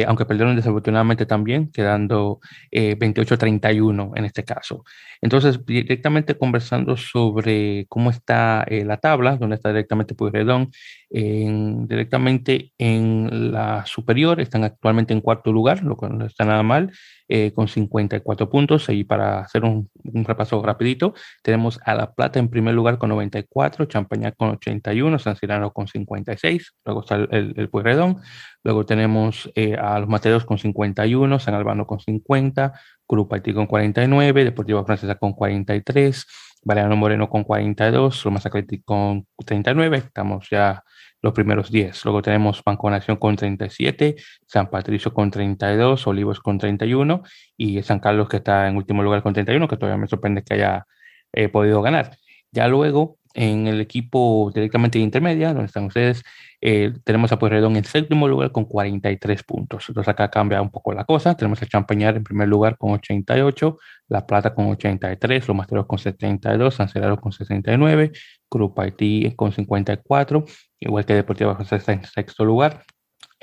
aunque 0.05 0.25
perdieron 0.25 0.55
desafortunadamente 0.55 1.25
también, 1.25 1.71
quedando 1.71 2.39
28-31 2.71 4.11
en 4.15 4.25
este 4.25 4.43
caso. 4.43 4.83
Entonces, 5.21 5.65
directamente 5.65 6.37
conversando 6.37 6.97
sobre 6.97 7.85
cómo 7.87 8.09
está 8.09 8.65
la 8.69 8.97
tabla, 8.97 9.37
donde 9.37 9.55
está 9.55 9.69
directamente 9.69 10.15
Pueyrredón, 10.15 10.71
directamente 11.09 12.73
en 12.77 13.51
la 13.51 13.85
superior, 13.85 14.41
están 14.41 14.63
actualmente 14.63 15.13
en 15.13 15.21
cuarto 15.21 15.51
lugar, 15.51 15.83
lo 15.83 15.95
cual 15.95 16.17
está 16.27 16.45
nada 16.45 16.63
mal, 16.63 16.91
eh, 17.27 17.51
con 17.53 17.67
54 17.67 18.49
puntos. 18.49 18.87
Y 18.89 19.03
para 19.03 19.39
hacer 19.39 19.63
un, 19.63 19.89
repaso 20.03 20.61
rapidito, 20.63 21.13
tenemos 21.43 21.79
a 21.85 21.95
La 21.95 22.13
Plata 22.13 22.39
en 22.39 22.49
primer 22.49 22.73
lugar 22.73 22.97
con 22.97 23.09
94, 23.09 23.85
Champaña 23.85 24.31
con 24.31 24.49
81, 24.49 25.19
San 25.19 25.35
Cirano 25.35 25.71
con 25.71 25.87
56, 25.87 26.73
luego 26.85 27.01
está 27.01 27.15
el, 27.15 27.53
el, 27.55 27.69
Pueyrredón, 27.69 28.17
luego 28.63 28.85
tenemos 28.85 29.49
eh, 29.55 29.75
a 29.75 29.99
Los 29.99 30.09
Mateos 30.09 30.45
con 30.45 30.57
51, 30.57 31.39
San 31.39 31.53
Albano 31.53 31.85
con 31.85 31.99
50, 31.99 32.73
Cruz 33.05 33.27
Haití 33.31 33.53
con 33.53 33.65
49, 33.65 34.43
Deportivo 34.43 34.85
Francesa 34.85 35.15
con 35.15 35.33
43, 35.33 36.25
Mariano 36.63 36.95
Moreno 36.95 37.29
con 37.29 37.43
42, 37.43 38.25
Lomas 38.25 38.45
Atlético 38.45 38.83
con 38.85 39.27
39, 39.45 39.97
estamos 39.97 40.47
ya 40.49 40.83
los 41.21 41.33
primeros 41.33 41.71
10. 41.71 42.05
Luego 42.05 42.21
tenemos 42.21 42.61
Banco 42.63 42.89
Nación 42.89 43.17
con 43.17 43.35
37, 43.35 44.15
San 44.45 44.69
Patricio 44.69 45.13
con 45.13 45.31
32, 45.31 46.05
Olivos 46.07 46.39
con 46.39 46.57
31 46.57 47.23
y 47.57 47.81
San 47.83 47.99
Carlos 47.99 48.29
que 48.29 48.37
está 48.37 48.67
en 48.67 48.77
último 48.77 49.03
lugar 49.03 49.23
con 49.23 49.33
31, 49.33 49.67
que 49.67 49.77
todavía 49.77 49.99
me 49.99 50.07
sorprende 50.07 50.43
que 50.43 50.55
haya 50.55 50.85
eh, 51.33 51.49
podido 51.49 51.81
ganar. 51.81 52.17
Ya 52.51 52.67
luego 52.67 53.17
en 53.33 53.67
el 53.67 53.79
equipo 53.81 54.51
directamente 54.53 54.97
de 54.97 55.03
intermedia, 55.03 55.49
donde 55.49 55.65
están 55.65 55.85
ustedes, 55.85 56.23
eh, 56.59 56.93
tenemos 57.03 57.31
a 57.31 57.37
Pueyrredón 57.37 57.75
en 57.75 57.83
séptimo 57.83 58.27
lugar 58.27 58.51
con 58.51 58.65
43 58.65 59.43
puntos. 59.43 59.85
Entonces 59.87 60.09
acá 60.09 60.29
cambia 60.29 60.61
un 60.61 60.71
poco 60.71 60.91
la 60.91 61.05
cosa. 61.05 61.35
Tenemos 61.37 61.61
a 61.61 61.67
Champañar 61.67 62.17
en 62.17 62.23
primer 62.23 62.47
lugar 62.47 62.77
con 62.77 62.91
88, 62.93 63.77
La 64.07 64.25
Plata 64.25 64.55
con 64.55 64.67
83, 64.67 65.47
Los 65.47 65.55
Masteros 65.55 65.85
con 65.85 65.99
72, 65.99 66.73
San 66.75 66.89
Celero 66.89 67.21
con 67.21 67.31
69, 67.31 68.11
Cruz 68.49 68.71
Haití 68.77 69.33
con 69.35 69.51
54, 69.51 70.45
igual 70.79 71.05
que 71.05 71.13
Deportivo 71.13 71.55
José 71.55 71.77
está 71.77 71.93
en 71.93 72.03
sexto 72.05 72.45
lugar. 72.45 72.83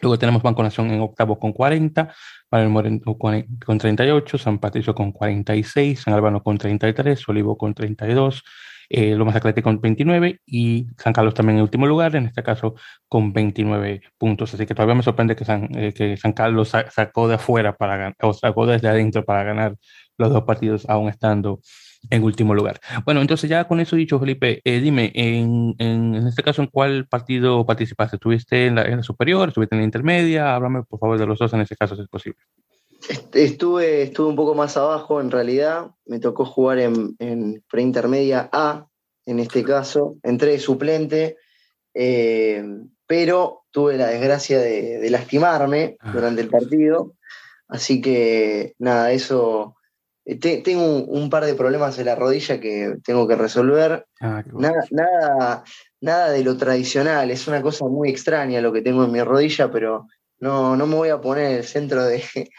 Luego 0.02 0.18
tenemos 0.18 0.42
Banco 0.42 0.62
Nación 0.62 0.90
en 0.90 1.00
octavo 1.00 1.38
con 1.38 1.52
40, 1.52 2.12
Manuel 2.50 2.70
Moreno 2.70 3.00
con 3.16 3.78
38, 3.78 4.38
San 4.38 4.58
Patricio 4.58 4.94
con 4.94 5.12
46, 5.12 6.00
San 6.00 6.14
Albano 6.14 6.42
con 6.42 6.58
33, 6.58 7.28
Olivo 7.28 7.56
con 7.56 7.74
32, 7.74 8.42
eh, 8.90 9.14
Lomas 9.14 9.36
Atlético 9.36 9.68
con 9.68 9.80
29 9.80 10.40
y 10.46 10.86
San 10.98 11.12
Carlos 11.12 11.34
también 11.34 11.58
en 11.58 11.62
último 11.62 11.86
lugar, 11.86 12.16
en 12.16 12.26
este 12.26 12.42
caso 12.42 12.74
con 13.08 13.32
29 13.32 14.02
puntos. 14.18 14.52
Así 14.54 14.66
que 14.66 14.74
todavía 14.74 14.96
me 14.96 15.02
sorprende 15.02 15.36
que 15.36 15.44
San, 15.44 15.68
eh, 15.76 15.92
que 15.94 16.16
San 16.16 16.32
Carlos 16.32 16.72
sacó 16.90 17.28
de 17.28 17.36
afuera 17.36 17.76
para 17.76 17.96
ganar, 17.96 18.16
o 18.22 18.32
sacó 18.34 18.66
desde 18.66 18.88
adentro 18.88 19.24
para 19.24 19.44
ganar 19.44 19.76
los 20.18 20.30
dos 20.32 20.42
partidos, 20.42 20.88
aún 20.88 21.08
estando 21.08 21.60
en 22.10 22.22
último 22.22 22.54
lugar. 22.54 22.80
Bueno, 23.04 23.20
entonces 23.20 23.48
ya 23.48 23.66
con 23.66 23.80
eso 23.80 23.96
dicho, 23.96 24.18
Felipe, 24.18 24.60
eh, 24.64 24.80
dime, 24.80 25.12
en, 25.14 25.74
en, 25.78 26.14
este 26.26 26.42
caso, 26.42 26.62
¿en 26.62 26.68
cuál 26.68 27.06
partido 27.06 27.64
participaste? 27.66 28.16
¿Estuviste 28.16 28.66
en 28.66 28.76
la, 28.76 28.82
en 28.82 28.98
la 28.98 29.02
superior? 29.02 29.48
¿Estuviste 29.48 29.74
en 29.74 29.80
la 29.80 29.84
intermedia? 29.84 30.54
Háblame, 30.54 30.82
por 30.82 30.98
favor, 30.98 31.18
de 31.18 31.26
los 31.26 31.38
dos 31.38 31.52
en 31.52 31.60
ese 31.60 31.76
caso, 31.76 31.96
si 31.96 32.02
es 32.02 32.08
posible. 32.08 32.38
Estuve, 33.32 34.02
estuve 34.02 34.28
un 34.28 34.36
poco 34.36 34.54
más 34.54 34.76
abajo 34.76 35.20
en 35.20 35.30
realidad, 35.30 35.90
me 36.06 36.20
tocó 36.20 36.44
jugar 36.44 36.78
en, 36.78 37.14
en 37.18 37.62
preintermedia 37.70 38.48
A, 38.52 38.86
en 39.26 39.38
este 39.40 39.62
caso, 39.62 40.16
entré 40.22 40.52
de 40.52 40.58
suplente, 40.58 41.36
eh, 41.92 42.64
pero 43.06 43.64
tuve 43.70 43.96
la 43.96 44.08
desgracia 44.08 44.58
de, 44.58 45.08
lastimarme 45.10 45.96
ah. 46.00 46.12
durante 46.12 46.42
el 46.42 46.48
partido, 46.48 47.14
así 47.68 48.00
que 48.00 48.74
nada, 48.78 49.12
eso, 49.12 49.76
eh, 50.24 50.62
tengo 50.62 50.84
un, 51.04 51.30
par 51.30 51.44
de 51.44 51.54
problemas 51.54 51.98
en 51.98 52.06
la 52.06 52.14
rodilla 52.14 52.60
que 52.60 52.96
tengo 53.04 53.26
que 53.28 53.36
resolver, 53.36 54.06
ah, 54.20 54.42
nada, 54.52 54.84
nada, 54.90 55.64
nada 56.00 56.30
de 56.30 56.44
lo 56.44 56.56
tradicional, 56.56 57.30
es 57.30 57.46
una 57.46 57.62
cosa 57.62 57.86
muy 57.86 58.08
extraña 58.08 58.60
lo 58.60 58.72
que 58.72 58.82
tengo 58.82 59.04
en 59.04 59.12
mi 59.12 59.22
rodilla, 59.22 59.70
pero 59.70 60.06
no, 60.38 60.76
no 60.76 60.86
me 60.86 60.96
voy 60.96 61.08
a 61.10 61.20
poner 61.20 61.50
en 61.50 61.56
el 61.58 61.64
centro 61.64 62.04
de 62.04 62.22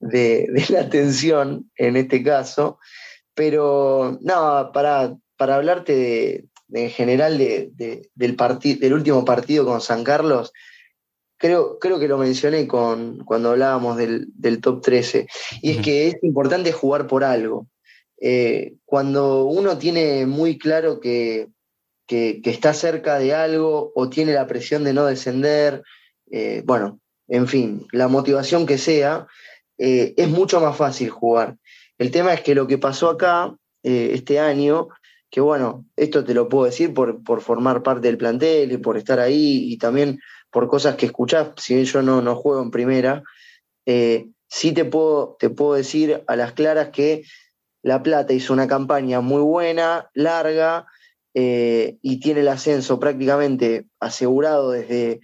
de, 0.00 0.66
la 0.68 0.80
atención 0.80 1.70
en 1.76 1.96
este 1.96 2.22
caso, 2.22 2.78
pero 3.34 4.18
no, 4.20 4.70
para, 4.72 5.16
para 5.36 5.56
hablarte 5.56 5.94
de, 5.94 6.48
en 6.72 6.90
general 6.90 7.38
de, 7.38 7.70
del, 7.74 8.10
del 8.14 8.92
último 8.94 9.24
partido 9.24 9.64
con 9.64 9.80
San 9.80 10.04
Carlos, 10.04 10.52
creo, 11.44 11.78
creo 11.78 11.98
que 11.98 12.08
lo 12.08 12.16
mencioné 12.16 12.66
con, 12.66 13.18
cuando 13.18 13.50
hablábamos 13.50 13.98
del, 13.98 14.60
top 14.62 14.80
13, 14.80 15.26
y 15.60 15.72
es 15.72 15.82
que 15.82 16.08
es 16.08 16.16
importante 16.22 16.72
jugar 16.72 17.06
por 17.06 17.22
algo. 17.22 17.66
Eh, 18.18 18.76
cuando 18.86 19.44
uno 19.44 19.76
tiene 19.76 20.24
muy 20.24 20.56
claro 20.56 21.00
que, 21.00 21.50
está 22.08 22.72
cerca 22.72 23.18
de 23.18 23.34
algo 23.34 23.92
o 23.94 24.08
tiene 24.08 24.32
la 24.32 24.46
presión 24.46 24.84
de 24.84 24.94
no 24.94 25.04
descender, 25.04 25.82
eh, 26.30 26.62
bueno, 26.64 26.98
en 27.28 27.46
fin, 27.46 27.86
la 27.92 28.08
motivación 28.08 28.64
que 28.64 28.78
sea, 28.78 29.26
eh, 29.76 30.14
es 30.16 30.28
mucho 30.30 30.62
más 30.62 30.74
fácil 30.74 31.10
jugar. 31.10 31.58
El 31.98 32.10
tema 32.10 32.32
es 32.32 32.40
que 32.40 32.54
lo 32.54 32.66
que 32.66 32.78
pasó 32.78 33.10
acá 33.10 33.54
este 33.82 34.38
año, 34.38 34.88
que 35.28 35.42
bueno, 35.42 35.84
esto 35.94 36.24
te 36.24 36.32
lo 36.32 36.48
puedo 36.48 36.64
decir 36.64 36.94
por, 36.94 37.22
por, 37.22 37.42
formar 37.42 37.82
parte 37.82 38.06
del 38.06 38.16
plantel 38.16 38.72
y 38.72 38.78
por 38.78 38.96
estar 38.96 39.20
ahí 39.20 39.70
y 39.70 39.76
también 39.76 40.18
por 40.54 40.68
cosas 40.68 40.94
que 40.94 41.06
escuchás, 41.06 41.48
si 41.56 41.74
bien 41.74 41.84
yo 41.84 42.00
no, 42.00 42.22
no 42.22 42.36
juego 42.36 42.62
en 42.62 42.70
primera, 42.70 43.24
eh, 43.86 44.28
sí 44.46 44.70
te 44.70 44.84
puedo, 44.84 45.36
te 45.40 45.50
puedo 45.50 45.74
decir 45.74 46.22
a 46.28 46.36
las 46.36 46.52
claras 46.52 46.90
que 46.90 47.24
La 47.82 48.04
Plata 48.04 48.32
hizo 48.32 48.52
una 48.52 48.68
campaña 48.68 49.20
muy 49.20 49.42
buena, 49.42 50.10
larga, 50.14 50.86
eh, 51.34 51.98
y 52.02 52.20
tiene 52.20 52.42
el 52.42 52.48
ascenso 52.48 53.00
prácticamente 53.00 53.86
asegurado 53.98 54.70
desde 54.70 55.18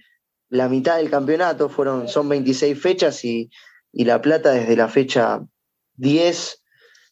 la 0.49 0.67
mitad 0.67 0.97
del 0.97 1.09
campeonato, 1.09 1.69
fueron, 1.69 2.09
son 2.09 2.27
26 2.27 2.77
fechas 2.77 3.23
y, 3.23 3.49
La 3.93 4.21
Plata 4.21 4.51
desde 4.51 4.75
la 4.75 4.89
fecha 4.89 5.45
10, 5.95 6.61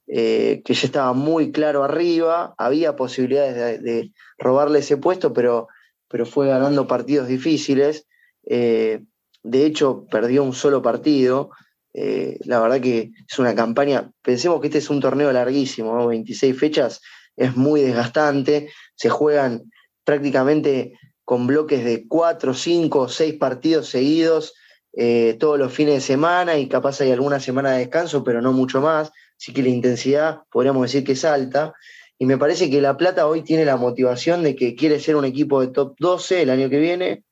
eh, 0.08 0.62
que 0.66 0.74
ya 0.74 0.88
estaba 0.88 1.14
muy 1.14 1.54
claro 1.54 1.86
arriba, 1.86 2.54
había 2.58 2.98
posibilidades 2.98 3.82
de, 3.82 4.12
robarle 4.38 4.80
ese 4.80 4.98
puesto, 4.98 5.32
pero, 5.32 5.70
pero 6.10 6.26
fue 6.26 6.48
ganando 6.48 6.88
partidos 6.88 7.28
difíciles. 7.28 8.08
Eh, 8.46 9.04
de 9.44 9.66
hecho, 9.66 10.06
perdió 10.10 10.44
un 10.44 10.54
solo 10.54 10.82
partido. 10.82 11.52
la 11.94 12.60
verdad 12.60 12.82
que 12.82 13.12
es 13.28 13.40
una 13.40 13.56
campaña, 13.56 14.12
pensemos 14.22 14.62
que 14.62 14.68
este 14.68 14.80
es 14.80 14.90
un 14.90 15.00
torneo 15.00 15.32
larguísimo, 15.32 16.08
26 16.08 16.58
fechas, 16.58 17.02
es 17.36 17.56
muy 17.56 17.82
desgastante, 17.82 18.70
se 18.96 19.10
juegan 19.10 19.64
prácticamente 20.04 20.94
con 21.24 21.48
bloques 21.48 21.84
de 21.84 22.08
cuatro, 22.08 22.54
cinco, 22.54 23.08
seis 23.08 23.36
partidos 23.36 23.88
seguidos 23.88 24.54
eh, 24.94 25.38
todos 25.40 25.60
los 25.60 25.72
fines 25.72 25.94
de 25.96 26.02
semana 26.02 26.58
y 26.58 26.68
capaz 26.68 27.00
hay 27.02 27.12
alguna 27.12 27.40
semana 27.40 27.72
de 27.72 27.80
descanso, 27.80 28.24
pero 28.24 28.42
no 28.42 28.52
mucho 28.52 28.82
más, 28.82 29.12
así 29.38 29.54
que 29.54 29.62
la 29.62 29.70
intensidad 29.70 30.42
podríamos 30.52 30.82
decir 30.82 31.04
que 31.04 31.12
es 31.12 31.24
alta. 31.24 31.74
Y 32.20 32.26
me 32.26 32.38
parece 32.38 32.70
que 32.70 32.82
La 32.82 32.98
Plata 32.98 33.28
hoy 33.28 33.42
tiene 33.42 33.64
la 33.64 33.78
motivación 33.78 34.44
de 34.44 34.56
que 34.56 34.76
quiere 34.76 35.00
ser 35.00 35.16
un 35.16 35.24
equipo 35.24 35.62
de 35.62 35.68
top 35.68 35.96
12 36.00 36.42
el 36.42 36.50
año 36.50 36.70
que 36.70 36.78
viene, 36.78 37.24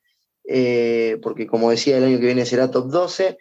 eh, 0.48 1.18
porque 1.22 1.46
como 1.46 1.70
decía, 1.70 1.98
el 1.98 2.04
año 2.04 2.18
que 2.18 2.26
viene 2.26 2.46
será 2.46 2.70
top 2.70 2.88
12. 2.88 3.38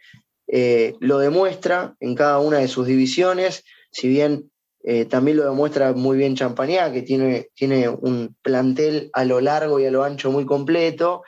Eh, 0.50 0.96
lo 1.00 1.20
demuestra 1.20 1.96
en 2.02 2.16
cada 2.16 2.40
una 2.40 2.60
de 2.60 2.68
sus 2.68 2.86
divisiones, 2.86 3.64
si 3.92 4.10
bien 4.10 4.52
eh, 4.84 5.06
también 5.06 5.38
lo 5.38 5.50
demuestra 5.50 5.94
muy 5.94 6.18
bien 6.18 6.36
Champañá, 6.36 6.92
que 6.92 7.02
tiene, 7.02 7.50
tiene 7.56 7.90
un 7.90 8.36
plantel 8.42 9.10
a 9.14 9.24
lo 9.24 9.40
largo 9.40 9.80
y 9.80 9.86
a 9.86 9.92
lo 9.92 10.04
ancho 10.04 10.32
muy 10.32 10.46
completo. 10.46 11.24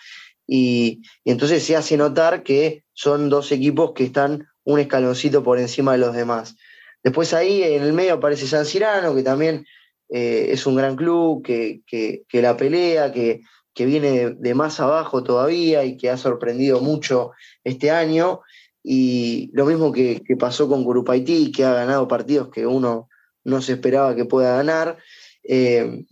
Y, 0.45 1.01
entonces 1.23 1.63
se 1.63 1.75
hace 1.75 1.95
notar 1.95 2.43
que 2.43 2.83
son 2.93 3.29
dos 3.29 3.51
equipos 3.51 3.93
que 3.93 4.03
están 4.03 4.47
un 4.63 4.79
escaloncito 4.79 5.43
por 5.43 5.59
encima 5.59 5.93
de 5.93 5.99
los 5.99 6.13
demás. 6.13 6.55
Después 7.03 7.33
ahí 7.33 7.63
en 7.63 7.83
el 7.83 7.93
medio 7.93 8.15
aparece 8.15 8.47
San 8.47 8.65
Cirano, 8.65 9.15
que 9.15 9.23
también 9.23 9.65
eh, 10.09 10.47
es 10.51 10.65
un 10.65 10.75
gran 10.75 10.95
club, 10.95 11.43
que, 11.43 12.25
la 12.33 12.57
pelea, 12.57 13.11
que, 13.11 13.41
viene 13.77 14.31
de, 14.31 14.53
más 14.53 14.79
abajo 14.81 15.23
todavía 15.23 15.85
y 15.85 15.95
que 15.95 16.09
ha 16.09 16.17
sorprendido 16.17 16.81
mucho 16.81 17.31
este 17.63 17.91
año. 17.91 18.41
Y 18.83 19.49
lo 19.53 19.65
mismo 19.65 19.91
que, 19.91 20.21
pasó 20.37 20.67
con 20.67 20.83
Curupaití, 20.83 21.51
que 21.51 21.63
ha 21.63 21.73
ganado 21.73 22.07
partidos 22.07 22.49
que 22.49 22.65
uno 22.65 23.07
no 23.43 23.61
se 23.61 23.73
esperaba 23.73 24.15
que 24.15 24.25
pueda 24.25 24.57
ganar. 24.57 24.97
Eh, 25.43 26.05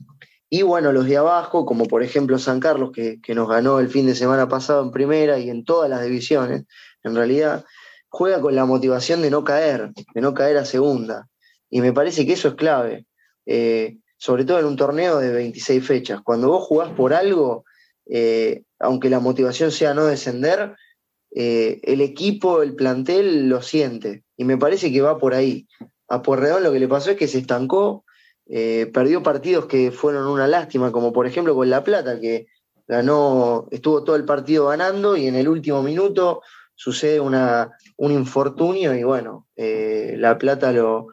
y 0.50 0.62
bueno, 0.62 0.94
los 0.94 1.08
de 1.08 1.18
abajo, 1.18 1.66
como 1.66 1.86
por 1.86 2.04
ejemplo 2.04 2.40
San 2.40 2.60
Carlos, 2.60 2.92
que, 2.94 3.20
nos 3.36 3.50
ganó 3.50 3.80
el 3.80 3.90
fin 3.90 4.06
de 4.06 4.16
semana 4.16 4.48
pasado 4.48 4.82
en 4.84 4.92
primera 4.92 5.40
y 5.40 5.50
en 5.50 5.66
todas 5.66 5.90
las 5.90 6.04
divisiones, 6.04 6.64
en 7.04 7.16
realidad 7.16 7.66
juega 8.08 8.40
con 8.40 8.56
la 8.56 8.66
motivación 8.66 9.22
de 9.22 9.30
no 9.30 9.44
caer, 9.44 9.92
de 10.14 10.22
no 10.22 10.34
caer 10.34 10.58
a 10.58 10.66
segunda. 10.66 11.28
Y 11.70 11.82
me 11.82 11.92
parece 11.92 12.26
que 12.26 12.34
eso 12.34 12.50
es 12.50 12.56
clave, 12.56 13.06
eh, 13.48 13.98
sobre 14.18 14.46
todo 14.46 14.60
en 14.60 14.66
un 14.66 14.76
torneo 14.76 15.18
de 15.18 15.32
26 15.32 15.86
fechas. 15.86 16.22
Cuando 16.24 16.50
vos 16.50 16.66
jugás 16.66 16.92
por 16.92 17.14
algo, 17.14 17.66
eh, 18.06 18.64
aunque 18.80 19.10
la 19.10 19.20
motivación 19.20 19.72
sea 19.72 19.96
no 19.96 20.06
descender, 20.06 20.76
el 21.30 22.02
equipo, 22.02 22.64
el 22.64 22.74
plantel 22.74 23.48
lo 23.48 23.62
siente. 23.62 24.24
Y 24.38 24.44
me 24.44 24.58
parece 24.58 24.92
que 24.92 25.02
va 25.02 25.20
por 25.20 25.36
ahí 25.36 25.68
a 26.08 26.22
Puerredón 26.22 26.64
lo 26.64 26.72
que 26.72 26.80
le 26.80 26.88
pasó 26.88 27.12
es 27.12 27.18
que 27.18 27.28
se 27.28 27.40
estancó, 27.40 28.06
eh, 28.48 28.90
perdió 28.94 29.22
partidos 29.24 29.66
que 29.66 29.92
fueron 29.92 30.28
una 30.28 30.48
lástima, 30.48 30.92
como 30.92 31.12
por 31.12 31.28
ejemplo 31.28 31.56
con 31.56 31.70
La 31.70 31.84
Plata, 31.84 32.20
que 32.20 32.48
ganó, 32.88 33.68
estuvo 33.72 34.04
todo 34.04 34.16
el 34.16 34.26
partido 34.26 34.68
ganando 34.68 35.18
y 35.18 35.28
en 35.28 35.36
el 35.36 35.50
último 35.50 35.84
minuto 35.84 36.42
sucede 36.76 37.20
una, 37.20 37.72
un 37.98 38.12
infortunio 38.12 38.96
y 38.96 39.04
bueno, 39.04 39.48
eh, 39.56 40.16
La 40.18 40.38
Plata 40.38 40.72
lo, 40.72 41.08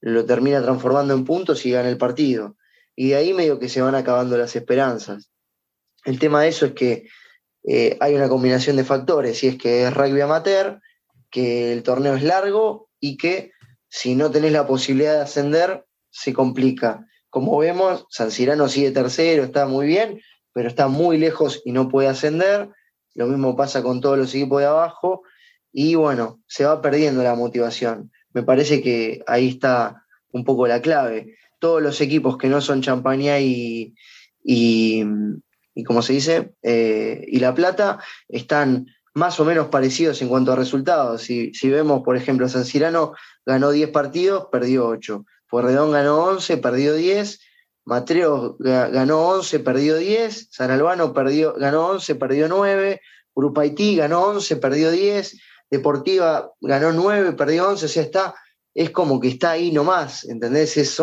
lo 0.00 0.24
termina 0.24 0.62
transformando 0.62 1.14
en 1.14 1.24
puntos 1.24 1.64
y 1.66 1.72
gana 1.72 1.88
el 1.88 1.98
partido. 1.98 2.56
Y 2.96 3.10
de 3.10 3.16
ahí 3.16 3.32
medio 3.32 3.58
que 3.58 3.68
se 3.68 3.80
van 3.82 3.94
acabando 3.94 4.36
las 4.36 4.56
esperanzas. 4.56 5.30
El 6.04 6.18
tema 6.18 6.42
de 6.42 6.48
eso 6.48 6.66
es 6.66 6.72
que 6.72 7.08
eh, 7.64 7.96
hay 8.00 8.14
una 8.14 8.28
combinación 8.28 8.76
de 8.76 8.84
factores, 8.84 9.42
y 9.44 9.48
es 9.48 9.56
que 9.56 9.84
es 9.84 9.94
rugby 9.94 10.20
amateur, 10.20 10.80
que 11.30 11.72
el 11.72 11.82
torneo 11.82 12.14
es 12.14 12.22
largo 12.22 12.88
y 12.98 13.16
que 13.16 13.52
si 13.88 14.14
no 14.14 14.30
tenés 14.30 14.52
la 14.52 14.66
posibilidad 14.66 15.14
de 15.14 15.20
ascender, 15.20 15.84
se 16.10 16.32
complica. 16.32 17.06
Como 17.28 17.58
vemos, 17.58 18.06
San 18.10 18.30
Cirano 18.30 18.68
sigue 18.68 18.90
tercero, 18.90 19.44
está 19.44 19.66
muy 19.66 19.86
bien, 19.86 20.20
pero 20.52 20.68
está 20.68 20.88
muy 20.88 21.18
lejos 21.18 21.62
y 21.64 21.72
no 21.72 21.88
puede 21.88 22.08
ascender. 22.08 22.70
Lo 23.14 23.26
mismo 23.26 23.56
pasa 23.56 23.82
con 23.82 24.00
todos 24.00 24.18
los 24.18 24.34
equipos 24.34 24.60
de 24.60 24.66
abajo. 24.66 25.22
Y 25.72 25.94
bueno, 25.94 26.40
se 26.48 26.64
va 26.64 26.80
perdiendo 26.82 27.22
la 27.22 27.34
motivación. 27.34 28.10
Me 28.32 28.42
parece 28.42 28.82
que 28.82 29.22
ahí 29.26 29.48
está 29.48 30.04
un 30.32 30.44
poco 30.44 30.66
la 30.66 30.80
clave. 30.80 31.36
Todos 31.58 31.82
los 31.82 32.00
equipos 32.00 32.38
que 32.38 32.48
no 32.48 32.60
son 32.60 32.82
Champaña 32.82 33.38
y, 33.40 33.94
y, 34.42 35.04
como 35.84 36.02
se 36.02 36.14
dice, 36.14 36.54
eh, 36.62 37.24
y 37.26 37.38
La 37.40 37.54
Plata, 37.54 37.98
están 38.28 38.86
más 39.14 39.40
o 39.40 39.44
menos 39.44 39.68
parecidos 39.68 40.22
en 40.22 40.28
cuanto 40.28 40.52
a 40.52 40.56
resultados. 40.56 41.22
Si, 41.22 41.52
si 41.54 41.68
vemos, 41.68 42.02
por 42.02 42.16
ejemplo, 42.16 42.48
San 42.48 42.64
Cirano 42.64 43.14
ganó 43.44 43.70
10 43.70 43.90
partidos, 43.90 44.46
perdió 44.50 44.86
8. 44.86 45.24
Puerredón 45.48 45.90
ganó 45.90 46.24
11, 46.24 46.58
perdió 46.58 46.94
10. 46.94 47.40
Matreo 47.84 48.56
ganó 48.58 49.28
11, 49.28 49.58
perdió 49.60 49.96
10. 49.96 50.48
San 50.50 50.70
Albano 50.70 51.12
perdió, 51.12 51.54
ganó 51.54 51.88
11, 51.88 52.14
perdió 52.14 52.48
9. 52.48 53.00
Haití 53.56 53.96
ganó 53.96 54.22
11, 54.26 54.56
perdió 54.56 54.90
10. 54.90 55.40
Deportiva 55.70 56.52
ganó 56.60 56.92
9, 56.92 57.32
perdió 57.32 57.68
11. 57.68 57.84
O 57.84 57.88
sea, 57.88 58.02
está, 58.02 58.34
es 58.74 58.90
como 58.90 59.20
que 59.20 59.28
está 59.28 59.52
ahí 59.52 59.70
nomás, 59.72 60.24
¿entendés? 60.24 60.76
Es, 60.76 61.00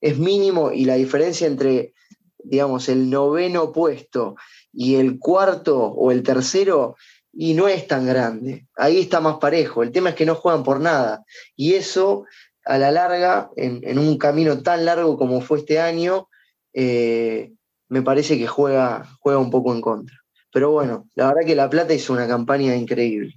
es 0.00 0.18
mínimo 0.18 0.72
y 0.72 0.84
la 0.84 0.94
diferencia 0.94 1.46
entre, 1.46 1.94
digamos, 2.38 2.88
el 2.88 3.08
noveno 3.10 3.72
puesto 3.72 4.36
y 4.72 4.96
el 4.96 5.18
cuarto 5.18 5.78
o 5.78 6.10
el 6.10 6.22
tercero 6.22 6.96
y 7.32 7.54
no 7.54 7.68
es 7.68 7.86
tan 7.86 8.06
grande. 8.06 8.66
Ahí 8.76 8.98
está 8.98 9.20
más 9.20 9.36
parejo. 9.38 9.82
El 9.82 9.92
tema 9.92 10.10
es 10.10 10.14
que 10.14 10.26
no 10.26 10.34
juegan 10.34 10.64
por 10.64 10.80
nada. 10.80 11.24
Y 11.56 11.74
eso, 11.74 12.24
a 12.64 12.78
la 12.78 12.90
larga, 12.90 13.50
en, 13.56 13.98
un 13.98 14.18
camino 14.18 14.62
tan 14.62 14.84
largo 14.84 15.16
como 15.16 15.40
fue 15.40 15.58
este 15.58 15.80
año, 15.80 16.28
eh, 16.72 17.52
me 17.88 18.02
parece 18.02 18.38
que 18.38 18.46
juega, 18.46 19.08
juega 19.20 19.38
un 19.38 19.50
poco 19.50 19.74
en 19.74 19.80
contra. 19.80 20.16
Pero 20.52 20.72
bueno, 20.72 21.08
la 21.14 21.28
verdad 21.28 21.46
que 21.46 21.54
La 21.54 21.70
Plata 21.70 21.94
hizo 21.94 22.12
una 22.12 22.26
campaña 22.26 22.74
increíble. 22.74 23.34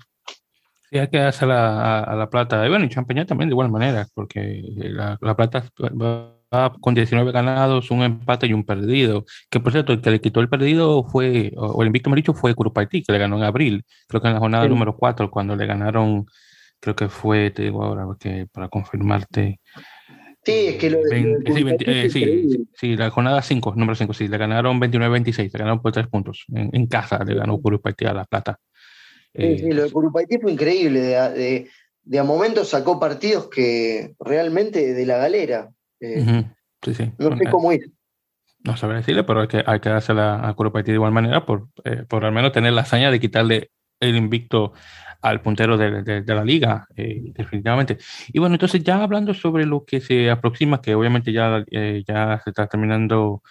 Sí, 0.93 0.99
hay 0.99 1.07
que 1.07 1.17
hacer 1.17 1.49
a, 1.49 2.15
La 2.15 2.29
Plata. 2.29 2.63
Y 2.63 2.69
bueno, 2.69 2.85
y 2.85 2.89
Champaña 2.89 3.25
también 3.25 3.49
de 3.49 3.53
igual 3.53 3.71
manera, 3.71 4.05
porque 4.13 4.61
la, 4.77 5.17
la 5.19 5.35
Plata 5.35 5.65
con 6.79 6.93
19 6.93 7.31
ganados, 7.31 7.89
un 7.89 8.03
empate 8.03 8.45
y 8.45 8.53
un 8.53 8.63
perdido. 8.63 9.25
Que 9.49 9.59
por 9.59 9.71
cierto, 9.71 9.91
el 9.91 10.01
que 10.01 10.11
le 10.11 10.21
quitó 10.21 10.39
el 10.39 10.49
perdido 10.49 11.03
fue, 11.03 11.51
o 11.57 11.81
el 11.81 11.87
invicto 11.87 12.11
me 12.11 12.15
dicho, 12.15 12.35
fue 12.35 12.53
Curupaití, 12.53 13.01
que 13.01 13.11
le 13.11 13.17
ganó 13.17 13.37
en 13.37 13.43
abril, 13.43 13.83
creo 14.07 14.21
que 14.21 14.27
en 14.27 14.35
la 14.35 14.39
jornada 14.39 14.67
número 14.67 14.95
4, 14.95 15.31
cuando 15.31 15.55
le 15.55 15.65
ganaron, 15.65 16.27
creo 16.79 16.95
que 16.95 17.09
fue, 17.09 17.49
te 17.49 17.63
digo 17.63 17.83
ahora, 17.83 18.05
porque 18.05 18.45
para 18.51 18.69
confirmarte. 18.69 19.59
Sí, 20.45 20.67
es 20.67 20.75
que 20.75 20.91
lo 20.91 20.99
de, 20.99 22.09
sí, 22.09 22.09
sí, 22.11 22.67
sí, 22.75 22.95
la 22.95 23.09
jornada 23.09 23.41
5, 23.41 23.73
número 23.75 23.95
5, 23.95 24.13
sí, 24.13 24.27
le 24.27 24.37
ganaron 24.37 24.79
29-26, 24.79 25.51
le 25.53 25.57
ganaron 25.57 25.81
por 25.81 25.91
3 25.91 26.05
puntos. 26.07 26.45
En, 26.53 26.85
casa 26.85 27.23
le 27.23 27.33
ganó 27.33 27.59
Curupaití 27.59 28.05
a 28.05 28.13
La 28.13 28.25
Plata. 28.25 28.59
Sí, 29.35 29.57
sí, 29.57 29.71
lo 29.71 29.83
de 29.83 29.91
Curupaití 29.91 30.37
fue 30.37 30.51
increíble. 30.51 31.01
De, 31.01 31.69
de, 32.03 32.19
a 32.19 32.23
momentos 32.23 32.69
sacó 32.69 32.99
partidos 32.99 33.49
que 33.49 34.13
realmente 34.19 34.93
de 34.93 35.05
la 35.05 35.17
galera. 35.17 35.69
Eh, 35.99 36.45
no 37.17 37.37
sé 37.37 37.45
cómo 37.49 37.71
ir. 37.71 37.91
No 38.63 38.77
sabré 38.77 38.97
decirle, 38.97 39.23
pero 39.23 39.41
hay 39.41 39.47
que, 39.47 39.63
hay 39.65 39.79
que 39.79 39.89
dársela 39.89 40.47
a 40.47 40.53
Curupaití 40.53 40.91
de 40.91 40.95
igual 40.95 41.11
manera 41.11 41.45
por, 41.45 41.67
eh, 41.83 42.03
por 42.07 42.23
al 42.25 42.31
menos 42.31 42.51
tener 42.51 42.73
la 42.73 42.81
hazaña 42.81 43.11
de 43.11 43.19
quitarle 43.19 43.71
el 43.99 44.15
invicto 44.15 44.73
al 45.21 45.41
puntero 45.41 45.77
de, 45.77 46.23
la 46.25 46.43
liga, 46.43 46.85
eh, 46.95 47.21
definitivamente. 47.33 47.97
Y 48.27 48.39
bueno, 48.39 48.55
entonces 48.55 48.83
ya 48.83 49.01
hablando 49.01 49.33
sobre 49.33 49.65
lo 49.65 49.85
que 49.85 50.01
se 50.01 50.29
aproxima, 50.29 50.81
que 50.81 50.95
obviamente 50.95 51.31
ya, 51.31 51.63
ya 52.05 52.41
se 52.43 52.49
está 52.49 52.67
terminando 52.67 53.41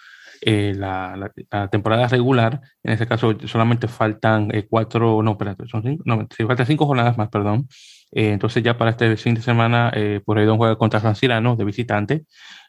la, 0.45 1.31
la, 1.51 1.69
temporada 1.69 2.09
regular, 2.09 2.61
en 2.83 2.93
este 2.93 3.07
caso 3.07 3.37
solamente 3.47 3.89
faltan 3.89 4.51
cuatro, 4.69 5.23
no, 5.23 5.33
espérate, 5.33 5.67
son 5.69 5.83
cinco, 5.83 6.03
no, 6.07 6.27
faltan 6.47 6.67
cinco 6.67 6.87
jornadas 6.87 7.17
más, 7.17 7.29
perdón. 7.29 7.69
Eh, 8.13 8.33
entonces 8.33 8.63
ya 8.63 8.77
para 8.77 8.91
este 8.91 9.17
fin 9.17 9.35
de 9.35 9.43
semana, 9.43 9.91
eh, 9.95 10.21
Porredón 10.25 10.59
juega 10.59 10.77
contra 10.77 11.01
San 11.01 11.17
Cirano 11.17 11.57
de 11.57 11.65
visitante. 11.65 12.27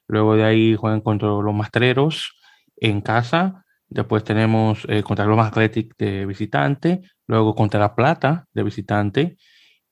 Luego 0.07 0.35
de 0.35 0.45
ahí 0.45 0.75
juegan 0.75 1.01
contra 1.01 1.27
los 1.27 1.53
Mastreros 1.53 2.39
en 2.77 3.01
casa. 3.01 3.65
Después 3.89 4.23
tenemos 4.23 4.85
eh, 4.89 5.03
contra 5.03 5.25
los 5.25 5.39
Athletic 5.39 5.95
de 5.97 6.25
visitante. 6.25 7.01
Luego 7.27 7.55
contra 7.55 7.79
La 7.79 7.95
Plata 7.95 8.45
de 8.53 8.63
visitante. 8.63 9.37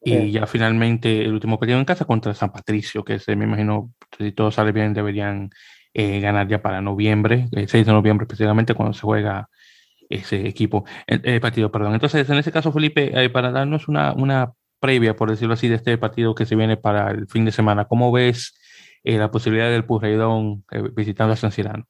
Y 0.03 0.31
ya 0.31 0.47
finalmente 0.47 1.21
el 1.21 1.33
último 1.33 1.59
partido 1.59 1.77
en 1.77 1.85
casa 1.85 2.05
contra 2.05 2.33
San 2.33 2.51
Patricio, 2.51 3.03
que 3.03 3.19
se, 3.19 3.35
me 3.35 3.45
imagino, 3.45 3.93
si 4.17 4.31
todo 4.31 4.49
sale 4.49 4.71
bien, 4.71 4.95
deberían 4.95 5.51
eh, 5.93 6.19
ganar 6.19 6.47
ya 6.47 6.61
para 6.61 6.81
noviembre, 6.81 7.47
el 7.51 7.67
6 7.67 7.85
de 7.85 7.91
noviembre 7.91 8.25
específicamente, 8.25 8.73
cuando 8.73 8.93
se 8.93 9.01
juega 9.01 9.49
ese 10.09 10.47
equipo, 10.47 10.85
el, 11.07 11.21
eh, 11.23 11.39
partido, 11.39 11.71
perdón. 11.71 11.93
Entonces, 11.93 12.29
en 12.29 12.37
ese 12.37 12.51
caso, 12.51 12.71
Felipe, 12.71 13.11
eh, 13.13 13.29
para 13.29 13.51
darnos 13.51 13.87
una, 13.87 14.13
una 14.13 14.53
previa, 14.79 15.15
por 15.15 15.29
decirlo 15.29 15.53
así, 15.53 15.67
de 15.67 15.75
este 15.75 15.97
partido 15.97 16.35
que 16.35 16.45
se 16.45 16.55
viene 16.55 16.77
para 16.77 17.11
el 17.11 17.27
fin 17.27 17.45
de 17.45 17.51
semana, 17.51 17.85
¿cómo 17.85 18.11
ves 18.11 18.57
la 19.03 19.31
posibilidad 19.31 19.69
del 19.69 19.85
Purreidón 19.85 20.63
visitando 20.95 21.33
a 21.33 21.37
San 21.37 21.51
Cirano? 21.51 21.87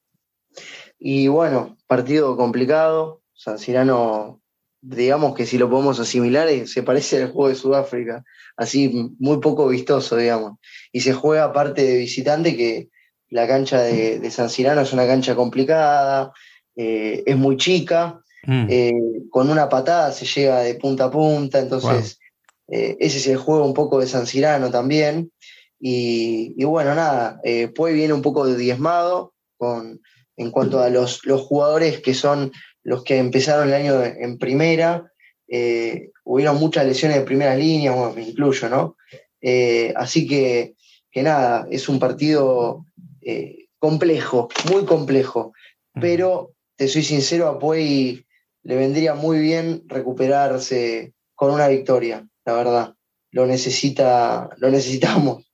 Y 0.97 1.27
bueno, 1.27 1.77
partido 1.87 2.37
complicado. 2.37 3.21
San 3.33 3.57
Cirano 3.57 4.41
digamos 4.81 5.35
que 5.35 5.45
si 5.45 5.57
lo 5.57 5.69
podemos 5.69 5.99
asimilar, 5.99 6.47
eh, 6.49 6.67
se 6.67 6.83
parece 6.83 7.21
al 7.21 7.31
juego 7.31 7.49
de 7.49 7.55
Sudáfrica, 7.55 8.23
así 8.57 9.13
muy 9.19 9.39
poco 9.39 9.67
vistoso, 9.67 10.17
digamos. 10.17 10.57
Y 10.91 11.01
se 11.01 11.13
juega 11.13 11.45
aparte 11.45 11.83
de 11.83 11.97
visitante, 11.97 12.57
que 12.57 12.89
la 13.31 13.47
cancha 13.47 13.81
de, 13.81 14.29
San 14.29 14.49
Cirano 14.49 14.81
es 14.81 14.93
una 14.93 15.07
cancha 15.07 15.35
complicada, 15.35 16.31
eh, 16.75 17.23
es 17.25 17.35
muy 17.35 17.57
chica, 17.57 18.21
mm. 18.45 18.67
eh, 18.69 18.91
con 19.31 19.49
una 19.49 19.67
patada 19.67 20.11
se 20.11 20.25
llega 20.25 20.59
de 20.59 20.75
punta 20.75 21.05
a 21.05 21.11
punta, 21.11 21.59
entonces 21.59 22.19
ese 22.67 23.17
es 23.17 23.27
el 23.27 23.35
juego 23.35 23.65
un 23.65 23.73
poco 23.73 23.99
de 23.99 24.07
San 24.07 24.25
Cirano 24.25 24.71
también. 24.71 25.31
Y, 25.77 26.63
bueno, 26.63 26.95
nada, 26.95 27.41
pues 27.75 27.93
viene 27.93 28.13
un 28.13 28.21
poco 28.21 28.47
diezmado 28.47 29.33
con, 29.57 29.99
en 30.37 30.51
cuanto 30.51 30.79
a 30.79 30.89
los, 30.89 31.25
los 31.25 31.41
jugadores 31.41 31.99
que 31.99 32.13
son 32.13 32.53
los 32.83 33.03
que 33.03 33.17
empezaron 33.17 33.67
el 33.67 33.73
año 33.73 34.01
en 34.03 34.37
primera, 34.37 35.11
eh, 35.53 36.11
hubieron 36.23 36.57
muchas 36.57 36.85
lesiones 36.85 37.17
de 37.17 37.23
primera 37.25 37.55
línea, 37.55 37.91
bueno, 37.91 38.13
me 38.13 38.23
incluyo, 38.23 38.69
¿no? 38.69 38.95
Eh, 39.41 39.93
así 39.97 40.25
que, 40.25 40.75
que, 41.11 41.23
nada, 41.23 41.67
es 41.69 41.89
un 41.89 41.99
partido 41.99 42.85
eh, 43.21 43.67
complejo, 43.79 44.49
muy 44.71 44.85
complejo, 44.85 45.53
pero 45.93 46.51
te 46.75 46.87
soy 46.87 47.03
sincero, 47.03 47.47
a 47.47 47.59
Puey 47.59 48.25
le 48.63 48.75
vendría 48.75 49.15
muy 49.15 49.39
bien 49.39 49.83
recuperarse 49.87 51.13
con 51.35 51.51
una 51.51 51.67
victoria, 51.67 52.27
la 52.45 52.53
verdad. 52.53 52.93
Lo 53.31 53.45
necesita, 53.45 54.49
lo 54.57 54.69
necesitamos. 54.69 55.45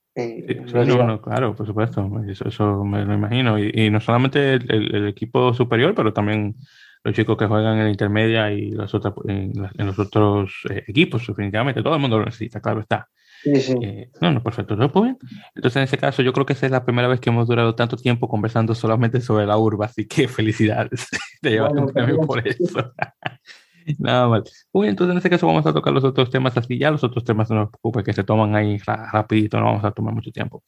claro, 1.22 1.54
por 1.54 1.66
supuesto, 1.66 2.10
eso, 2.28 2.84
me 2.84 3.04
lo 3.04 3.14
imagino. 3.14 3.58
Y, 3.58 3.88
no 3.90 4.00
solamente 4.00 4.54
el, 4.54 5.06
equipo 5.06 5.54
superior, 5.54 5.94
pero 5.94 6.12
también 6.12 6.56
los 7.04 7.14
chicos 7.14 7.36
que 7.36 7.46
juegan 7.46 7.78
en 7.78 7.84
la 7.84 7.90
intermedia 7.90 8.52
y 8.52 8.70
los 8.72 8.92
otros, 8.94 9.14
en, 9.26 9.52
los 9.76 9.98
otros 9.98 10.52
eh, 10.70 10.82
equipos, 10.88 11.26
definitivamente. 11.26 11.82
Todo 11.82 11.94
el 11.94 12.00
mundo 12.00 12.18
lo 12.18 12.24
necesita, 12.24 12.60
claro 12.60 12.80
está. 12.80 13.08
Eh, 13.44 14.10
no, 14.20 14.32
no, 14.32 14.42
perfecto. 14.42 14.76
Pues 14.76 15.16
Entonces, 15.54 15.76
en 15.76 15.82
ese 15.82 15.98
caso, 15.98 16.22
yo 16.22 16.32
creo 16.32 16.46
que 16.46 16.52
esa 16.52 16.66
es 16.66 16.72
la 16.72 16.84
primera 16.84 17.08
vez 17.08 17.20
que 17.20 17.30
hemos 17.30 17.46
durado 17.48 17.74
tanto 17.74 17.96
tiempo 17.96 18.28
conversando 18.28 18.74
solamente 18.74 19.20
sobre 19.20 19.46
la 19.46 19.56
urba, 19.56 19.86
así 19.86 20.06
que 20.06 20.28
felicidades. 20.28 21.06
Te 21.40 21.50
llevas 21.50 21.72
un 21.72 21.88
premio 21.88 22.20
por 22.20 22.46
eso. 22.46 22.92
Nada 23.98 24.28
mal. 24.28 24.44
Uy, 24.72 24.88
entonces 24.88 25.12
en 25.12 25.18
ese 25.18 25.30
caso 25.30 25.46
vamos 25.46 25.64
a 25.66 25.72
tocar 25.72 25.92
los 25.92 26.04
otros 26.04 26.30
temas 26.30 26.56
así. 26.56 26.78
Ya 26.78 26.90
los 26.90 27.02
otros 27.04 27.24
temas 27.24 27.48
no 27.50 27.56
nos 27.56 27.70
preocupen, 27.70 28.04
que 28.04 28.12
se 28.12 28.24
toman 28.24 28.54
ahí 28.54 28.78
rapidito, 28.78 29.58
no 29.58 29.66
vamos 29.66 29.84
a 29.84 29.92
tomar 29.92 30.14
mucho 30.14 30.30
tiempo. 30.30 30.62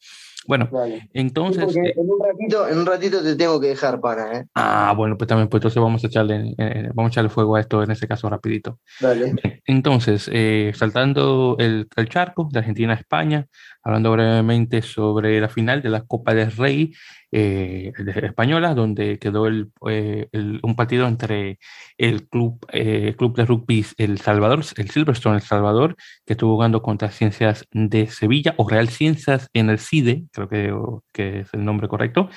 Bueno, 0.47 0.69
entonces. 1.13 1.75
Eh, 1.75 1.93
en, 1.95 2.09
un 2.09 2.19
ratito, 2.19 2.67
en 2.67 2.79
un 2.79 2.85
ratito 2.85 3.21
te 3.21 3.35
tengo 3.35 3.59
que 3.59 3.67
dejar 3.67 3.99
para, 4.01 4.39
¿eh? 4.39 4.45
Ah, 4.55 4.93
bueno, 4.97 5.17
pues 5.17 5.27
también, 5.27 5.47
pues 5.47 5.59
entonces 5.59 5.81
vamos 5.81 6.03
a 6.03 6.07
echarle, 6.07 6.55
eh, 6.57 6.89
vamos 6.93 7.11
a 7.11 7.13
echarle 7.13 7.29
fuego 7.29 7.55
a 7.55 7.59
esto 7.59 7.83
en 7.83 7.91
ese 7.91 8.07
caso 8.07 8.27
rapidito. 8.29 8.79
Dale. 8.99 9.35
Entonces, 9.65 10.29
eh, 10.33 10.71
saltando 10.75 11.57
el, 11.59 11.87
el, 11.95 12.09
charco 12.09 12.49
de 12.51 12.59
Argentina 12.59 12.93
a 12.93 12.95
España, 12.95 13.47
hablando 13.83 14.11
brevemente 14.11 14.81
sobre 14.81 15.39
la 15.39 15.49
final 15.49 15.81
de 15.81 15.89
la 15.89 16.01
Copa 16.01 16.33
del 16.33 16.51
Rey 16.51 16.91
eh, 17.33 17.93
española, 18.23 18.73
donde 18.73 19.17
quedó 19.17 19.47
eh, 19.47 20.27
el, 20.33 20.59
un 20.63 20.75
partido 20.75 21.07
entre 21.07 21.59
el 21.97 22.27
club, 22.27 22.65
eh, 22.73 23.15
club 23.17 23.37
de 23.37 23.45
rugby 23.45 23.85
El 23.97 24.19
Salvador, 24.19 24.65
el 24.75 24.89
Silverstone 24.89 25.37
El 25.37 25.41
Salvador, 25.41 25.95
que 26.25 26.33
estuvo 26.33 26.55
jugando 26.55 26.81
contra 26.81 27.09
Ciencias 27.09 27.65
de 27.71 28.07
Sevilla, 28.07 28.53
o 28.57 28.67
Real 28.67 28.89
Ciencias 28.89 29.49
en 29.53 29.69
el 29.69 29.79
CIDE, 29.79 30.25
creo 30.33 30.49
que, 30.49 30.73
que 31.13 31.39
es 31.41 31.53
el 31.53 31.63
nombre 31.63 31.87
correcto, 31.87 32.29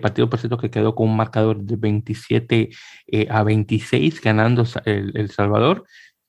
partido 0.00 0.28
por 0.28 0.40
cierto 0.40 0.58
que 0.58 0.70
quedó 0.70 0.96
con 0.96 1.08
un 1.08 1.16
marcador 1.16 1.62
de 1.62 1.76
27 1.76 2.70
a 3.30 3.42
26, 3.44 4.20
ganando 4.20 4.64
el, 4.84 5.16
el, 5.16 5.30
Salvador, 5.30 5.84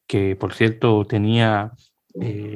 que 0.06 0.36
por 0.36 0.54
cierto 0.54 1.06
tenía 1.06 1.72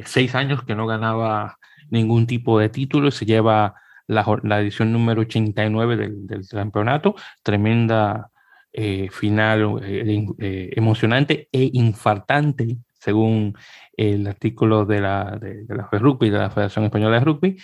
seis 0.05 0.35
años 0.35 0.63
que 0.63 0.75
no 0.75 0.85
ganaba 0.85 1.57
ningún 1.89 2.27
tipo 2.27 2.59
de 2.59 2.69
título, 2.69 3.09
se 3.09 3.25
lleva 3.25 3.73
la, 4.07 4.61
edición 4.61 4.91
número 4.91 5.21
89 5.21 5.97
del, 5.97 6.27
del 6.27 6.47
campeonato, 6.47 7.15
tremenda 7.43 8.31
eh, 8.79 9.09
final 9.11 9.79
eh, 9.83 10.25
eh, 10.37 10.69
emocionante 10.75 11.49
e 11.51 11.71
infartante, 11.73 12.77
según 12.99 13.55
el 13.93 14.27
artículo 14.27 14.85
de 14.85 15.01
la, 15.01 15.37
de, 15.41 15.65
la 15.67 15.89
Rugby, 15.91 16.29
de 16.29 16.37
la 16.37 16.51
Federación 16.51 16.85
Española 16.85 17.17
de 17.17 17.25
Rugby. 17.25 17.57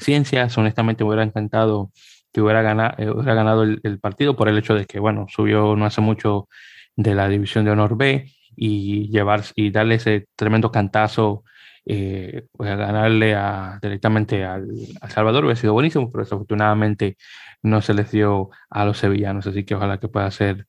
Ciencias, 0.00 0.56
honestamente, 0.56 1.04
me 1.04 1.08
hubiera 1.08 1.24
encantado 1.24 1.90
que 2.32 2.40
hubiera 2.40 2.62
ganado, 2.62 2.94
hubiera 3.14 3.34
ganado 3.34 3.64
el, 3.64 3.80
el, 3.82 3.98
partido 3.98 4.34
por 4.36 4.48
el 4.48 4.56
hecho 4.56 4.74
de 4.74 4.86
que, 4.86 4.98
bueno, 4.98 5.26
subió 5.28 5.76
no 5.76 5.84
hace 5.84 6.00
mucho 6.00 6.48
de 6.96 7.14
la 7.14 7.28
División 7.28 7.66
de 7.66 7.72
Honor 7.72 7.98
B 7.98 8.32
y, 8.56 9.10
llevar, 9.10 9.42
y 9.56 9.70
darle 9.70 9.96
ese 9.96 10.26
tremendo 10.36 10.70
cantazo 10.72 11.44
eh, 11.92 12.46
pues 12.52 12.70
ganarle 12.78 13.34
a, 13.34 13.80
directamente 13.82 14.44
al, 14.44 14.68
Salvador 15.08 15.44
hubiera 15.44 15.60
sido 15.60 15.72
buenísimo, 15.72 16.08
pero 16.12 16.22
desafortunadamente 16.22 17.16
no 17.64 17.82
se 17.82 17.94
les 17.94 18.12
dio 18.12 18.50
a 18.70 18.84
los 18.84 18.98
sevillanos, 18.98 19.44
así 19.48 19.64
que 19.64 19.74
ojalá 19.74 19.98
que 19.98 20.06
pueda 20.06 20.30
ser 20.30 20.68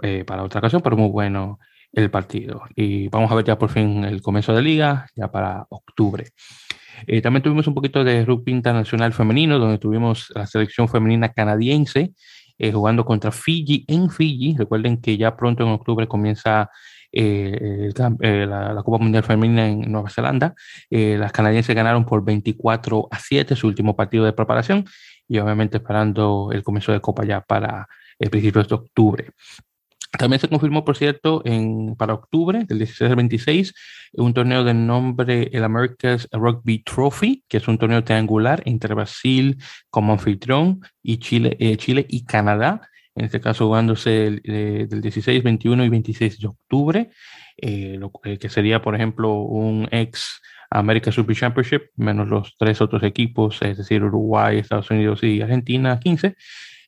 eh, 0.00 0.22
para 0.24 0.44
otra 0.44 0.60
ocasión, 0.60 0.80
pero 0.80 0.96
muy 0.96 1.08
bueno 1.08 1.58
el 1.92 2.08
partido. 2.08 2.62
Y 2.76 3.08
vamos 3.08 3.32
a 3.32 3.34
ver 3.34 3.46
ya 3.46 3.58
por 3.58 3.70
fin 3.70 4.04
el 4.04 4.22
comienzo 4.22 4.54
de 4.54 4.62
liga, 4.62 5.08
ya 5.16 5.32
para 5.32 5.66
octubre. 5.70 6.28
Eh, 7.08 7.20
también 7.20 7.42
tuvimos 7.42 7.66
un 7.66 7.74
poquito 7.74 8.04
de 8.04 8.24
rugby 8.24 8.52
internacional 8.52 9.12
femenino, 9.12 9.58
donde 9.58 9.78
tuvimos 9.78 10.30
la 10.36 10.46
selección 10.46 10.88
femenina 10.88 11.32
canadiense 11.32 12.12
jugando 12.72 13.04
contra 13.04 13.32
Fiji 13.32 13.86
en 13.88 14.08
Fiji. 14.08 14.54
Recuerden 14.56 15.00
que 15.00 15.16
ya 15.16 15.34
pronto 15.34 15.64
en 15.64 15.70
octubre 15.70 16.06
comienza 16.06 16.70
eh, 17.12 17.92
eh, 18.20 18.46
la, 18.46 18.82
Copa 18.84 18.98
Mundial 18.98 19.24
Femenina 19.24 19.68
en 19.68 19.90
Nueva 19.90 20.10
Zelanda. 20.10 20.54
Eh, 20.88 21.16
las 21.18 21.32
canadienses 21.32 21.74
ganaron 21.74 22.04
por 22.04 22.24
24 22.24 23.08
a 23.10 23.18
7 23.18 23.56
su 23.56 23.66
último 23.66 23.96
partido 23.96 24.24
de 24.24 24.32
preparación 24.32 24.84
y 25.28 25.38
obviamente 25.38 25.78
esperando 25.78 26.50
el 26.52 26.62
comienzo 26.62 26.92
de 26.92 27.00
Copa 27.00 27.24
ya 27.24 27.40
para 27.40 27.88
el 28.18 28.30
principio 28.30 28.62
de 28.62 28.74
octubre. 28.74 29.30
También 30.18 30.40
se 30.40 30.48
confirmó, 30.48 30.84
por 30.84 30.96
cierto, 30.96 31.40
en, 31.44 31.94
para 31.96 32.14
octubre, 32.14 32.64
del 32.64 32.78
16 32.78 33.10
al 33.10 33.16
26, 33.16 33.74
un 34.14 34.34
torneo 34.34 34.64
de 34.64 34.74
nombre 34.74 35.50
el 35.52 35.62
America's 35.62 36.28
Rugby 36.32 36.82
Trophy, 36.82 37.44
que 37.48 37.58
es 37.58 37.68
un 37.68 37.78
torneo 37.78 38.02
triangular 38.02 38.60
entre 38.66 38.94
Brasil 38.94 39.58
como 39.88 40.12
anfitrión 40.12 40.80
y 41.00 41.18
Chile, 41.18 41.56
Chile 41.76 42.06
y 42.08 42.24
Canadá 42.24 42.89
en 43.14 43.24
este 43.24 43.40
caso 43.40 43.66
jugándose 43.66 44.40
eh, 44.44 44.86
del 44.88 45.00
16, 45.00 45.42
21 45.42 45.84
y 45.84 45.88
26 45.88 46.40
de 46.40 46.46
octubre, 46.46 47.10
eh, 47.56 47.96
lo, 47.98 48.12
eh, 48.24 48.38
que 48.38 48.48
sería, 48.48 48.82
por 48.82 48.94
ejemplo, 48.94 49.34
un 49.34 49.88
ex 49.90 50.40
America 50.70 51.10
Super 51.10 51.36
Championship, 51.36 51.82
menos 51.96 52.28
los 52.28 52.56
tres 52.56 52.80
otros 52.80 53.02
equipos, 53.02 53.60
es 53.62 53.78
decir, 53.78 54.04
Uruguay, 54.04 54.58
Estados 54.58 54.90
Unidos 54.90 55.22
y 55.24 55.42
Argentina, 55.42 55.98
15. 55.98 56.36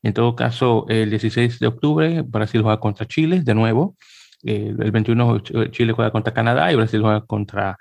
En 0.04 0.12
todo 0.14 0.36
caso, 0.36 0.86
el 0.88 1.10
16 1.10 1.58
de 1.58 1.66
octubre, 1.66 2.22
Brasil 2.22 2.62
juega 2.62 2.80
contra 2.80 3.06
Chile, 3.06 3.42
de 3.42 3.54
nuevo. 3.54 3.96
el 4.44 4.90
21 4.90 5.40
Chile 5.70 5.92
juega 5.92 6.10
contra 6.10 6.34
Canadá 6.34 6.72
y 6.72 6.76
Brasil 6.76 7.00
juega 7.00 7.24
contra 7.26 7.78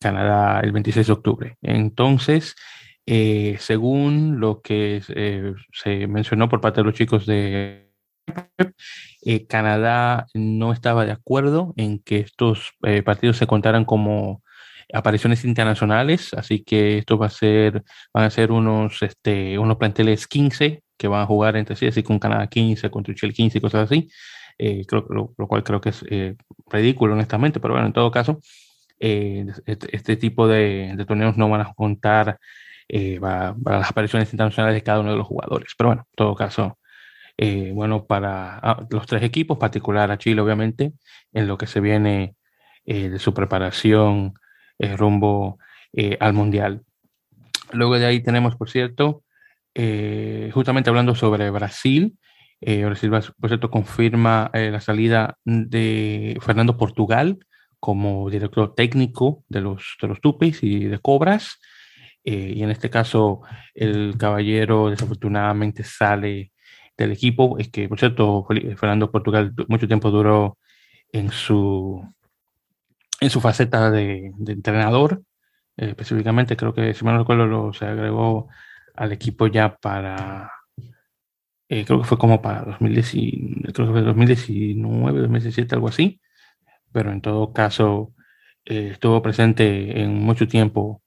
Canadá 0.00 0.60
el 0.60 0.72
26 0.72 1.06
de 1.06 1.12
octubre. 1.12 1.56
Entonces, 1.62 2.54
eh, 3.08 3.56
según 3.60 4.40
lo 4.40 4.60
que 4.62 5.00
eh, 5.08 5.54
se 5.72 6.08
mencionó 6.08 6.48
por 6.48 6.60
parte 6.60 6.80
de 6.80 6.84
los 6.84 6.94
chicos 6.94 7.24
de 7.24 7.92
eh, 9.22 9.46
Canadá 9.46 10.26
no 10.34 10.72
estaba 10.72 11.06
de 11.06 11.12
acuerdo 11.12 11.72
en 11.76 12.00
que 12.00 12.18
estos 12.18 12.72
partidos 13.04 13.36
se 13.36 13.46
contaran 13.46 13.84
como 13.84 14.42
apariciones 14.92 15.44
internacionales, 15.44 16.34
así 16.34 16.64
que 16.64 16.98
esto 16.98 17.16
va 17.16 17.26
a 17.26 17.30
ser, 17.30 17.84
van 18.12 18.24
a 18.24 18.30
ser 18.30 18.50
unos, 18.50 19.00
este, 19.02 19.56
unos 19.58 19.76
planteles 19.76 20.26
15 20.26 20.82
que 20.96 21.08
van 21.08 21.22
a 21.22 21.26
jugar 21.26 21.56
entre 21.56 21.76
sí, 21.76 21.86
así 21.86 22.02
con 22.02 22.18
Canadá 22.18 22.48
15, 22.48 22.90
contra 22.90 23.14
Chile 23.14 23.32
15 23.32 23.58
y 23.58 23.60
cosas 23.60 23.84
así, 23.84 24.08
creo, 24.58 25.06
lo, 25.10 25.34
lo, 25.36 25.46
cual 25.46 25.62
creo 25.62 25.80
que 25.80 25.90
es 25.90 26.04
ridículo 26.70 27.14
honestamente, 27.14 27.60
pero 27.60 27.74
bueno, 27.74 27.86
en 27.86 27.92
todo 27.92 28.10
caso, 28.10 28.40
este, 28.98 29.96
este, 29.96 30.16
tipo 30.16 30.48
de, 30.48 30.94
de 30.96 31.04
torneos 31.04 31.36
no 31.36 31.48
van 31.48 31.60
a 31.60 31.74
contar 31.74 32.38
eh, 32.88 33.18
para, 33.20 33.56
las 33.64 33.90
apariciones 33.90 34.32
internacionales 34.32 34.74
de 34.74 34.82
cada 34.82 35.00
uno 35.00 35.10
de 35.10 35.18
los 35.18 35.26
jugadores. 35.26 35.72
Pero 35.76 35.88
bueno, 35.88 36.02
en 36.02 36.16
todo 36.16 36.34
caso, 36.34 36.78
eh, 37.36 37.72
bueno, 37.74 38.06
para 38.06 38.58
ah, 38.58 38.86
los 38.90 39.06
tres 39.06 39.22
equipos, 39.22 39.58
particular 39.58 40.10
a 40.10 40.18
Chile, 40.18 40.40
obviamente, 40.40 40.92
en 41.32 41.48
lo 41.48 41.58
que 41.58 41.66
se 41.66 41.80
viene 41.80 42.36
eh, 42.84 43.08
de 43.08 43.18
su 43.18 43.34
preparación 43.34 44.34
rumbo 44.78 45.58
al 46.20 46.34
Mundial. 46.34 46.82
Luego 47.72 47.98
de 47.98 48.04
ahí 48.04 48.22
tenemos, 48.22 48.56
por 48.56 48.68
cierto, 48.68 49.22
justamente 50.52 50.90
hablando 50.90 51.14
sobre 51.14 51.48
Brasil, 51.48 52.18
Brasil, 52.60 53.08
por 53.08 53.48
cierto, 53.48 53.70
confirma 53.70 54.50
la 54.52 54.80
salida 54.82 55.38
de 55.44 56.36
Fernando 56.42 56.76
Portugal 56.76 57.38
como 57.80 58.28
director 58.28 58.74
técnico 58.74 59.44
de 59.48 59.62
los, 59.62 59.96
de 60.02 60.08
los 60.08 60.20
Tupis 60.20 60.62
y 60.62 60.84
de 60.84 60.98
Cobras. 60.98 61.58
Y 62.28 62.62
en 62.62 62.70
este 62.70 62.90
caso, 62.90 63.42
el 63.74 64.16
caballero 64.18 64.90
desafortunadamente 64.90 65.84
sale 65.84 66.52
del 66.96 67.12
equipo. 67.12 67.58
Es 67.58 67.68
que, 67.70 67.88
por 67.88 67.98
cierto, 67.98 68.46
Fernando 68.76 69.10
Portugal 69.10 69.54
mucho 69.68 69.86
tiempo 69.86 70.10
duró 70.10 70.58
en 71.12 71.30
su, 71.30 72.02
en 73.20 73.30
su 73.30 73.40
faceta 73.40 73.90
de, 73.90 74.32
entrenador. 74.46 75.22
Eh, 75.76 75.90
específicamente, 75.90 76.56
creo 76.56 76.74
que, 76.74 76.94
si 76.94 77.04
mal 77.04 77.14
no 77.14 77.20
recuerdo, 77.20 77.46
lo, 77.46 77.72
se 77.72 77.86
agregó 77.86 78.48
al 78.94 79.12
equipo 79.12 79.46
ya 79.46 79.76
para, 79.76 80.50
eh, 81.68 81.84
creo 81.84 82.00
que 82.00 82.06
fue 82.06 82.18
como 82.18 82.40
para 82.42 82.62
2019, 82.62 83.72
creo 83.72 83.86
que 83.88 83.92
fue 83.92 84.02
2019, 84.02 85.20
2017, 85.20 85.74
algo 85.74 85.88
así. 85.88 86.20
Pero 86.92 87.12
en 87.12 87.20
todo 87.20 87.52
caso, 87.52 88.14
eh, 88.64 88.90
estuvo 88.92 89.22
presente 89.22 90.02
en 90.02 90.14
mucho 90.14 90.48
tiempo 90.48 91.02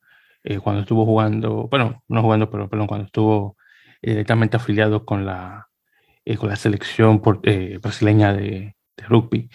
cuando 0.63 0.81
estuvo 0.81 1.05
jugando, 1.05 1.67
bueno, 1.69 2.03
no 2.07 2.21
jugando, 2.21 2.49
pero 2.49 2.69
perdón, 2.69 2.87
cuando 2.87 3.05
estuvo 3.05 3.57
directamente 4.01 4.57
afiliado 4.57 5.05
con 5.05 5.25
la, 5.25 5.67
con 6.37 6.49
la 6.49 6.55
selección 6.55 7.21
por, 7.21 7.41
brasileña 7.81 8.33
de, 8.33 8.75
de 8.97 9.03
rugby. 9.07 9.49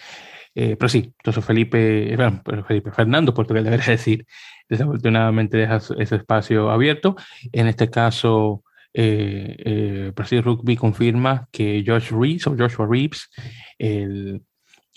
Eh, 0.55 0.77
pero 0.77 0.87
sí, 0.87 1.13
entonces 1.17 1.43
Felipe, 1.43 2.13
eh, 2.13 2.15
bueno, 2.15 2.41
Felipe 2.65 2.91
Fernando, 2.91 3.33
Portugal 3.33 3.65
debería 3.65 3.85
decir, 3.87 4.25
desafortunadamente 4.69 5.57
deja 5.57 5.77
ese 5.97 6.15
espacio 6.15 6.71
abierto. 6.71 7.15
En 7.51 7.67
este 7.67 7.89
caso, 7.89 8.63
eh, 8.93 10.11
Brasil 10.15 10.41
Rugby 10.41 10.77
confirma 10.77 11.49
que 11.51 11.83
Josh 11.85 12.11
Reeves 12.11 12.47
o 12.47 12.55
Joshua 12.57 12.87
Reeves, 12.89 13.29
el 13.77 14.41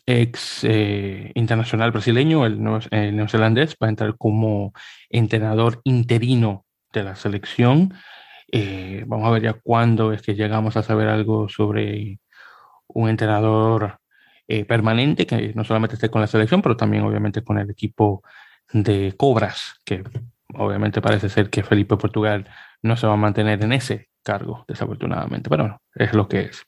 ex 0.08 0.64
internacional 1.34 1.90
brasileño, 1.92 2.46
el, 2.46 2.62
neozelandés, 2.62 3.76
va 3.82 3.88
a 3.88 3.90
entrar 3.90 4.16
como 4.16 4.72
entrenador 5.10 5.80
interino 5.84 6.64
de 6.92 7.04
la 7.04 7.14
selección. 7.16 7.94
vamos 9.06 9.28
a 9.28 9.30
ver 9.30 9.42
ya 9.42 9.52
cuándo 9.52 10.12
es 10.12 10.22
que 10.22 10.34
llegamos 10.34 10.76
a 10.76 10.82
saber 10.82 11.08
algo 11.08 11.48
sobre 11.48 12.18
un 12.88 13.08
entrenador 13.08 13.98
eh, 14.50 14.64
permanente, 14.64 15.26
que 15.26 15.52
no 15.54 15.62
solamente 15.62 15.96
esté 15.96 16.10
con 16.10 16.22
la 16.22 16.26
selección, 16.26 16.62
pero 16.62 16.74
también 16.74 17.04
obviamente 17.04 17.42
con 17.42 17.58
el 17.58 17.70
equipo 17.70 18.22
de 18.72 19.14
Cobras, 19.16 19.74
que 19.84 20.02
obviamente 20.54 21.02
parece 21.02 21.28
ser 21.28 21.50
que 21.50 21.62
Felipe 21.62 21.98
Portugal 21.98 22.48
no 22.82 22.96
se 22.96 23.06
va 23.06 23.12
a 23.12 23.16
mantener 23.16 23.62
en 23.62 23.72
ese 23.72 24.08
cargo, 24.22 24.64
desafortunadamente, 24.66 25.50
pero 25.50 25.64
bueno, 25.64 25.82
es 25.94 26.14
lo 26.14 26.28
que 26.28 26.40
es. 26.40 26.64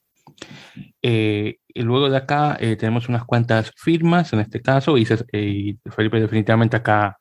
Eh, 1.01 1.60
y 1.75 1.83
luego 1.83 2.11
de 2.11 2.16
acá 2.16 2.57
eh, 2.61 2.77
tenemos 2.77 3.09
unas 3.09 3.25
cuantas 3.25 3.73
firmas 3.77 4.33
en 4.33 4.41
este 4.41 4.61
caso, 4.61 4.97
y, 4.99 5.05
Felipe, 5.05 6.21
definitivamente 6.21 6.77
acá 6.77 7.16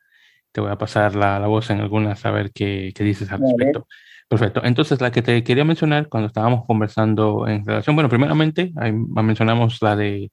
te 0.52 0.62
voy 0.62 0.72
a 0.72 0.78
pasar 0.78 1.16
la, 1.16 1.40
la 1.40 1.48
voz 1.48 1.70
en 1.70 1.80
algunas 1.80 2.26
a 2.26 2.32
ver 2.32 2.52
qué, 2.52 2.92
qué 2.96 3.04
dices 3.04 3.32
al 3.32 3.42
respecto. 3.42 3.88
Perfecto. 4.30 4.62
Entonces, 4.64 5.02
la 5.02 5.12
que 5.12 5.24
te 5.24 5.44
quería 5.44 5.66
mencionar 5.66 6.08
cuando 6.08 6.28
estábamos 6.28 6.64
conversando 6.68 7.48
en 7.48 7.66
relación, 7.66 7.96
bueno, 7.96 8.10
primeramente 8.10 8.72
ahí 8.78 8.92
mencionamos 8.92 9.82
la 9.82 9.96
de 9.96 10.32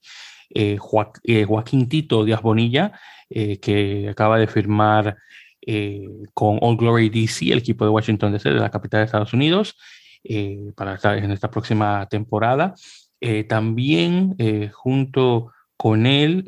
eh, 0.54 0.78
eh, 1.24 1.44
Joaquín 1.46 1.88
Tito 1.88 2.24
Díaz 2.24 2.42
Bonilla, 2.42 2.92
eh, 3.30 3.58
que 3.58 4.08
acaba 4.10 4.38
de 4.38 4.46
firmar 4.46 5.16
con 6.32 6.58
All 6.60 6.76
Glory 6.76 7.08
DC, 7.08 7.50
el 7.50 7.58
equipo 7.58 7.84
de 7.84 7.90
Washington 7.90 8.32
DC, 8.32 8.50
de 8.50 8.60
la 8.60 8.70
capital 8.70 9.00
de 9.00 9.06
Estados 9.06 9.32
Unidos, 9.32 9.76
para 10.76 10.94
estar 10.94 11.18
en 11.18 11.32
esta 11.32 11.50
próxima 11.50 12.06
temporada. 12.08 12.74
También 13.48 14.36
junto 14.72 15.52
con 15.76 16.06
él 16.06 16.44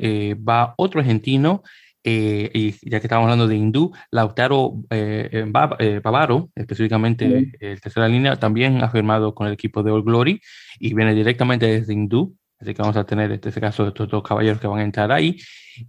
va 0.47 0.73
otro 0.77 0.99
argentino 0.99 1.63
eh, 2.03 2.49
y 2.53 2.71
ya 2.89 2.99
que 2.99 3.07
estamos 3.07 3.23
hablando 3.23 3.47
de 3.47 3.57
hindú, 3.57 3.91
Lautaro 4.11 4.75
eh, 4.89 5.29
eh 5.31 5.99
Bavaro, 6.01 6.49
específicamente 6.55 7.51
el 7.59 7.81
tercera 7.81 8.07
línea, 8.07 8.37
también 8.37 8.81
ha 8.81 8.89
firmado 8.89 9.35
con 9.35 9.47
el 9.47 9.53
equipo 9.53 9.83
de 9.83 9.91
All 9.91 10.03
Glory 10.03 10.41
y 10.79 10.93
viene 10.93 11.13
directamente 11.13 11.65
desde 11.65 11.93
hindú. 11.93 12.35
Así 12.59 12.73
que 12.73 12.81
vamos 12.81 12.97
a 12.97 13.05
tener 13.05 13.31
en 13.31 13.39
este 13.43 13.61
caso 13.61 13.87
estos 13.87 14.09
dos 14.09 14.23
caballeros 14.23 14.59
que 14.59 14.67
van 14.67 14.79
a 14.79 14.83
entrar 14.83 15.11
ahí. 15.11 15.37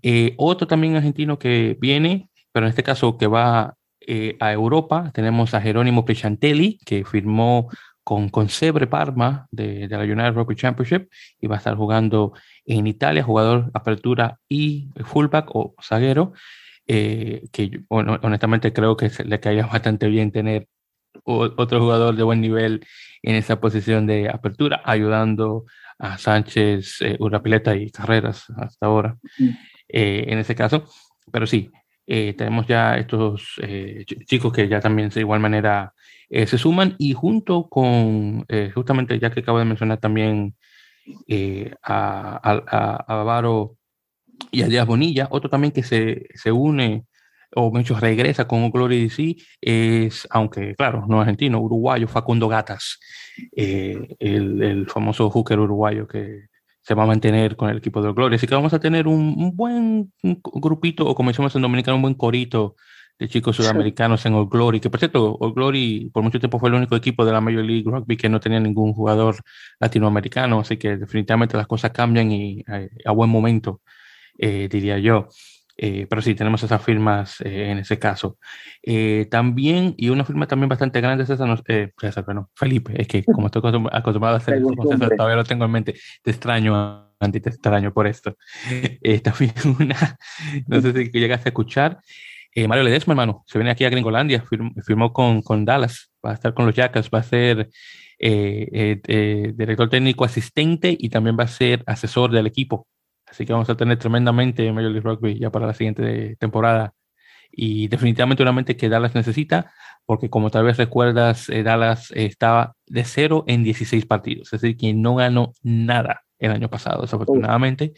Eh, 0.03 0.35
otro 0.37 0.67
también 0.67 0.97
argentino 0.97 1.39
que 1.39 1.77
viene, 1.81 2.29
pero 2.53 2.67
en 2.67 2.71
este 2.71 2.83
caso 2.83 3.17
que 3.17 3.27
va 3.27 3.77
a 4.41 4.53
Europa, 4.53 5.13
tenemos 5.15 5.55
a 5.55 5.61
Jerónimo 5.61 6.05
Pichantelli, 6.05 6.79
que 6.85 7.05
firmó 7.05 7.69
con, 8.11 8.29
con 8.29 8.49
Sebre 8.49 8.89
Parma 8.89 9.47
de, 9.53 9.87
de, 9.87 9.97
la 9.97 10.03
United 10.03 10.35
Rugby 10.35 10.57
Championship 10.57 11.09
y 11.41 11.47
va 11.47 11.55
a 11.55 11.59
estar 11.59 11.77
jugando 11.77 12.33
en 12.65 12.89
Italia, 12.89 13.23
jugador 13.23 13.71
apertura 13.73 14.41
y 14.49 14.89
fullback 15.05 15.55
o 15.55 15.77
zaguero, 15.81 16.33
eh, 16.89 17.45
que 17.53 17.85
honestamente 17.89 18.73
creo 18.73 18.97
que 18.97 19.13
le 19.25 19.39
caería 19.39 19.67
bastante 19.73 20.09
bien 20.09 20.33
tener 20.33 20.67
otro 21.23 21.79
jugador 21.79 22.17
de 22.17 22.25
buen 22.25 22.41
nivel 22.41 22.85
en 23.23 23.37
esa 23.37 23.61
posición 23.61 24.09
de 24.09 24.29
apertura, 24.29 24.83
ayudando 24.85 25.67
a 25.97 26.19
Sánchez, 26.19 27.03
eh, 27.03 27.17
Urapileta 27.21 27.77
y 27.77 27.93
Carreras 27.93 28.51
hasta 28.57 28.87
ahora, 28.87 29.19
eh, 29.87 30.25
en 30.27 30.39
ese 30.39 30.57
caso. 30.57 30.83
Pero 31.31 31.47
sí, 31.47 31.71
eh, 32.09 32.35
tenemos 32.37 32.67
ya 32.67 32.97
estos 32.97 33.55
chicos 34.27 34.53
que 34.53 34.67
ya 34.67 34.81
también 34.81 35.11
de 35.11 35.21
igual 35.21 35.39
manera 35.39 35.95
se 36.31 36.59
suman 36.59 36.95
y 36.99 37.13
junto 37.13 37.69
con, 37.69 38.47
justamente 38.75 39.19
ya 39.19 39.31
que 39.31 39.41
acabo 39.41 39.59
de 39.59 39.65
mencionar 39.65 39.99
también 39.99 40.55
eh, 41.27 41.75
a, 41.83 42.41
a, 42.43 43.43
y 44.51 44.63
a 44.63 44.69
Díaz 44.69 44.87
Bonilla. 44.87 45.29
Otro 45.31 45.51
también 45.51 45.73
que 45.73 45.83
se, 45.83 46.27
se 46.35 46.53
une 46.53 47.05
o 47.57 47.77
hecho 47.79 47.99
regresa 47.99 48.47
con 48.47 48.71
Glory 48.71 49.03
DC 49.03 49.37
es, 49.61 50.27
aunque 50.31 50.75
claro, 50.77 51.05
no 51.09 51.21
argentino, 51.21 51.61
uruguayo, 51.61 52.07
Facundo 52.07 52.47
Gatas, 52.47 53.01
eh, 53.57 54.17
el, 54.21 54.63
el, 54.63 54.87
famoso 54.87 55.31
hooker 55.31 55.59
uruguayo 55.59 56.07
que 56.07 56.47
se 56.81 56.95
va 56.95 57.03
a 57.03 57.07
mantener 57.07 57.57
con 57.57 57.69
el 57.69 57.79
equipo 57.79 58.01
de 58.03 58.13
Gloria. 58.13 58.37
Así 58.37 58.47
que 58.47 58.55
vamos 58.55 58.73
a 58.73 58.79
tener 58.79 59.09
un, 59.09 59.57
buen 59.57 60.13
grupito, 60.23 61.07
o 61.07 61.15
como 61.15 61.31
decimos 61.31 61.55
en 61.57 61.63
Dominicano, 61.63 61.97
un 61.97 62.03
buen 62.03 62.15
corito 62.15 62.77
de 63.21 63.29
chicos 63.29 63.55
sudamericanos 63.55 64.25
en 64.25 64.33
All 64.33 64.49
Glory, 64.49 64.81
que 64.81 64.89
por 64.89 64.99
cierto, 64.99 65.37
All 65.39 65.53
Glory 65.53 66.11
por 66.11 66.23
mucho 66.23 66.41
tiempo 66.41 66.59
fue 66.59 66.71
el 66.71 66.75
único 66.75 66.97
equipo 66.97 67.27
de 67.27 67.33
la 67.33 67.43
Major 67.43 67.63
League 67.63 67.85
Rugby 67.85 68.17
que 68.17 68.31
no 68.31 68.41
tenía 68.41 68.59
ningún 68.59 68.95
jugador 68.95 69.37
latinoamericano, 69.79 70.61
así 70.61 70.79
que 70.79 70.97
definitivamente 70.97 71.57
las 71.59 71.67
cosas 71.67 71.91
cambian 71.91 72.33
y 72.33 72.65
eh, 72.67 72.89
a, 73.05 73.13
buen 73.13 73.29
momento, 73.29 73.83
eh, 74.39 74.69
diría 74.71 74.99
yo. 74.99 75.29
Eh, 75.83 76.07
pero 76.09 76.21
sí, 76.21 76.35
tenemos 76.35 76.63
esas 76.63 76.83
firmas 76.83 77.41
en 77.41 77.79
ese 77.79 77.99
caso. 77.99 78.39
también, 79.31 79.95
y 79.97 80.09
una 80.09 80.25
firma 80.25 80.47
también 80.47 80.69
bastante 80.69 81.01
grande 81.01 81.25
es 81.25 81.31
esa, 81.31 81.47
no, 81.47 81.57
César, 81.99 82.25
Felipe, 82.55 83.01
es 83.01 83.07
que 83.07 83.25
como 83.25 83.47
estoy 83.47 83.63
acostumbrado 83.93 84.35
a 84.35 84.39
hacer 84.39 84.59
eso, 84.59 84.69
todavía 85.17 85.37
lo 85.37 85.45
tengo 85.45 85.65
en 85.67 85.71
mente, 85.71 85.95
te 86.23 86.31
extraño, 86.31 87.15
Andy, 87.19 87.41
te 87.41 87.51
extraño 87.51 87.93
por 87.93 88.07
esto. 88.07 88.37
también 89.23 89.55
una, 89.79 90.19
no 90.67 90.81
sé 90.83 90.93
si 90.93 91.11
llegaste 91.13 91.49
a 91.49 91.51
escuchar, 91.51 92.01
eh, 92.53 92.67
Mario 92.67 92.85
Ledesma, 92.85 93.13
hermano, 93.13 93.45
se 93.47 93.59
viene 93.59 93.71
aquí 93.71 93.85
a 93.85 93.91
Gringolandia, 93.91 94.43
firmó, 94.85 95.13
con, 95.13 95.43
con, 95.43 95.65
Dallas, 95.65 96.11
va 96.25 96.33
a 96.33 96.35
estar 96.35 96.53
con 96.53 96.67
los 96.67 96.75
Jackals, 96.75 97.09
va 97.15 97.21
a 97.21 97.23
ser 97.23 97.71
eh, 98.19 99.01
eh, 99.07 99.53
director 99.55 99.89
técnico 99.89 100.25
asistente 100.25 100.97
y 100.99 101.11
también 101.11 101.37
va 101.39 101.45
a 101.45 101.49
ser 101.49 101.85
asesor 101.87 102.33
del 102.33 102.47
equipo. 102.47 102.89
Así 103.27 103.47
que 103.47 103.53
vamos 103.53 103.71
a 103.71 103.77
tener 103.77 103.99
tremendamente 103.99 104.73
Major 104.73 104.91
League 104.91 105.09
Rugby 105.09 105.39
ya 105.39 105.51
para 105.51 105.69
la 105.69 105.75
siguiente 105.75 106.37
temporada. 106.37 106.93
Y 107.53 107.89
definitivamente 107.89 108.43
una 108.43 108.53
mente 108.53 108.77
que 108.77 108.89
Dallas 108.89 109.15
necesita, 109.15 109.73
porque 110.05 110.29
como 110.29 110.51
tal 110.51 110.65
vez 110.65 110.77
recuerdas, 110.77 111.47
Dallas 111.49 112.11
estaba 112.13 112.75
de 112.87 113.05
0 113.05 113.45
en 113.47 113.63
16 113.63 114.07
partidos, 114.07 114.53
es 114.53 114.61
decir, 114.61 114.77
que 114.77 114.93
no 114.93 115.17
ganó 115.17 115.53
nada 115.63 116.23
el 116.39 116.51
año 116.51 116.69
pasado, 116.69 117.03
desafortunadamente. 117.03 117.93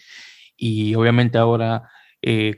Y 0.56 0.94
obviamente 0.94 1.38
ahora 1.38 1.90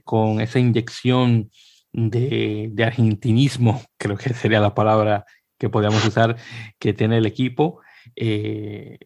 con 0.05 0.41
esa 0.41 0.59
inyección 0.59 1.51
de, 1.95 2.85
argentinismo, 2.85 3.83
creo 3.99 4.17
que 4.17 4.35
sería 4.35 4.61
la 4.61 4.75
palabra 4.75 5.25
que 5.59 5.71
podríamos 5.71 6.05
usar, 6.05 6.37
que 6.79 6.93
tiene 6.93 7.19
el 7.19 7.27
equipo. 7.27 7.81
Eh, 8.17 8.99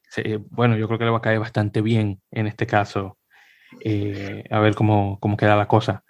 bueno, 0.51 0.77
yo 0.77 0.89
creo 0.89 0.99
que 0.99 1.05
le 1.05 1.11
va 1.11 1.19
a 1.19 1.23
caer 1.23 1.39
bastante 1.39 1.83
bien 1.83 2.21
en 2.33 2.47
este 2.49 2.67
caso, 2.67 3.19
eh, 3.85 4.45
a 4.51 4.59
ver 4.61 4.75
cómo, 4.75 5.19
cómo, 5.21 5.37
queda 5.37 5.57
la 5.57 5.69
cosa. 5.69 6.05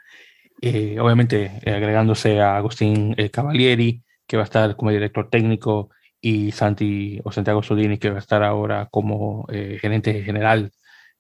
Eh, 0.63 0.99
obviamente, 1.01 1.61
agregándose 1.67 2.41
a 2.41 2.57
Agustín 2.57 3.15
Cavalieri, 3.33 4.03
que 4.27 4.37
va 4.37 4.45
a 4.45 4.45
estar 4.45 4.77
como 4.77 4.91
director 4.91 5.29
técnico, 5.31 5.91
y 6.21 6.51
Santi 6.51 7.21
o 7.23 7.31
Santiago 7.31 7.63
Sodini, 7.63 7.99
que 7.99 8.11
va 8.11 8.17
a 8.17 8.21
estar 8.21 8.43
ahora 8.43 8.89
como 8.91 9.47
gerente 9.47 10.23
general 10.25 10.73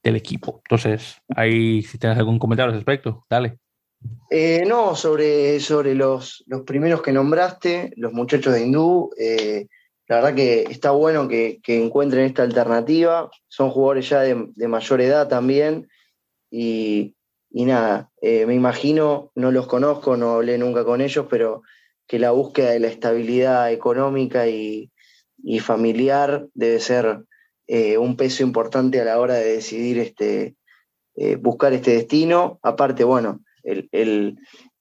del 0.02 0.16
equipo. 0.16 0.60
Entonces, 0.64 1.22
ahí 1.36 1.82
si 1.82 1.98
tienes 1.98 2.18
algún 2.18 2.38
comentario 2.38 2.72
al 2.72 2.78
respecto, 2.78 3.24
dale. 3.30 3.58
Eh, 4.30 4.64
no, 4.66 4.94
sobre, 4.94 5.58
sobre 5.60 5.94
los, 5.94 6.44
los, 6.46 6.62
primeros 6.62 7.02
que 7.02 7.12
nombraste, 7.12 7.92
los 7.96 8.12
muchachos 8.12 8.52
de 8.52 8.62
Hindú, 8.62 9.10
eh, 9.18 9.68
la 10.06 10.16
verdad 10.16 10.34
que 10.34 10.62
está 10.70 10.90
bueno 10.90 11.28
que, 11.28 11.60
encuentren 11.66 12.24
esta 12.24 12.42
alternativa. 12.42 13.30
Son 13.48 13.70
jugadores 13.70 14.08
ya 14.08 14.20
de, 14.20 14.68
mayor 14.68 15.00
edad 15.00 15.28
también. 15.28 15.88
Y, 16.50 17.14
nada, 17.50 18.10
eh, 18.22 18.46
me 18.46 18.54
imagino, 18.54 19.32
no 19.34 19.50
los 19.50 19.66
conozco, 19.66 20.16
no 20.16 20.34
hablé 20.34 20.58
nunca 20.58 20.84
con 20.84 21.00
ellos, 21.00 21.26
pero 21.28 21.62
que 22.06 22.18
la 22.18 22.30
búsqueda 22.30 22.70
de 22.70 22.80
la 22.80 22.88
estabilidad 22.88 23.72
económica 23.72 24.46
y, 24.46 24.90
familiar 25.60 26.46
debe 26.54 26.80
ser 26.80 27.24
un 27.98 28.16
peso 28.16 28.42
importante 28.42 29.00
a 29.00 29.04
la 29.04 29.20
hora 29.20 29.34
de 29.34 29.52
decidir 29.52 29.98
este, 29.98 30.56
buscar 31.40 31.72
este 31.74 31.92
destino. 31.92 32.58
Aparte, 32.62 33.04
bueno, 33.04 33.40
el, 33.92 34.36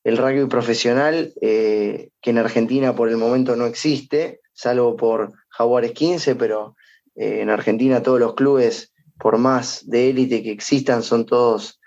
rugby 0.06 0.48
profesional, 0.48 1.34
eh, 1.42 2.10
que 2.22 2.30
en 2.30 2.38
Argentina 2.38 2.96
por 2.96 3.10
el 3.10 3.18
momento 3.18 3.56
no 3.56 3.66
existe, 3.66 4.40
salvo 4.54 4.96
por 4.96 5.34
Jaguares 5.50 5.92
15, 5.92 6.36
pero 6.36 6.76
eh, 7.16 7.42
en 7.42 7.50
Argentina 7.50 8.02
todos 8.02 8.20
los 8.20 8.36
clubes, 8.36 8.94
por 9.20 9.38
más 9.38 9.88
de 9.90 10.10
élite 10.10 10.44
que 10.44 10.52
existan, 10.52 11.04
son 11.04 11.26
todos 11.26 11.80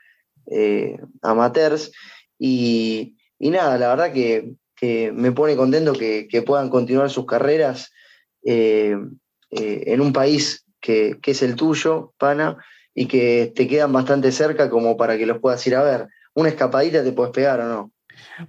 eh, 0.51 0.99
amateurs. 1.23 1.93
Y, 2.39 3.17
nada, 3.39 3.79
la 3.79 3.89
verdad 3.89 4.13
que, 4.13 4.55
me 5.13 5.33
pone 5.33 5.57
contento 5.57 5.93
que, 5.93 6.43
puedan 6.47 6.71
continuar 6.71 7.11
sus 7.11 7.27
carreras 7.27 7.93
en 8.43 9.21
un 10.01 10.13
país 10.13 10.65
que, 10.81 11.19
que 11.21 11.33
es 11.33 11.43
el 11.43 11.55
tuyo, 11.55 12.15
Pana, 12.19 12.57
y 12.95 13.07
que 13.07 13.53
te 13.55 13.69
quedan 13.69 13.93
bastante 13.93 14.33
cerca 14.33 14.71
como 14.71 14.97
para 14.97 15.19
que 15.19 15.27
los 15.27 15.39
puedas 15.39 15.67
ir 15.67 15.77
a 15.77 15.83
ver 15.83 16.09
una 16.35 16.49
escapadita 16.49 17.03
te 17.03 17.13
puedes 17.13 17.33
pegar 17.33 17.61
o 17.61 17.69
no. 17.69 17.93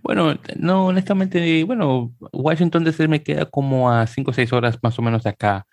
Bueno, 0.01 0.37
no, 0.57 0.87
honestamente, 0.87 1.63
bueno, 1.63 2.13
Washington 2.31 2.83
DC 2.83 3.07
me 3.07 3.23
queda 3.23 3.45
como 3.45 3.91
a 3.91 4.07
5 4.07 4.31
o 4.31 4.33
6 4.33 4.53
horas 4.53 4.77
más 4.81 4.97
o 4.99 5.01
menos 5.01 5.23
de 5.23 5.29
acá, 5.29 5.65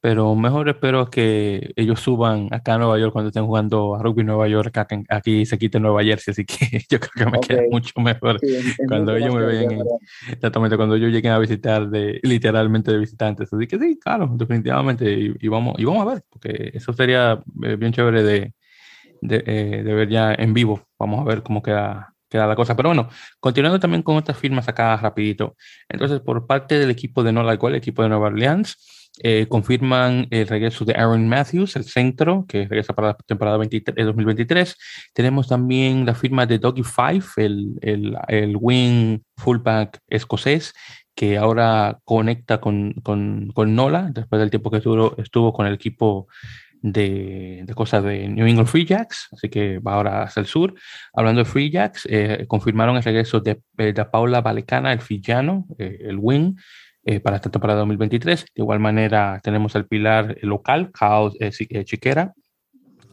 pero 0.00 0.34
mejor 0.34 0.68
espero 0.68 1.08
que 1.10 1.72
ellos 1.76 2.00
suban 2.00 2.48
acá 2.50 2.74
a 2.74 2.78
Nueva 2.78 2.98
York 2.98 3.12
cuando 3.12 3.28
estén 3.28 3.46
jugando 3.46 3.94
a 3.94 4.02
rugby 4.02 4.24
Nueva 4.24 4.48
York, 4.48 4.76
acá, 4.76 4.98
aquí 5.08 5.46
se 5.46 5.58
quite 5.58 5.78
Nueva 5.80 6.02
Jersey, 6.02 6.32
así 6.32 6.44
que 6.44 6.56
yo 6.90 6.98
creo 6.98 7.12
que 7.14 7.26
me 7.30 7.40
queda 7.40 7.62
mucho 7.70 8.00
mejor 8.00 8.40
cuando 8.88 9.16
ellos 9.16 9.34
me 9.34 9.44
ven, 9.44 9.82
exactamente, 10.30 10.76
cuando 10.76 10.96
ellos 10.96 11.10
lleguen 11.10 11.32
a 11.32 11.38
visitar 11.38 11.88
de, 11.88 12.20
literalmente 12.22 12.90
de 12.90 12.98
visitantes, 12.98 13.52
así 13.52 13.66
que 13.66 13.78
sí, 13.78 13.98
claro, 13.98 14.28
definitivamente, 14.34 15.36
y, 15.38 15.48
vamos, 15.48 15.76
y 15.78 15.84
vamos 15.84 16.06
a 16.06 16.14
ver, 16.14 16.24
porque 16.28 16.72
eso 16.74 16.92
sería 16.92 17.42
eh, 17.62 17.76
bien 17.76 17.92
chévere 17.92 18.22
de, 18.22 18.54
eh, 19.22 19.82
de, 19.84 19.94
ver 19.94 20.08
ya 20.08 20.34
en 20.34 20.54
vivo. 20.54 20.82
Vamos 20.98 21.20
a 21.20 21.24
ver 21.24 21.42
cómo 21.42 21.62
queda, 21.62 22.14
queda 22.28 22.46
la 22.46 22.56
cosa. 22.56 22.76
Pero 22.76 22.90
bueno, 22.90 23.08
continuando 23.40 23.80
también 23.80 24.02
con 24.02 24.16
otras 24.16 24.38
firmas 24.38 24.68
acá 24.68 24.96
rapidito. 24.96 25.56
Entonces, 25.88 26.20
por 26.20 26.46
parte 26.46 26.78
del 26.78 26.90
equipo 26.90 27.22
de 27.22 27.32
Nola 27.32 27.58
el 27.60 27.74
equipo 27.74 28.02
de 28.02 28.08
Nueva 28.08 28.28
Orleans, 28.28 28.76
eh, 29.22 29.46
confirman 29.46 30.26
el 30.30 30.48
regreso 30.48 30.86
de 30.86 30.94
Aaron 30.94 31.28
Matthews, 31.28 31.76
el 31.76 31.84
centro, 31.84 32.46
que 32.48 32.66
regresa 32.66 32.94
para 32.94 33.08
la 33.08 33.14
temporada 33.14 33.58
23, 33.58 34.06
2023. 34.06 34.70
Eh, 34.70 34.74
Tenemos 35.12 35.48
también 35.48 36.06
la 36.06 36.14
firma 36.14 36.46
de 36.46 36.58
Doggy 36.58 36.82
Five, 36.82 37.24
el, 37.36 37.78
el, 37.82 38.16
el 38.28 38.56
wing 38.58 39.18
fullback 39.36 40.00
escocés, 40.08 40.72
que 41.14 41.36
ahora 41.36 41.98
conecta 42.04 42.58
con, 42.60 42.94
con, 43.02 43.50
con, 43.54 43.74
Nola, 43.74 44.08
después 44.12 44.40
del 44.40 44.50
tiempo 44.50 44.70
que 44.70 44.78
estuvo, 44.78 45.14
estuvo 45.18 45.52
con 45.52 45.66
el 45.66 45.74
equipo 45.74 46.26
de, 46.82 47.64
cosas 47.74 48.02
de 48.04 48.28
New 48.28 48.46
England 48.46 48.68
Free 48.68 48.84
Jacks, 48.84 49.28
así 49.32 49.48
que 49.48 49.78
va 49.78 49.94
ahora 49.94 50.24
hacia 50.24 50.40
el 50.40 50.46
sur. 50.46 50.74
Hablando 51.14 51.38
de 51.40 51.44
Free 51.44 51.70
Jacks, 51.70 52.06
eh, 52.10 52.44
confirmaron 52.48 52.96
el 52.96 53.02
regreso 53.02 53.40
de, 53.40 53.62
eh, 53.78 53.92
de 53.92 54.04
Paula 54.04 54.40
Valecana, 54.40 54.92
el 54.92 55.00
fillano, 55.00 55.66
eh, 55.78 55.98
el 56.00 56.18
wing, 56.18 56.54
para 57.24 57.34
esta 57.34 57.50
temporada 57.50 57.80
2023. 57.80 58.44
De 58.54 58.62
igual 58.62 58.78
manera, 58.78 59.40
tenemos 59.42 59.74
el 59.74 59.86
pilar 59.86 60.36
local, 60.42 60.92
Chaos 60.96 61.36
Chiquera, 61.84 62.32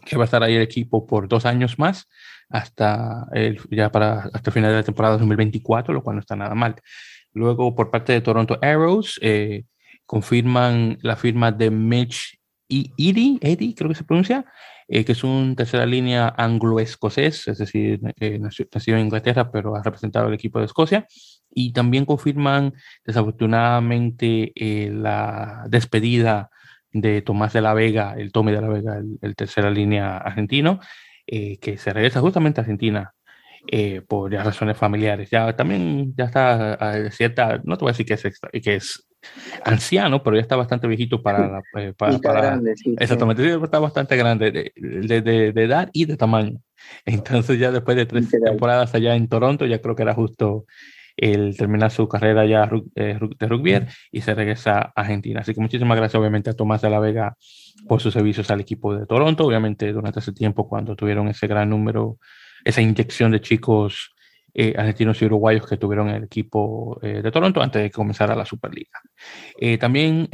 que 0.06 0.16
va 0.16 0.24
a 0.24 0.26
estar 0.26 0.44
ahí 0.44 0.56
el 0.56 0.62
equipo 0.62 1.08
por 1.08 1.28
dos 1.28 1.48
años 1.48 1.80
más, 1.80 2.08
hasta 2.50 3.26
el, 3.34 3.60
ya 3.72 3.92
para, 3.92 4.30
hasta 4.32 4.52
el 4.52 4.54
final 4.54 4.70
de 4.70 4.78
la 4.78 4.84
temporada 4.84 5.18
2024, 5.18 5.92
lo 5.92 6.04
cual 6.04 6.18
no 6.18 6.20
está 6.20 6.36
nada 6.36 6.54
mal. 6.54 6.76
Luego, 7.34 7.74
por 7.74 7.90
parte 7.90 8.14
de 8.14 8.22
Toronto 8.22 8.60
Arrows, 8.62 9.20
confirman 10.06 11.00
la 11.02 11.16
firma 11.16 11.52
de 11.52 11.72
Mitch 11.72 12.39
y 12.70 12.94
Eddie, 13.42 13.74
creo 13.76 13.90
que 13.90 13.96
se 13.96 14.04
pronuncia, 14.04 14.46
eh, 14.88 15.04
que 15.04 15.14
es 15.14 15.24
un 15.24 15.56
tercera 15.56 15.86
línea 15.86 16.34
anglo-escocés, 16.38 17.48
es 17.48 17.58
decir, 17.58 18.00
eh, 18.20 18.40
nació, 18.40 18.68
en 18.96 19.06
Inglaterra, 19.06 19.52
pero 19.52 19.76
ha 19.76 19.84
representado 19.84 20.28
el 20.28 20.36
equipo 20.36 20.60
de 20.60 20.66
Escocia. 20.66 21.08
Y 21.52 21.74
también 21.74 22.06
confirman, 22.06 22.74
desafortunadamente, 23.06 24.52
eh, 24.56 24.92
la 24.92 25.66
despedida 25.68 26.52
de 26.92 27.22
Tomás 27.24 27.54
de 27.54 27.62
la 27.62 27.74
Vega, 27.74 28.14
el 28.18 28.32
Tommy 28.32 28.52
de 28.52 28.62
la 28.62 28.68
Vega, 28.70 29.02
el, 29.22 29.36
tercera 29.36 29.72
línea 29.72 30.18
argentino, 30.18 30.80
que 31.28 31.78
se 31.78 31.94
regresa 31.94 32.22
justamente 32.22 32.60
a 32.60 32.64
Argentina 32.64 33.14
por 34.08 34.32
razones 34.32 34.78
familiares. 34.78 35.30
Ya 35.30 35.56
también 35.56 36.16
ya 36.16 36.26
está 36.26 36.74
a 36.74 37.12
cierta, 37.12 37.62
no 37.64 37.78
te 37.78 37.82
voy 37.86 37.90
a 37.90 37.94
decir 37.94 38.06
que 38.08 38.14
es, 38.16 38.40
que 38.64 38.76
es 38.76 39.09
anciano, 39.64 40.24
pero 40.24 40.36
ya 40.36 40.42
está 40.42 40.56
bastante 40.56 40.88
viejito 40.88 41.22
para... 41.22 41.62
Eh, 41.78 41.94
para, 41.98 42.60
exactamente, 42.98 43.54
está 43.54 43.80
bastante 43.80 44.16
grande 44.16 44.52
de, 44.52 44.74
de, 44.76 45.22
de, 45.52 45.64
edad 45.64 45.90
y 45.94 46.06
de 46.06 46.18
tamaño. 46.18 46.62
Entonces 47.06 47.60
ya 47.60 47.72
después 47.72 47.98
de 47.98 48.06
tres 48.06 48.30
temporadas 48.30 48.94
allá 48.96 49.16
en 49.16 49.28
Toronto, 49.28 49.66
ya 49.66 49.82
creo 49.82 49.96
que 49.96 50.04
era 50.04 50.14
justo 50.14 50.66
el 51.18 51.58
terminar 51.58 51.92
su 51.92 52.08
carrera 52.08 52.46
ya 52.46 52.70
eh, 52.96 53.20
de 53.38 53.48
rugby 53.48 53.86
y 54.12 54.22
se 54.22 54.34
regresa 54.34 54.80
a 54.80 55.02
Argentina. 55.02 55.42
Así 55.42 55.54
que 55.54 55.60
muchísimas 55.60 55.98
gracias 55.98 56.20
obviamente 56.20 56.50
a 56.50 56.54
Tomás 56.54 56.82
de 56.82 56.90
la 56.90 57.00
Vega 57.00 57.36
por 57.88 58.02
sus 58.02 58.14
servicios 58.14 58.50
al 58.52 58.62
equipo 58.62 58.96
de 58.96 59.06
Toronto. 59.06 59.46
Obviamente 59.46 59.92
durante 59.92 60.20
ese 60.20 60.32
tiempo 60.32 60.70
cuando 60.70 60.96
tuvieron 60.96 61.28
ese 61.28 61.48
gran 61.48 61.70
número, 61.70 62.18
esa 62.64 62.82
inyección 62.82 63.32
de 63.32 63.42
chicos 63.42 64.16
eh, 64.54 64.74
argentinos 64.76 65.22
y 65.22 65.26
uruguayos 65.26 65.68
que 65.68 65.78
tuvieron 65.78 66.10
el 66.10 66.24
equipo 66.24 67.00
eh, 67.04 67.22
de 67.22 67.32
Toronto 67.32 67.62
antes 67.62 67.82
de 67.82 67.92
comenzar 67.92 68.32
a 68.32 68.36
la 68.36 68.46
Superliga. 68.46 69.00
Eh, 69.60 69.78
también 69.78 70.28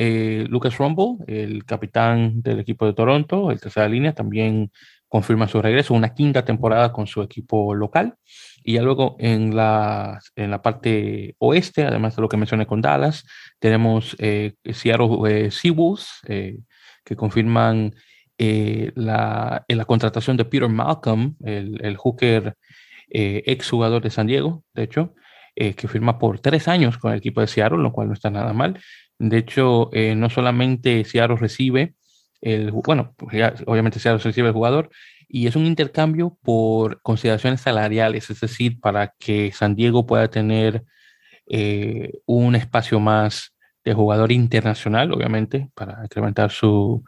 Lucas 0.49 0.77
Rumble, 0.77 1.17
el 1.27 1.65
capitán 1.65 2.41
del 2.41 2.59
equipo 2.59 2.85
de 2.85 2.93
Toronto, 2.93 3.51
el 3.51 3.59
tercera 3.59 3.89
línea, 3.89 4.13
también 4.13 4.71
confirma 5.07 5.47
su 5.47 5.61
regreso, 5.61 5.93
una 5.93 6.13
quinta 6.13 6.45
temporada 6.45 6.91
con 6.91 7.07
su 7.07 7.21
equipo 7.21 7.75
local. 7.75 8.15
Y 8.63 8.73
ya 8.73 8.81
luego 8.81 9.15
en 9.19 9.55
la, 9.55 10.19
en 10.35 10.49
la 10.49 10.61
parte 10.61 11.35
oeste, 11.39 11.83
además 11.85 12.15
de 12.15 12.21
lo 12.21 12.29
que 12.29 12.37
mencioné 12.37 12.65
con 12.65 12.81
Dallas, 12.81 13.25
tenemos 13.59 14.15
Seattle 14.17 15.51
Seawolves, 15.51 16.21
que 16.25 17.15
confirman 17.15 17.93
la, 18.37 19.63
la, 19.67 19.85
contratación 19.85 20.35
de 20.37 20.45
Peter 20.45 20.67
Malcolm, 20.67 21.35
el, 21.43 21.79
el 21.83 21.95
hooker 21.97 22.55
eh, 23.09 23.43
exjugador 23.45 24.01
de 24.01 24.09
San 24.09 24.27
Diego, 24.27 24.63
de 24.73 24.83
hecho, 24.83 25.13
eh, 25.55 25.73
que 25.73 25.87
firma 25.87 26.19
por 26.19 26.39
tres 26.39 26.67
años 26.67 26.97
con 26.97 27.11
el 27.11 27.19
equipo 27.19 27.41
de 27.41 27.47
Seattle, 27.47 27.81
lo 27.81 27.91
cual 27.91 28.07
no 28.07 28.13
está 28.13 28.29
nada 28.29 28.53
mal. 28.53 28.79
De 29.19 29.37
hecho, 29.37 29.89
eh, 29.93 30.15
no 30.15 30.29
solamente 30.29 31.03
Seattle 31.05 31.37
recibe 31.37 31.95
el, 32.41 32.71
bueno, 32.71 33.13
pues 33.17 33.63
obviamente 33.65 33.99
Seattle 33.99 34.23
recibe 34.23 34.49
el 34.49 34.53
jugador, 34.53 34.89
y 35.27 35.47
es 35.47 35.55
un 35.55 35.65
intercambio 35.65 36.37
por 36.43 37.01
consideraciones 37.01 37.61
salariales, 37.61 38.29
es 38.29 38.39
decir, 38.39 38.79
para 38.79 39.13
que 39.17 39.51
San 39.51 39.75
Diego 39.75 40.05
pueda 40.05 40.27
tener 40.29 40.83
un 42.25 42.55
espacio 42.55 42.99
más 42.99 43.55
de 43.83 43.93
jugador 43.93 44.31
internacional, 44.31 45.11
obviamente, 45.11 45.69
para 45.75 46.03
incrementar 46.03 46.51
su, 46.51 47.03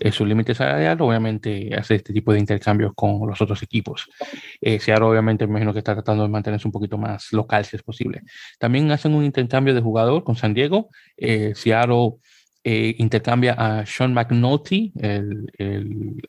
eh, 0.00 0.12
su 0.12 0.24
límite 0.24 0.54
salarial, 0.54 1.00
obviamente 1.00 1.74
hace 1.76 1.96
este 1.96 2.12
tipo 2.12 2.32
de 2.32 2.38
intercambios 2.38 2.92
con 2.94 3.26
los 3.28 3.40
otros 3.40 3.62
equipos. 3.62 4.08
Eh, 4.60 4.78
Seattle 4.78 5.06
obviamente 5.06 5.46
me 5.46 5.52
imagino 5.52 5.72
que 5.72 5.78
está 5.78 5.94
tratando 5.94 6.22
de 6.22 6.28
mantenerse 6.28 6.68
un 6.68 6.72
poquito 6.72 6.98
más 6.98 7.32
local 7.32 7.64
si 7.64 7.76
es 7.76 7.82
posible. 7.82 8.22
También 8.58 8.90
hacen 8.90 9.14
un 9.14 9.24
intercambio 9.24 9.74
de 9.74 9.80
jugador 9.80 10.24
con 10.24 10.36
San 10.36 10.54
Diego. 10.54 10.88
Eh, 11.16 11.52
Seattle 11.54 12.14
eh, 12.64 12.94
intercambia 12.98 13.54
a 13.54 13.86
Sean 13.86 14.12
McNulty, 14.12 14.92
el, 14.96 15.50
el, 15.58 16.22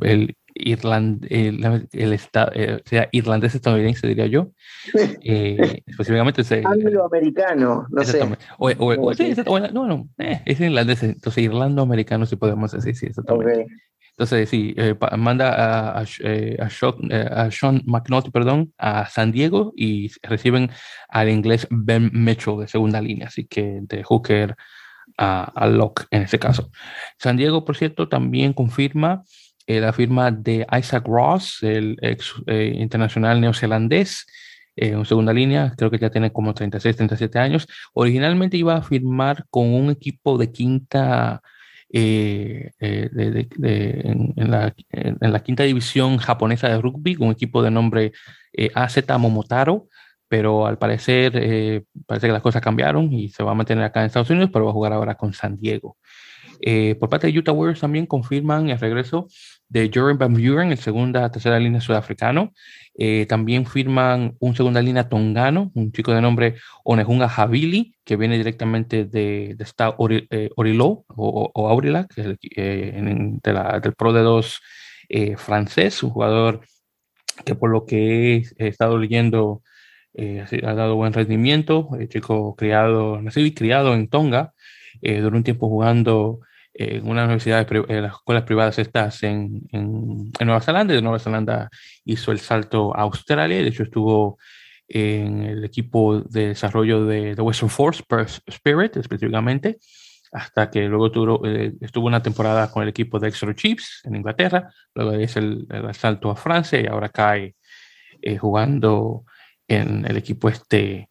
el 0.00 0.36
Irland, 0.58 1.26
el, 1.30 1.88
el 1.92 2.12
eh, 2.12 2.82
sea 2.84 3.08
irlandés 3.12 3.54
estadounidense, 3.54 4.06
diría 4.06 4.26
yo. 4.26 4.50
Eh, 5.28 5.82
específicamente 5.86 6.42
es 6.42 6.52
angloamericano, 6.52 7.86
no 7.90 8.04
sé. 8.04 8.20
O, 8.58 8.68
o, 8.68 9.14
sí, 9.14 9.34
no, 9.72 9.86
no, 9.86 10.08
eh, 10.18 10.40
es 10.44 10.60
irlandés, 10.60 11.02
entonces 11.02 11.44
irlando-americano, 11.44 12.26
si 12.26 12.36
podemos 12.36 12.70
decir, 12.72 12.94
sí, 12.94 13.06
exactamente. 13.06 13.66
Entonces, 14.18 14.48
sí, 14.48 14.74
eh, 14.78 14.94
manda 15.18 15.52
a, 15.52 16.00
a, 16.00 16.04
eh, 16.20 16.56
a, 16.58 16.70
Sean, 17.50 17.82
McNulty, 17.84 18.30
perdón, 18.30 18.72
a 18.78 19.06
San 19.10 19.30
Diego 19.30 19.74
y 19.76 20.10
reciben 20.22 20.70
al 21.08 21.28
inglés 21.28 21.66
Ben 21.70 22.10
Mitchell 22.14 22.58
de 22.58 22.66
segunda 22.66 23.02
línea, 23.02 23.26
así 23.26 23.46
que 23.46 23.80
de 23.82 24.02
Hooker 24.04 24.56
a, 25.18 25.44
a 25.44 25.66
Locke 25.66 26.06
en 26.10 26.22
ese 26.22 26.38
caso. 26.38 26.70
San 27.18 27.36
Diego, 27.36 27.66
por 27.66 27.76
cierto, 27.76 28.08
también 28.08 28.54
confirma 28.54 29.22
la 29.66 29.92
firma 29.92 30.30
de 30.30 30.66
Isaac 30.78 31.04
Ross, 31.06 31.62
el 31.62 31.96
ex 32.00 32.34
internacional 32.46 33.40
neozelandés, 33.40 34.26
en 34.76 35.04
segunda 35.06 35.32
línea, 35.32 35.72
creo 35.76 35.90
que 35.90 35.98
ya 35.98 36.10
tiene 36.10 36.32
como 36.32 36.52
36, 36.52 36.96
37 36.96 37.38
años. 37.38 37.66
Originalmente 37.94 38.58
iba 38.58 38.76
a 38.76 38.82
firmar 38.82 39.46
con 39.50 39.72
un 39.72 39.90
equipo 39.90 40.36
de 40.36 40.52
quinta, 40.52 41.40
en, 41.88 42.72
la, 44.36 45.42
quinta 45.42 45.62
división 45.62 46.18
japonesa 46.18 46.68
de 46.68 46.80
rugby, 46.80 47.16
un 47.18 47.32
equipo 47.32 47.62
de 47.62 47.70
nombre 47.70 48.12
AZ 48.74 48.98
Momotaro, 49.18 49.88
pero 50.28 50.66
al 50.66 50.78
parecer 50.78 51.32
eh, 51.36 51.84
parece 52.06 52.26
que 52.26 52.32
las 52.32 52.42
cosas 52.42 52.60
cambiaron 52.60 53.12
y 53.12 53.28
se 53.28 53.42
va 53.42 53.52
a 53.52 53.54
mantener 53.54 53.84
acá 53.84 54.00
en 54.00 54.06
Estados 54.06 54.30
Unidos, 54.30 54.50
pero 54.52 54.64
va 54.66 54.72
a 54.72 54.74
jugar 54.74 54.92
ahora 54.92 55.14
con 55.14 55.32
San 55.32 55.56
Diego. 55.56 55.96
Eh, 56.60 56.96
por 56.98 57.08
parte 57.08 57.26
de 57.30 57.38
Utah 57.38 57.52
Warriors 57.52 57.80
también 57.80 58.06
confirman 58.06 58.70
el 58.70 58.78
regreso 58.78 59.28
de 59.68 59.90
Jordan 59.92 60.18
Van 60.18 60.32
Buren, 60.32 60.70
el 60.70 60.78
segunda, 60.78 61.30
tercera 61.30 61.58
línea 61.58 61.80
sudafricano. 61.80 62.52
Eh, 62.98 63.26
también 63.28 63.66
firman 63.66 64.36
un 64.38 64.56
segunda 64.56 64.80
línea 64.80 65.08
tongano, 65.08 65.70
un 65.74 65.92
chico 65.92 66.14
de 66.14 66.20
nombre 66.20 66.56
Onejunga 66.84 67.28
Javili, 67.28 67.94
que 68.04 68.16
viene 68.16 68.38
directamente 68.38 69.04
de, 69.04 69.54
de 69.56 69.64
esta 69.64 69.94
Orilo 69.98 71.04
o, 71.08 71.50
o 71.52 71.68
Aurillac, 71.68 72.14
de 72.14 73.52
la, 73.52 73.80
del 73.80 73.94
Pro 73.94 74.12
de 74.12 74.22
2 74.22 74.60
francés, 75.36 76.02
un 76.02 76.10
jugador 76.10 76.62
que 77.44 77.54
por 77.54 77.70
lo 77.70 77.84
que 77.84 78.44
he 78.56 78.68
estado 78.68 78.98
leyendo 78.98 79.62
eh, 80.14 80.44
ha 80.64 80.74
dado 80.74 80.96
buen 80.96 81.12
rendimiento, 81.12 81.90
el 81.98 82.08
chico 82.08 82.56
criado, 82.56 83.20
nacido 83.20 83.46
y 83.46 83.54
criado 83.54 83.94
en 83.94 84.08
Tonga, 84.08 84.54
eh, 85.02 85.18
durante 85.18 85.36
un 85.36 85.44
tiempo 85.44 85.68
jugando 85.68 86.40
en 86.78 87.08
una 87.08 87.24
universidad, 87.24 87.66
en 87.70 88.02
las 88.02 88.14
escuelas 88.14 88.44
privadas 88.44 88.78
estas 88.78 89.22
en, 89.22 89.62
en, 89.72 90.30
Nueva 90.40 90.60
Zelanda, 90.60 90.92
y 90.92 90.96
de 90.96 91.02
Nueva 91.02 91.18
Zelanda 91.18 91.70
hizo 92.04 92.32
el 92.32 92.38
salto 92.38 92.94
a 92.94 93.02
Australia, 93.02 93.56
de 93.58 93.68
hecho 93.68 93.82
estuvo 93.82 94.38
en 94.88 95.42
el 95.42 95.64
equipo 95.64 96.20
de 96.20 96.48
desarrollo 96.48 97.06
de, 97.06 97.34
de 97.34 97.42
Western 97.42 97.70
Force, 97.70 98.04
Spirit 98.46 98.96
específicamente, 98.96 99.78
hasta 100.32 100.70
que 100.70 100.82
luego 100.82 101.10
tuvo, 101.10 101.46
eh, 101.46 101.72
estuvo 101.80 102.06
una 102.06 102.22
temporada 102.22 102.70
con 102.70 102.82
el 102.82 102.90
equipo 102.90 103.18
de 103.18 103.28
Exeter 103.28 103.54
Chiefs 103.54 104.02
en 104.04 104.16
Inglaterra, 104.16 104.70
luego 104.94 105.18
hizo 105.18 105.38
el, 105.38 105.66
el 105.70 105.94
salto 105.94 106.30
a 106.30 106.36
Francia 106.36 106.80
y 106.80 106.86
ahora 106.86 107.08
cae 107.08 107.56
jugando 108.38 109.24
en 109.68 110.04
el 110.06 110.16
equipo 110.16 110.48
este 110.48 111.08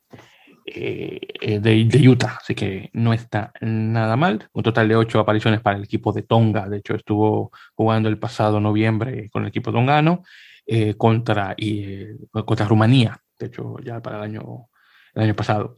eh, 0.68 1.20
eh, 1.42 1.60
de, 1.60 2.10
Utah, 2.10 2.40
así 2.42 2.56
que 2.56 2.90
no 2.94 3.14
está 3.14 3.52
nada 3.62 4.16
mal. 4.16 4.50
Un 4.54 4.64
total 4.64 4.88
de 4.88 4.96
ocho 4.96 5.20
apariciones 5.20 5.62
para 5.62 5.78
el 5.78 5.84
equipo 5.84 6.12
de 6.12 6.24
Tonga, 6.24 6.68
de 6.68 6.78
hecho 6.78 6.96
estuvo 6.96 7.52
jugando 7.76 8.10
el 8.10 8.18
pasado 8.18 8.60
noviembre 8.60 9.30
con 9.30 9.44
el 9.44 9.50
equipo 9.50 9.72
tongano 9.72 10.24
eh, 10.66 10.96
contra, 10.96 11.54
y, 11.56 12.06
contra 12.32 12.66
Rumanía, 12.68 13.22
de 13.38 13.46
hecho 13.48 13.78
ya 13.84 14.02
para 14.02 14.18
el 14.18 14.24
año, 14.24 14.70
el 15.14 15.24
año 15.24 15.36
pasado. 15.36 15.76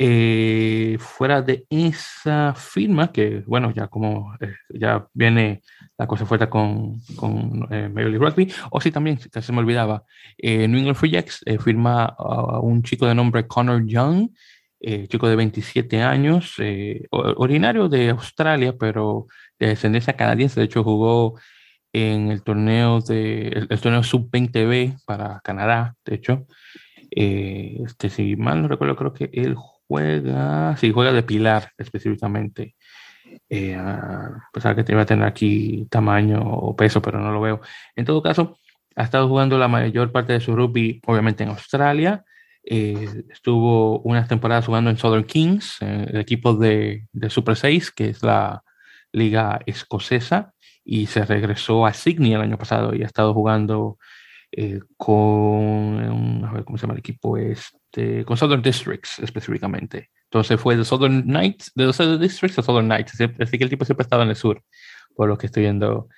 Eh, 0.00 0.96
fuera 1.00 1.42
de 1.42 1.66
esa 1.70 2.54
firma, 2.54 3.10
que 3.10 3.42
bueno, 3.48 3.72
ya 3.72 3.88
como 3.88 4.32
eh, 4.40 4.54
ya 4.68 5.08
viene 5.12 5.62
la 5.98 6.06
cosa 6.06 6.24
fuerte 6.24 6.48
con, 6.48 7.00
con 7.16 7.66
eh, 7.72 7.88
Major 7.88 8.12
Rugby, 8.12 8.52
o 8.70 8.80
sí 8.80 8.92
también, 8.92 9.18
se 9.18 9.52
me 9.52 9.58
olvidaba, 9.58 10.04
New 10.40 10.78
England 10.78 10.94
Free 10.94 11.10
Jacks 11.10 11.44
firma 11.58 12.04
a 12.16 12.60
un 12.60 12.84
chico 12.84 13.06
de 13.06 13.14
nombre 13.16 13.48
Connor 13.48 13.84
Young, 13.86 14.28
chico 15.08 15.28
de 15.28 15.34
27 15.34 16.00
años, 16.02 16.54
originario 17.10 17.88
de 17.88 18.10
Australia, 18.10 18.76
pero 18.78 19.26
de 19.58 19.68
descendencia 19.68 20.14
canadiense, 20.14 20.60
de 20.60 20.66
hecho 20.66 20.84
jugó 20.84 21.40
en 21.92 22.30
el 22.30 22.44
torneo 22.44 23.00
de 23.00 23.48
el, 23.48 23.80
torneo 23.80 24.04
sub-20B 24.04 25.04
para 25.04 25.40
Canadá, 25.42 25.96
de 26.04 26.14
hecho. 26.14 26.46
este, 27.10 28.10
si 28.10 28.36
mal 28.36 28.62
no 28.62 28.68
recuerdo, 28.68 28.94
creo 28.94 29.12
que 29.12 29.30
él 29.32 29.56
juega, 29.88 30.76
sí, 30.76 30.92
juega 30.92 31.12
de 31.12 31.22
pilar 31.22 31.72
específicamente. 31.78 32.76
Eh, 33.48 33.74
a 33.74 34.48
pesar 34.52 34.74
que 34.76 34.92
iba 34.92 35.02
a 35.02 35.06
tener 35.06 35.26
aquí 35.26 35.86
tamaño 35.90 36.40
o 36.42 36.76
peso, 36.76 37.02
pero 37.02 37.20
no 37.20 37.32
lo 37.32 37.40
veo. 37.40 37.60
En 37.96 38.04
todo 38.04 38.22
caso, 38.22 38.58
ha 38.96 39.04
estado 39.04 39.28
jugando 39.28 39.58
la 39.58 39.68
mayor 39.68 40.12
parte 40.12 40.32
de 40.34 40.40
su 40.40 40.54
rugby, 40.54 41.00
obviamente 41.06 41.44
en 41.44 41.50
Australia. 41.50 42.24
Eh, 42.64 43.24
estuvo 43.30 44.00
unas 44.00 44.28
temporadas 44.28 44.66
jugando 44.66 44.90
en 44.90 44.98
Southern 44.98 45.24
Kings, 45.24 45.78
eh, 45.80 46.06
el 46.10 46.20
equipo 46.20 46.54
de, 46.54 47.06
de, 47.12 47.30
Super 47.30 47.56
6, 47.56 47.90
que 47.92 48.10
es 48.10 48.22
la 48.22 48.62
liga 49.12 49.60
escocesa, 49.66 50.52
y 50.84 51.06
se 51.06 51.24
regresó 51.24 51.86
a 51.86 51.94
Sydney 51.94 52.34
el 52.34 52.42
año 52.42 52.58
pasado 52.58 52.94
y 52.94 53.02
ha 53.02 53.06
estado 53.06 53.32
jugando 53.34 53.98
eh, 54.52 54.80
con, 54.96 56.44
a 56.44 56.52
ver 56.52 56.64
cómo 56.64 56.78
se 56.78 56.82
llama 56.82 56.94
el 56.94 57.00
equipo, 57.00 57.36
este, 57.36 58.24
con 58.24 58.36
Southern 58.36 58.62
Districts 58.62 59.18
específicamente. 59.18 60.10
Entonces 60.24 60.60
fue 60.60 60.76
de 60.76 60.84
Southern 60.84 61.22
Knights, 61.22 61.72
de 61.74 61.92
Southern 61.92 62.20
Districts 62.20 62.58
a 62.58 62.62
Southern 62.62 62.86
Knights. 62.86 63.20
Así 63.40 63.58
que 63.58 63.64
el 63.64 63.70
tipo 63.70 63.84
siempre 63.84 64.02
estaba 64.02 64.22
en 64.22 64.30
el 64.30 64.36
sur, 64.36 64.62
por 65.14 65.28
lo 65.28 65.38
que 65.38 65.46
estoy 65.46 65.62
viendo 65.64 66.08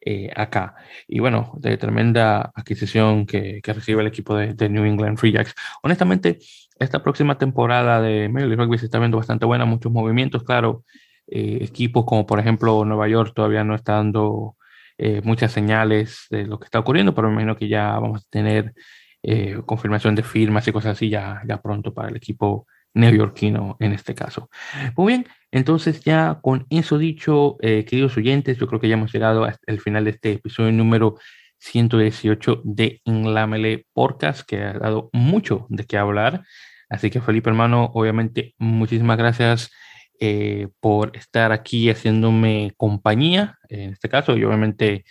eh, 0.00 0.30
acá. 0.36 0.76
Y 1.08 1.20
bueno, 1.20 1.52
de 1.58 1.76
tremenda 1.76 2.52
adquisición 2.54 3.26
que, 3.26 3.60
que 3.62 3.72
recibe 3.72 4.02
el 4.02 4.08
equipo 4.08 4.36
de, 4.36 4.54
de, 4.54 4.68
New 4.68 4.84
England 4.84 5.18
Free 5.18 5.32
Jacks. 5.32 5.54
Honestamente, 5.82 6.38
esta 6.78 7.02
próxima 7.02 7.38
temporada 7.38 8.00
de 8.00 8.28
Major 8.28 8.48
League 8.48 8.62
Rugby 8.64 8.78
se 8.78 8.86
está 8.86 8.98
viendo 8.98 9.16
bastante 9.16 9.46
buena, 9.46 9.64
muchos 9.64 9.90
movimientos, 9.92 10.44
claro. 10.44 10.84
Eh, 11.28 11.58
equipos 11.62 12.04
como 12.04 12.24
por 12.24 12.38
ejemplo 12.38 12.84
Nueva 12.84 13.08
York 13.08 13.32
todavía 13.34 13.64
no 13.64 13.74
está 13.74 13.94
dando 13.94 14.55
eh, 14.98 15.20
muchas 15.24 15.52
señales 15.52 16.26
de 16.30 16.46
lo 16.46 16.58
que 16.58 16.64
está 16.64 16.78
ocurriendo, 16.78 17.14
pero 17.14 17.28
me 17.28 17.34
imagino 17.34 17.56
que 17.56 17.68
ya 17.68 17.98
vamos 17.98 18.22
a 18.22 18.30
tener 18.30 18.74
eh, 19.22 19.60
confirmación 19.66 20.14
de 20.14 20.22
firmas 20.22 20.66
y 20.68 20.72
cosas 20.72 20.92
así 20.92 21.08
ya, 21.10 21.42
ya 21.46 21.60
pronto 21.60 21.92
para 21.92 22.08
el 22.08 22.16
equipo 22.16 22.66
neoyorquino 22.94 23.76
en 23.78 23.92
este 23.92 24.14
caso. 24.14 24.48
Muy 24.96 25.12
bien, 25.12 25.26
entonces 25.50 26.00
ya 26.02 26.38
con 26.42 26.66
eso 26.70 26.96
dicho, 26.98 27.56
eh, 27.60 27.84
queridos 27.84 28.16
oyentes, 28.16 28.56
yo 28.58 28.66
creo 28.66 28.80
que 28.80 28.88
ya 28.88 28.94
hemos 28.94 29.12
llegado 29.12 29.44
al 29.44 29.80
final 29.80 30.04
de 30.04 30.10
este 30.10 30.32
episodio 30.32 30.72
número 30.72 31.16
118 31.58 32.62
de 32.64 33.00
Inlamele 33.04 33.86
Podcast, 33.92 34.48
que 34.48 34.62
ha 34.62 34.72
dado 34.74 35.10
mucho 35.12 35.66
de 35.68 35.84
qué 35.84 35.98
hablar. 35.98 36.44
Así 36.88 37.10
que 37.10 37.20
Felipe 37.20 37.50
hermano, 37.50 37.90
obviamente 37.94 38.54
muchísimas 38.58 39.18
gracias 39.18 39.70
eh, 40.18 40.68
por 40.80 41.16
estar 41.16 41.52
aquí 41.52 41.90
haciéndome 41.90 42.72
compañía, 42.76 43.58
en 43.68 43.92
este 43.92 44.08
caso, 44.08 44.36
y 44.36 44.44
obviamente 44.44 45.04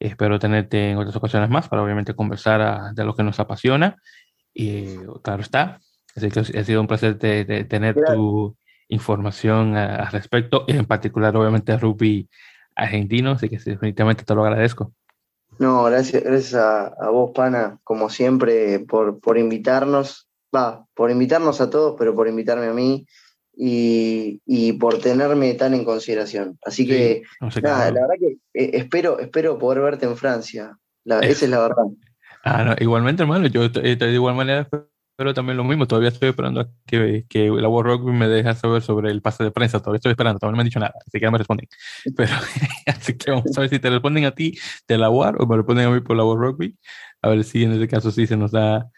espero 0.00 0.38
tenerte 0.38 0.90
en 0.90 0.98
otras 0.98 1.16
ocasiones 1.16 1.50
más 1.50 1.68
para 1.68 1.82
obviamente 1.82 2.14
conversar 2.14 2.94
de 2.94 3.04
lo 3.04 3.14
que 3.14 3.22
nos 3.22 3.38
apasiona. 3.40 3.96
Y 4.52 4.96
claro 5.22 5.42
está, 5.42 5.80
así 6.16 6.30
que 6.30 6.40
ha 6.40 6.64
sido 6.64 6.80
un 6.80 6.86
placer 6.86 7.18
de, 7.18 7.64
tener 7.64 7.94
tu 7.94 8.56
información 8.88 9.76
al 9.76 10.10
respecto, 10.10 10.64
en 10.66 10.86
particular 10.86 11.36
obviamente 11.36 11.76
rugby 11.76 12.28
argentino, 12.74 13.32
así 13.32 13.48
que 13.48 13.58
definitivamente 13.58 14.24
te 14.24 14.34
lo 14.34 14.44
agradezco. 14.44 14.92
No, 15.58 15.84
gracias, 15.84 16.22
gracias 16.22 16.54
a, 16.54 16.86
a 16.86 17.10
vos, 17.10 17.32
Pana, 17.34 17.78
como 17.82 18.10
siempre, 18.10 18.80
por, 18.80 19.20
por 19.20 19.38
invitarnos, 19.38 20.28
va, 20.54 20.86
por 20.94 21.10
invitarnos 21.10 21.60
a 21.60 21.70
todos, 21.70 21.96
pero 21.98 22.14
por 22.14 22.28
invitarme 22.28 22.66
a 22.66 22.72
mí 22.72 23.06
y, 23.60 24.72
por 24.74 24.98
tenerme 24.98 25.54
tan 25.54 25.74
en 25.74 25.84
consideración. 25.84 26.58
Así 26.64 26.86
que, 26.86 27.22
nada, 27.62 27.90
la 27.90 28.02
verdad 28.02 28.14
que 28.18 28.36
eh, 28.54 28.70
espero, 28.74 29.18
espero 29.18 29.58
poder 29.58 29.80
verte 29.80 30.06
en 30.06 30.16
Francia. 30.16 30.76
esa 31.04 31.44
es 31.44 31.50
la 31.50 31.60
verdad. 31.60 31.84
Ah, 32.44 32.76
igualmente, 32.78 33.22
hermano, 33.22 33.48
yo 33.48 33.68
de 33.68 34.12
igual 34.12 34.36
manera 34.36 34.68
pero 35.18 35.34
también 35.34 35.56
lo 35.56 35.64
mismo. 35.64 35.88
Todavía 35.88 36.10
estoy 36.10 36.28
esperando 36.28 36.70
que, 36.86 37.24
que 37.28 37.48
la 37.48 37.68
World 37.68 37.90
Rugby 37.90 38.12
me 38.12 38.28
deje 38.28 38.54
saber 38.54 38.82
sobre 38.82 39.10
el 39.10 39.20
pase 39.20 39.42
de 39.42 39.50
prensa. 39.50 39.80
Todavía 39.80 39.96
estoy 39.96 40.12
esperando, 40.12 40.38
todavía 40.38 40.52
no 40.52 40.56
me 40.58 40.60
han 40.62 40.68
dicho 40.68 40.78
nada, 40.78 40.94
así 41.04 41.18
que 41.18 41.26
no 41.26 41.32
me 41.32 41.38
responden. 41.38 41.66
Pero, 42.16 42.30
así 42.86 43.18
que 43.18 43.32
vamos 43.32 43.58
a 43.58 43.62
ver 43.62 43.68
si 43.68 43.80
te 43.80 43.90
responden 43.90 44.26
a 44.26 44.30
ti 44.30 44.56
de 44.86 44.96
la 44.96 45.10
WAR 45.10 45.34
o 45.42 45.46
me 45.48 45.56
responden 45.56 45.88
a 45.88 45.90
mí 45.90 46.00
por 46.02 46.16
la 46.16 46.24
World 46.24 46.44
Rugby. 46.44 46.78
A 47.20 47.30
ver 47.30 47.42
si 47.42 47.64
en 47.64 47.72
ese 47.72 47.88
caso 47.88 48.12
sí 48.12 48.28
se 48.28 48.36
nos 48.36 48.52
da 48.52 48.88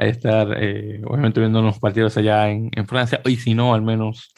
a 0.00 0.06
estar, 0.06 0.56
eh, 0.58 1.00
obviamente, 1.04 1.40
viendo 1.40 1.60
unos 1.60 1.78
partidos 1.78 2.16
allá 2.16 2.50
en, 2.50 2.70
en, 2.74 2.86
Francia, 2.86 3.20
y 3.26 3.36
si 3.36 3.54
no, 3.54 3.74
al 3.74 3.82
menos 3.82 4.32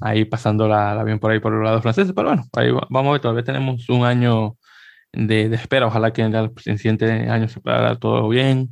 ahí 0.00 0.24
pasando 0.24 0.68
la, 0.68 1.02
bien 1.04 1.20
por 1.20 1.30
ahí 1.30 1.40
por 1.40 1.52
los 1.52 1.64
lados 1.64 1.82
franceses. 1.82 2.12
Pero 2.14 2.28
bueno, 2.28 2.44
ahí 2.52 2.70
vamos 2.90 3.10
a 3.10 3.12
ver, 3.12 3.20
todavía 3.20 3.44
tenemos 3.44 3.88
un 3.88 4.04
año 4.04 4.56
de, 5.12 5.48
de 5.48 5.56
espera. 5.56 5.86
Ojalá 5.86 6.12
que 6.12 6.22
en 6.22 6.34
el 6.34 6.78
siguiente 6.78 7.06
año 7.30 7.48
se 7.48 7.60
pueda 7.60 7.80
dar 7.80 7.98
todo 7.98 8.28
bien. 8.28 8.70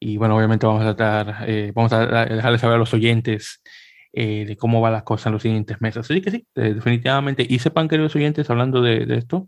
Y 0.00 0.16
bueno, 0.16 0.36
obviamente 0.36 0.66
vamos 0.66 0.82
a 0.82 0.94
tratar, 0.94 1.48
eh, 1.48 1.72
vamos 1.74 1.92
a 1.92 2.26
dejarles 2.26 2.60
saber 2.60 2.76
a 2.76 2.78
los 2.78 2.92
oyentes 2.92 3.62
eh, 4.12 4.44
de 4.46 4.56
cómo 4.56 4.80
van 4.80 4.92
las 4.92 5.04
cosas 5.04 5.26
en 5.26 5.32
los 5.34 5.42
siguientes 5.42 5.80
meses. 5.80 5.98
Así 6.00 6.20
que 6.20 6.30
sí, 6.30 6.46
definitivamente. 6.54 7.46
Y 7.48 7.60
sepan, 7.60 7.88
queridos 7.88 8.14
oyentes, 8.16 8.50
hablando 8.50 8.82
de, 8.82 9.06
de 9.06 9.18
esto, 9.18 9.46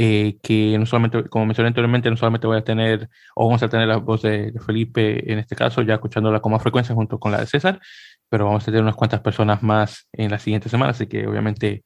eh, 0.00 0.38
que 0.44 0.78
no 0.78 0.86
solamente, 0.86 1.24
como 1.24 1.44
mencioné 1.44 1.68
anteriormente, 1.68 2.08
no 2.08 2.16
solamente 2.16 2.46
voy 2.46 2.58
a 2.58 2.62
tener, 2.62 3.08
o 3.34 3.46
vamos 3.46 3.60
a 3.64 3.68
tener 3.68 3.88
la 3.88 3.96
voz 3.96 4.22
de, 4.22 4.52
Felipe 4.64 5.32
en 5.32 5.40
este 5.40 5.56
caso, 5.56 5.82
ya 5.82 5.94
escuchándola 5.94 6.38
con 6.40 6.52
más 6.52 6.62
frecuencia 6.62 6.94
junto 6.94 7.18
con 7.18 7.32
la 7.32 7.40
de 7.40 7.46
César, 7.46 7.80
pero 8.28 8.44
vamos 8.44 8.62
a 8.62 8.66
tener 8.66 8.82
unas 8.82 8.94
cuantas 8.94 9.20
personas 9.20 9.60
más 9.60 10.06
en 10.12 10.30
las 10.30 10.42
siguientes 10.42 10.70
semanas, 10.70 10.94
así 10.94 11.08
que 11.08 11.26
obviamente 11.26 11.82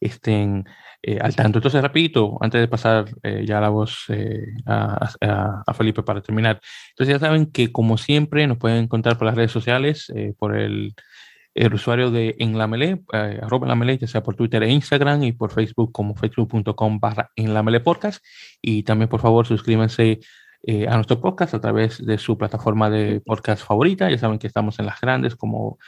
estén 0.00 0.64
eh, 1.02 1.18
al 1.20 1.36
tanto. 1.36 1.58
Entonces, 1.58 1.82
repito, 1.82 2.38
antes 2.40 2.58
de 2.58 2.68
pasar 2.68 3.04
eh, 3.22 3.44
ya 3.46 3.60
la 3.60 3.68
voz 3.68 4.04
eh, 4.08 4.46
a, 4.64 5.10
a, 5.66 5.74
Felipe 5.74 6.02
para 6.02 6.22
terminar. 6.22 6.58
Entonces, 6.90 7.14
ya 7.14 7.18
saben 7.18 7.52
que 7.52 7.70
como 7.70 7.98
siempre 7.98 8.46
nos 8.46 8.56
pueden 8.56 8.84
encontrar 8.84 9.18
por 9.18 9.26
las 9.26 9.34
redes 9.34 9.52
sociales, 9.52 10.10
por 10.38 10.56
el, 10.56 10.94
el, 11.54 11.74
usuario 11.74 12.10
de 12.10 12.36
En 12.38 12.56
la 12.58 12.66
Mele, 12.66 13.02
arroba 13.12 13.70
en 13.70 13.78
la 13.78 13.94
ya 13.94 14.06
sea 14.06 14.22
por 14.22 14.34
Twitter 14.36 14.62
e 14.62 14.70
Instagram 14.70 15.22
y 15.24 15.32
por 15.32 15.50
Facebook 15.50 15.92
como 15.92 16.14
facebook.com 16.14 17.00
barra 17.00 17.30
En 17.36 17.54
la 17.54 17.62
Mele 17.62 17.80
Podcast. 17.80 18.24
Y 18.60 18.82
también, 18.82 19.08
por 19.08 19.20
favor, 19.20 19.46
suscríbanse 19.46 20.20
a 20.88 20.94
nuestro 20.94 21.20
podcast 21.20 21.54
a 21.54 21.60
través 21.60 22.04
de 22.04 22.18
su 22.18 22.38
plataforma 22.38 22.88
de 22.88 23.20
podcast 23.20 23.64
favorita. 23.64 24.08
Ya 24.10 24.18
saben 24.18 24.38
que 24.38 24.46
estamos 24.46 24.78
en 24.78 24.86
las 24.86 25.00
grandes 25.00 25.34
como 25.34 25.78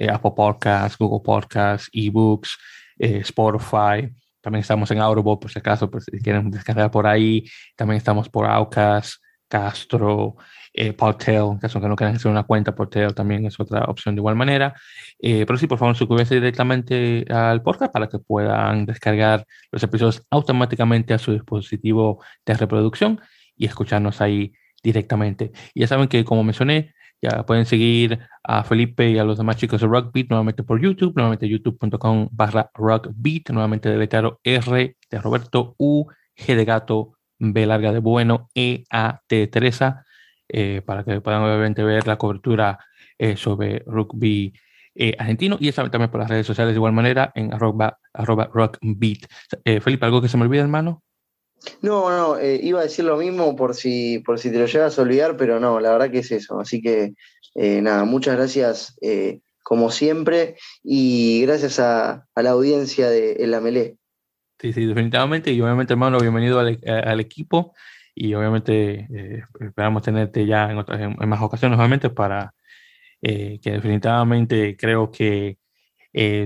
Apple 0.00 0.32
Podcasts, 0.34 0.98
Google 0.98 1.22
Podcasts, 1.24 1.88
eBooks, 1.92 2.58
Spotify. 2.98 4.12
También 4.44 4.60
estamos 4.60 4.90
en 4.90 5.00
Audible, 5.00 5.38
por 5.40 5.50
si 5.50 5.58
acaso, 5.58 5.90
pues, 5.90 6.04
si 6.04 6.18
quieren 6.20 6.50
descargar 6.50 6.90
por 6.90 7.06
ahí. 7.06 7.44
También 7.76 7.96
estamos 7.96 8.28
por 8.28 8.44
Aucas, 8.44 9.18
Castro, 9.48 10.36
eh, 10.74 10.88
en 10.88 11.58
caso 11.58 11.80
que 11.80 11.88
no 11.88 11.94
quieran 11.96 12.16
hacer 12.16 12.30
una 12.30 12.42
cuenta, 12.42 12.74
Portel 12.74 13.14
también 13.14 13.46
es 13.46 13.58
otra 13.60 13.84
opción 13.84 14.16
de 14.16 14.20
igual 14.20 14.34
manera. 14.34 14.74
Eh, 15.20 15.46
pero 15.46 15.56
sí, 15.56 15.68
por 15.68 15.78
favor, 15.78 15.96
suscríbanse 15.96 16.34
directamente 16.34 17.24
al 17.30 17.62
podcast 17.62 17.92
para 17.92 18.08
que 18.08 18.18
puedan 18.18 18.84
descargar 18.84 19.46
los 19.70 19.82
episodios 19.84 20.26
automáticamente 20.30 21.14
a 21.14 21.18
su 21.18 21.32
dispositivo 21.32 22.22
de 22.44 22.54
reproducción 22.54 23.20
y 23.56 23.66
escucharnos 23.66 24.20
ahí 24.20 24.52
directamente. 24.82 25.52
Y 25.74 25.80
ya 25.80 25.86
saben 25.86 26.08
que, 26.08 26.24
como 26.24 26.42
mencioné, 26.42 26.92
ya 27.22 27.46
pueden 27.46 27.66
seguir 27.66 28.18
a 28.42 28.64
Felipe 28.64 29.10
y 29.10 29.18
a 29.18 29.24
los 29.24 29.38
demás 29.38 29.56
chicos 29.56 29.80
de 29.80 29.86
Rockbeat 29.86 30.28
nuevamente 30.28 30.62
por 30.64 30.80
YouTube, 30.80 31.14
nuevamente 31.14 31.48
youtube.com 31.48 32.28
barra 32.32 32.70
Rockbeat, 32.74 33.50
nuevamente 33.50 33.88
de 33.88 33.96
Betaro 33.96 34.40
R 34.42 34.96
de 35.10 35.18
Roberto 35.20 35.74
U, 35.78 36.06
G 36.36 36.56
de 36.56 36.64
gato, 36.64 37.12
B 37.38 37.64
larga 37.66 37.92
de 37.92 38.00
bueno, 38.00 38.50
E, 38.54 38.84
A, 38.90 39.20
T 39.26 39.36
de 39.36 39.46
Teresa, 39.46 40.03
eh, 40.48 40.82
para 40.84 41.04
que 41.04 41.20
puedan 41.20 41.42
obviamente 41.42 41.82
ver 41.82 42.06
la 42.06 42.16
cobertura 42.16 42.78
eh, 43.18 43.36
sobre 43.36 43.82
rugby 43.86 44.52
eh, 44.94 45.14
argentino 45.18 45.56
y 45.60 45.72
saben 45.72 45.90
también 45.90 46.10
por 46.10 46.20
las 46.20 46.30
redes 46.30 46.46
sociales 46.46 46.74
de 46.74 46.78
igual 46.78 46.92
manera 46.92 47.32
en 47.34 47.52
arroba, 47.52 47.98
arroba 48.12 48.50
rockbeat. 48.52 49.26
Felipe, 49.82 50.06
¿algo 50.06 50.22
que 50.22 50.28
se 50.28 50.36
me 50.36 50.44
olvide, 50.44 50.60
hermano? 50.60 51.02
No, 51.80 52.10
no, 52.10 52.42
iba 52.42 52.80
a 52.80 52.84
decir 52.84 53.06
lo 53.06 53.16
mismo 53.16 53.56
por 53.56 53.74
si, 53.74 54.18
por 54.18 54.38
si 54.38 54.50
te 54.50 54.58
lo 54.58 54.66
llegas 54.66 54.98
a 54.98 55.02
olvidar, 55.02 55.36
pero 55.36 55.58
no, 55.58 55.80
la 55.80 55.92
verdad 55.92 56.10
que 56.10 56.18
es 56.18 56.30
eso. 56.30 56.60
Así 56.60 56.82
que 56.82 57.14
nada, 57.54 58.04
muchas 58.04 58.36
gracias 58.36 58.96
como 59.64 59.90
siempre 59.90 60.56
y 60.84 61.42
gracias 61.42 61.80
a, 61.80 62.28
la 62.36 62.50
audiencia 62.50 63.08
de 63.08 63.32
El 63.32 63.54
Amelé. 63.54 63.96
Sí, 64.60 64.72
sí, 64.72 64.86
definitivamente. 64.86 65.50
Y 65.50 65.60
obviamente, 65.60 65.94
hermano, 65.94 66.20
bienvenido 66.20 66.60
al, 66.60 67.20
equipo. 67.20 67.74
Y 68.14 68.34
obviamente 68.34 69.08
esperamos 69.60 70.02
tenerte 70.02 70.46
ya 70.46 70.70
en, 70.70 70.78
otras, 70.78 71.00
en, 71.00 71.28
más 71.28 71.42
ocasiones 71.42 71.76
nuevamente 71.76 72.10
para 72.10 72.54
que 73.20 73.60
definitivamente 73.62 74.76
creo 74.76 75.10
que 75.10 75.58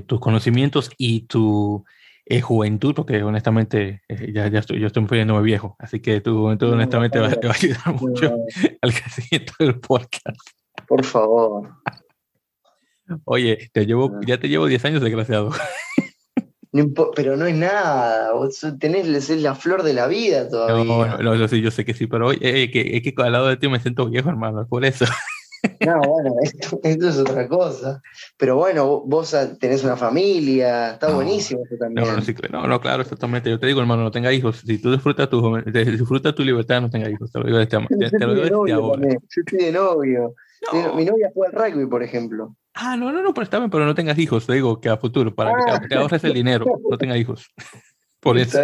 tus 0.06 0.20
conocimientos 0.20 0.90
y 0.96 1.22
tu 1.22 1.84
eh, 2.30 2.42
juventud, 2.42 2.94
porque 2.94 3.22
honestamente 3.22 4.02
eh, 4.06 4.32
ya, 4.34 4.48
ya 4.48 4.58
estoy, 4.58 4.78
yo 4.78 4.88
estoy 4.88 5.02
muy 5.02 5.42
viejo, 5.42 5.76
así 5.78 6.00
que 6.00 6.20
tu 6.20 6.36
juventud 6.36 6.70
honestamente 6.70 7.18
va, 7.18 7.30
te 7.30 7.46
va 7.46 7.54
a 7.54 7.56
ayudar 7.56 7.94
mucho 7.98 8.30
al 8.82 8.92
crecimiento 8.92 9.54
del 9.58 9.80
podcast. 9.80 10.36
Por 10.86 11.06
favor. 11.06 11.70
Oye, 13.24 13.70
te 13.72 13.86
llevo, 13.86 14.20
ya 14.26 14.38
te 14.38 14.50
llevo 14.50 14.66
10 14.66 14.84
años, 14.84 15.00
desgraciado. 15.00 15.52
pero 17.14 17.36
no 17.36 17.46
es 17.46 17.54
nada, 17.54 18.32
vos 18.32 18.64
tenés 18.78 19.28
la 19.30 19.54
flor 19.54 19.82
de 19.82 19.94
la 19.94 20.06
vida 20.06 20.48
todavía. 20.48 20.84
No, 20.84 21.18
no, 21.18 21.34
yo, 21.34 21.48
sí, 21.48 21.60
yo 21.60 21.70
sé 21.70 21.84
que 21.84 21.94
sí, 21.94 22.06
pero 22.06 22.28
oye, 22.28 22.38
eh, 22.40 22.70
que, 22.70 22.96
es 22.96 23.02
que 23.02 23.14
al 23.22 23.32
lado 23.32 23.48
de 23.48 23.56
ti 23.56 23.68
me 23.68 23.80
siento 23.80 24.08
viejo, 24.08 24.28
hermano, 24.28 24.66
por 24.68 24.84
eso. 24.84 25.04
No, 25.84 26.00
bueno, 26.00 26.34
esto, 26.42 26.78
es 26.82 27.18
otra 27.18 27.48
cosa. 27.48 28.00
Pero 28.36 28.56
bueno, 28.56 29.02
vos 29.04 29.34
tenés 29.58 29.82
una 29.82 29.96
familia, 29.96 30.92
está 30.92 31.12
buenísimo 31.12 31.62
eso 31.64 31.76
también. 31.76 32.06
No, 32.52 32.66
no, 32.66 32.80
claro, 32.80 33.02
exactamente. 33.02 33.50
Yo 33.50 33.58
te 33.58 33.66
digo, 33.66 33.80
hermano, 33.80 34.04
no 34.04 34.10
tenga 34.10 34.32
hijos. 34.32 34.62
Si 34.64 34.78
tú 34.78 34.92
disfrutas 34.92 35.28
tu, 35.28 35.56
disfrutas 35.66 36.34
tu 36.34 36.44
libertad, 36.44 36.80
no 36.80 36.90
tengas 36.90 37.10
hijos. 37.10 37.32
Te 37.32 37.40
lo 37.40 37.46
digo 37.46 37.58
de 37.58 37.64
este, 37.64 37.78
te, 38.18 38.26
lo 38.26 38.34
digo 38.34 38.64
de 38.64 38.72
ahora. 38.72 39.08
Yo 39.08 39.42
estoy 39.44 39.58
de 39.58 39.72
novio. 39.72 40.34
Mi 40.94 41.04
novia 41.04 41.30
juega 41.34 41.64
al 41.64 41.72
rugby, 41.72 41.86
por 41.86 42.02
ejemplo. 42.02 42.56
Ah, 42.74 42.96
no, 42.96 43.12
no, 43.12 43.22
no, 43.22 43.34
pero 43.34 43.44
está 43.44 43.58
bien, 43.58 43.70
pero 43.70 43.86
no 43.86 43.94
tengas 43.94 44.18
hijos. 44.18 44.46
Te 44.46 44.54
digo 44.54 44.80
que 44.80 44.88
a 44.88 44.96
futuro, 44.96 45.34
para 45.34 45.52
que 45.52 45.88
te 45.88 45.94
ah. 45.94 46.00
ahorres 46.00 46.22
el 46.24 46.34
dinero, 46.34 46.64
no 46.88 46.98
tengas 46.98 47.18
hijos. 47.18 47.50
Por 48.20 48.36
eso. 48.36 48.58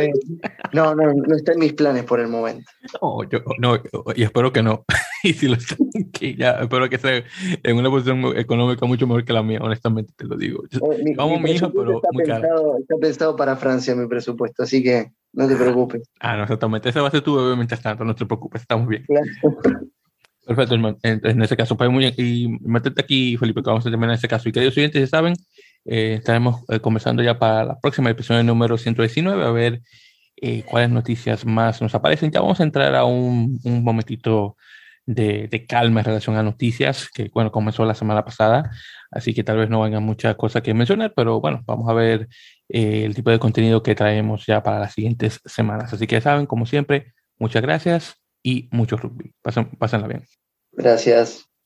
No, 0.72 0.94
no, 0.96 1.12
no 1.12 1.36
está 1.36 1.52
en 1.52 1.60
mis 1.60 1.74
planes 1.74 2.02
por 2.02 2.18
el 2.18 2.26
momento. 2.26 2.68
No, 3.00 3.22
yo, 3.22 3.38
no, 3.60 3.80
y 4.16 4.24
espero 4.24 4.52
que 4.52 4.64
no. 4.64 4.84
y 5.22 5.32
si 5.32 5.46
lo 5.46 5.54
están, 5.54 5.78
que 6.12 6.34
ya, 6.34 6.52
espero 6.62 6.88
que 6.90 6.98
sea 6.98 7.22
en 7.62 7.76
una 7.76 7.88
posición 7.88 8.36
económica 8.36 8.84
mucho 8.84 9.06
mejor 9.06 9.24
que 9.24 9.32
la 9.32 9.44
mía, 9.44 9.60
honestamente 9.62 10.12
te 10.16 10.24
lo 10.24 10.36
digo. 10.36 10.64
Vamos, 11.16 11.40
mi, 11.40 11.52
hija, 11.52 11.70
pero 11.70 11.96
está 11.96 12.08
muy 12.12 12.24
pensado, 12.24 12.78
Está 12.78 12.96
pensado 12.96 13.36
para 13.36 13.54
Francia 13.54 13.94
mi 13.94 14.08
presupuesto, 14.08 14.64
así 14.64 14.82
que 14.82 15.12
no 15.32 15.46
te 15.46 15.54
preocupes. 15.54 16.02
Ah, 16.18 16.36
no, 16.36 16.42
exactamente. 16.42 16.88
Ese 16.88 17.00
va 17.00 17.08
a 17.08 17.12
ser 17.12 17.22
tu 17.22 17.36
bebé 17.36 17.54
mientras 17.54 17.80
tanto, 17.80 18.04
no 18.04 18.14
te 18.14 18.26
preocupes, 18.26 18.62
estamos 18.62 18.88
bien. 18.88 19.06
Perfecto. 20.46 20.74
En, 20.74 20.96
en, 21.02 21.42
ese 21.42 21.56
caso, 21.56 21.76
pues 21.76 21.90
muy 21.90 22.00
bien. 22.00 22.14
Y 22.16 22.48
métete 22.60 23.00
aquí, 23.00 23.36
Felipe, 23.36 23.62
que 23.62 23.70
vamos 23.70 23.86
a 23.86 23.90
terminar 23.90 24.14
ese 24.14 24.28
caso. 24.28 24.48
Y 24.48 24.52
queridos 24.52 24.76
oyentes, 24.76 25.00
ya 25.00 25.06
saben, 25.06 25.34
eh, 25.86 26.14
estaremos 26.18 26.62
eh, 26.68 26.80
conversando 26.80 27.22
ya 27.22 27.38
para 27.38 27.64
la 27.64 27.80
próxima 27.80 28.10
episodio 28.10 28.42
número 28.42 28.78
119, 28.78 29.44
a 29.44 29.50
ver 29.50 29.82
eh, 30.36 30.62
cuáles 30.64 30.90
noticias 30.90 31.46
más 31.46 31.80
nos 31.82 31.94
aparecen. 31.94 32.30
Ya 32.30 32.40
vamos 32.40 32.60
a 32.60 32.64
entrar 32.64 32.94
a 32.94 33.04
un, 33.04 33.60
un 33.64 33.84
momentito 33.84 34.56
de, 35.06 35.48
de, 35.48 35.66
calma 35.66 36.00
en 36.00 36.06
relación 36.06 36.36
a 36.36 36.42
noticias, 36.42 37.08
que 37.10 37.30
bueno, 37.32 37.52
comenzó 37.52 37.84
la 37.84 37.94
semana 37.94 38.24
pasada, 38.24 38.70
así 39.10 39.34
que 39.34 39.44
tal 39.44 39.58
vez 39.58 39.70
no 39.70 39.82
vengan 39.82 40.02
muchas 40.02 40.34
cosas 40.36 40.62
que 40.62 40.74
mencionar, 40.74 41.12
pero 41.14 41.40
bueno, 41.40 41.62
vamos 41.66 41.88
a 41.90 41.94
ver 41.94 42.28
el 42.68 43.14
tipo 43.14 43.30
de 43.30 43.38
contenido 43.38 43.82
que 43.82 43.94
traemos 43.94 44.46
ya 44.46 44.62
para 44.62 44.78
las 44.78 44.94
siguientes 44.94 45.40
semanas. 45.44 45.92
Así 45.92 46.06
que 46.06 46.16
ya 46.16 46.20
saben, 46.22 46.46
como 46.46 46.66
siempre, 46.66 47.12
muchas 47.38 47.62
gracias 47.62 48.23
y 48.44 48.68
mucho 48.70 48.96
rugby. 48.96 49.34
Pásenla 49.42 50.06
bien. 50.06 50.24
Gracias. 50.70 51.46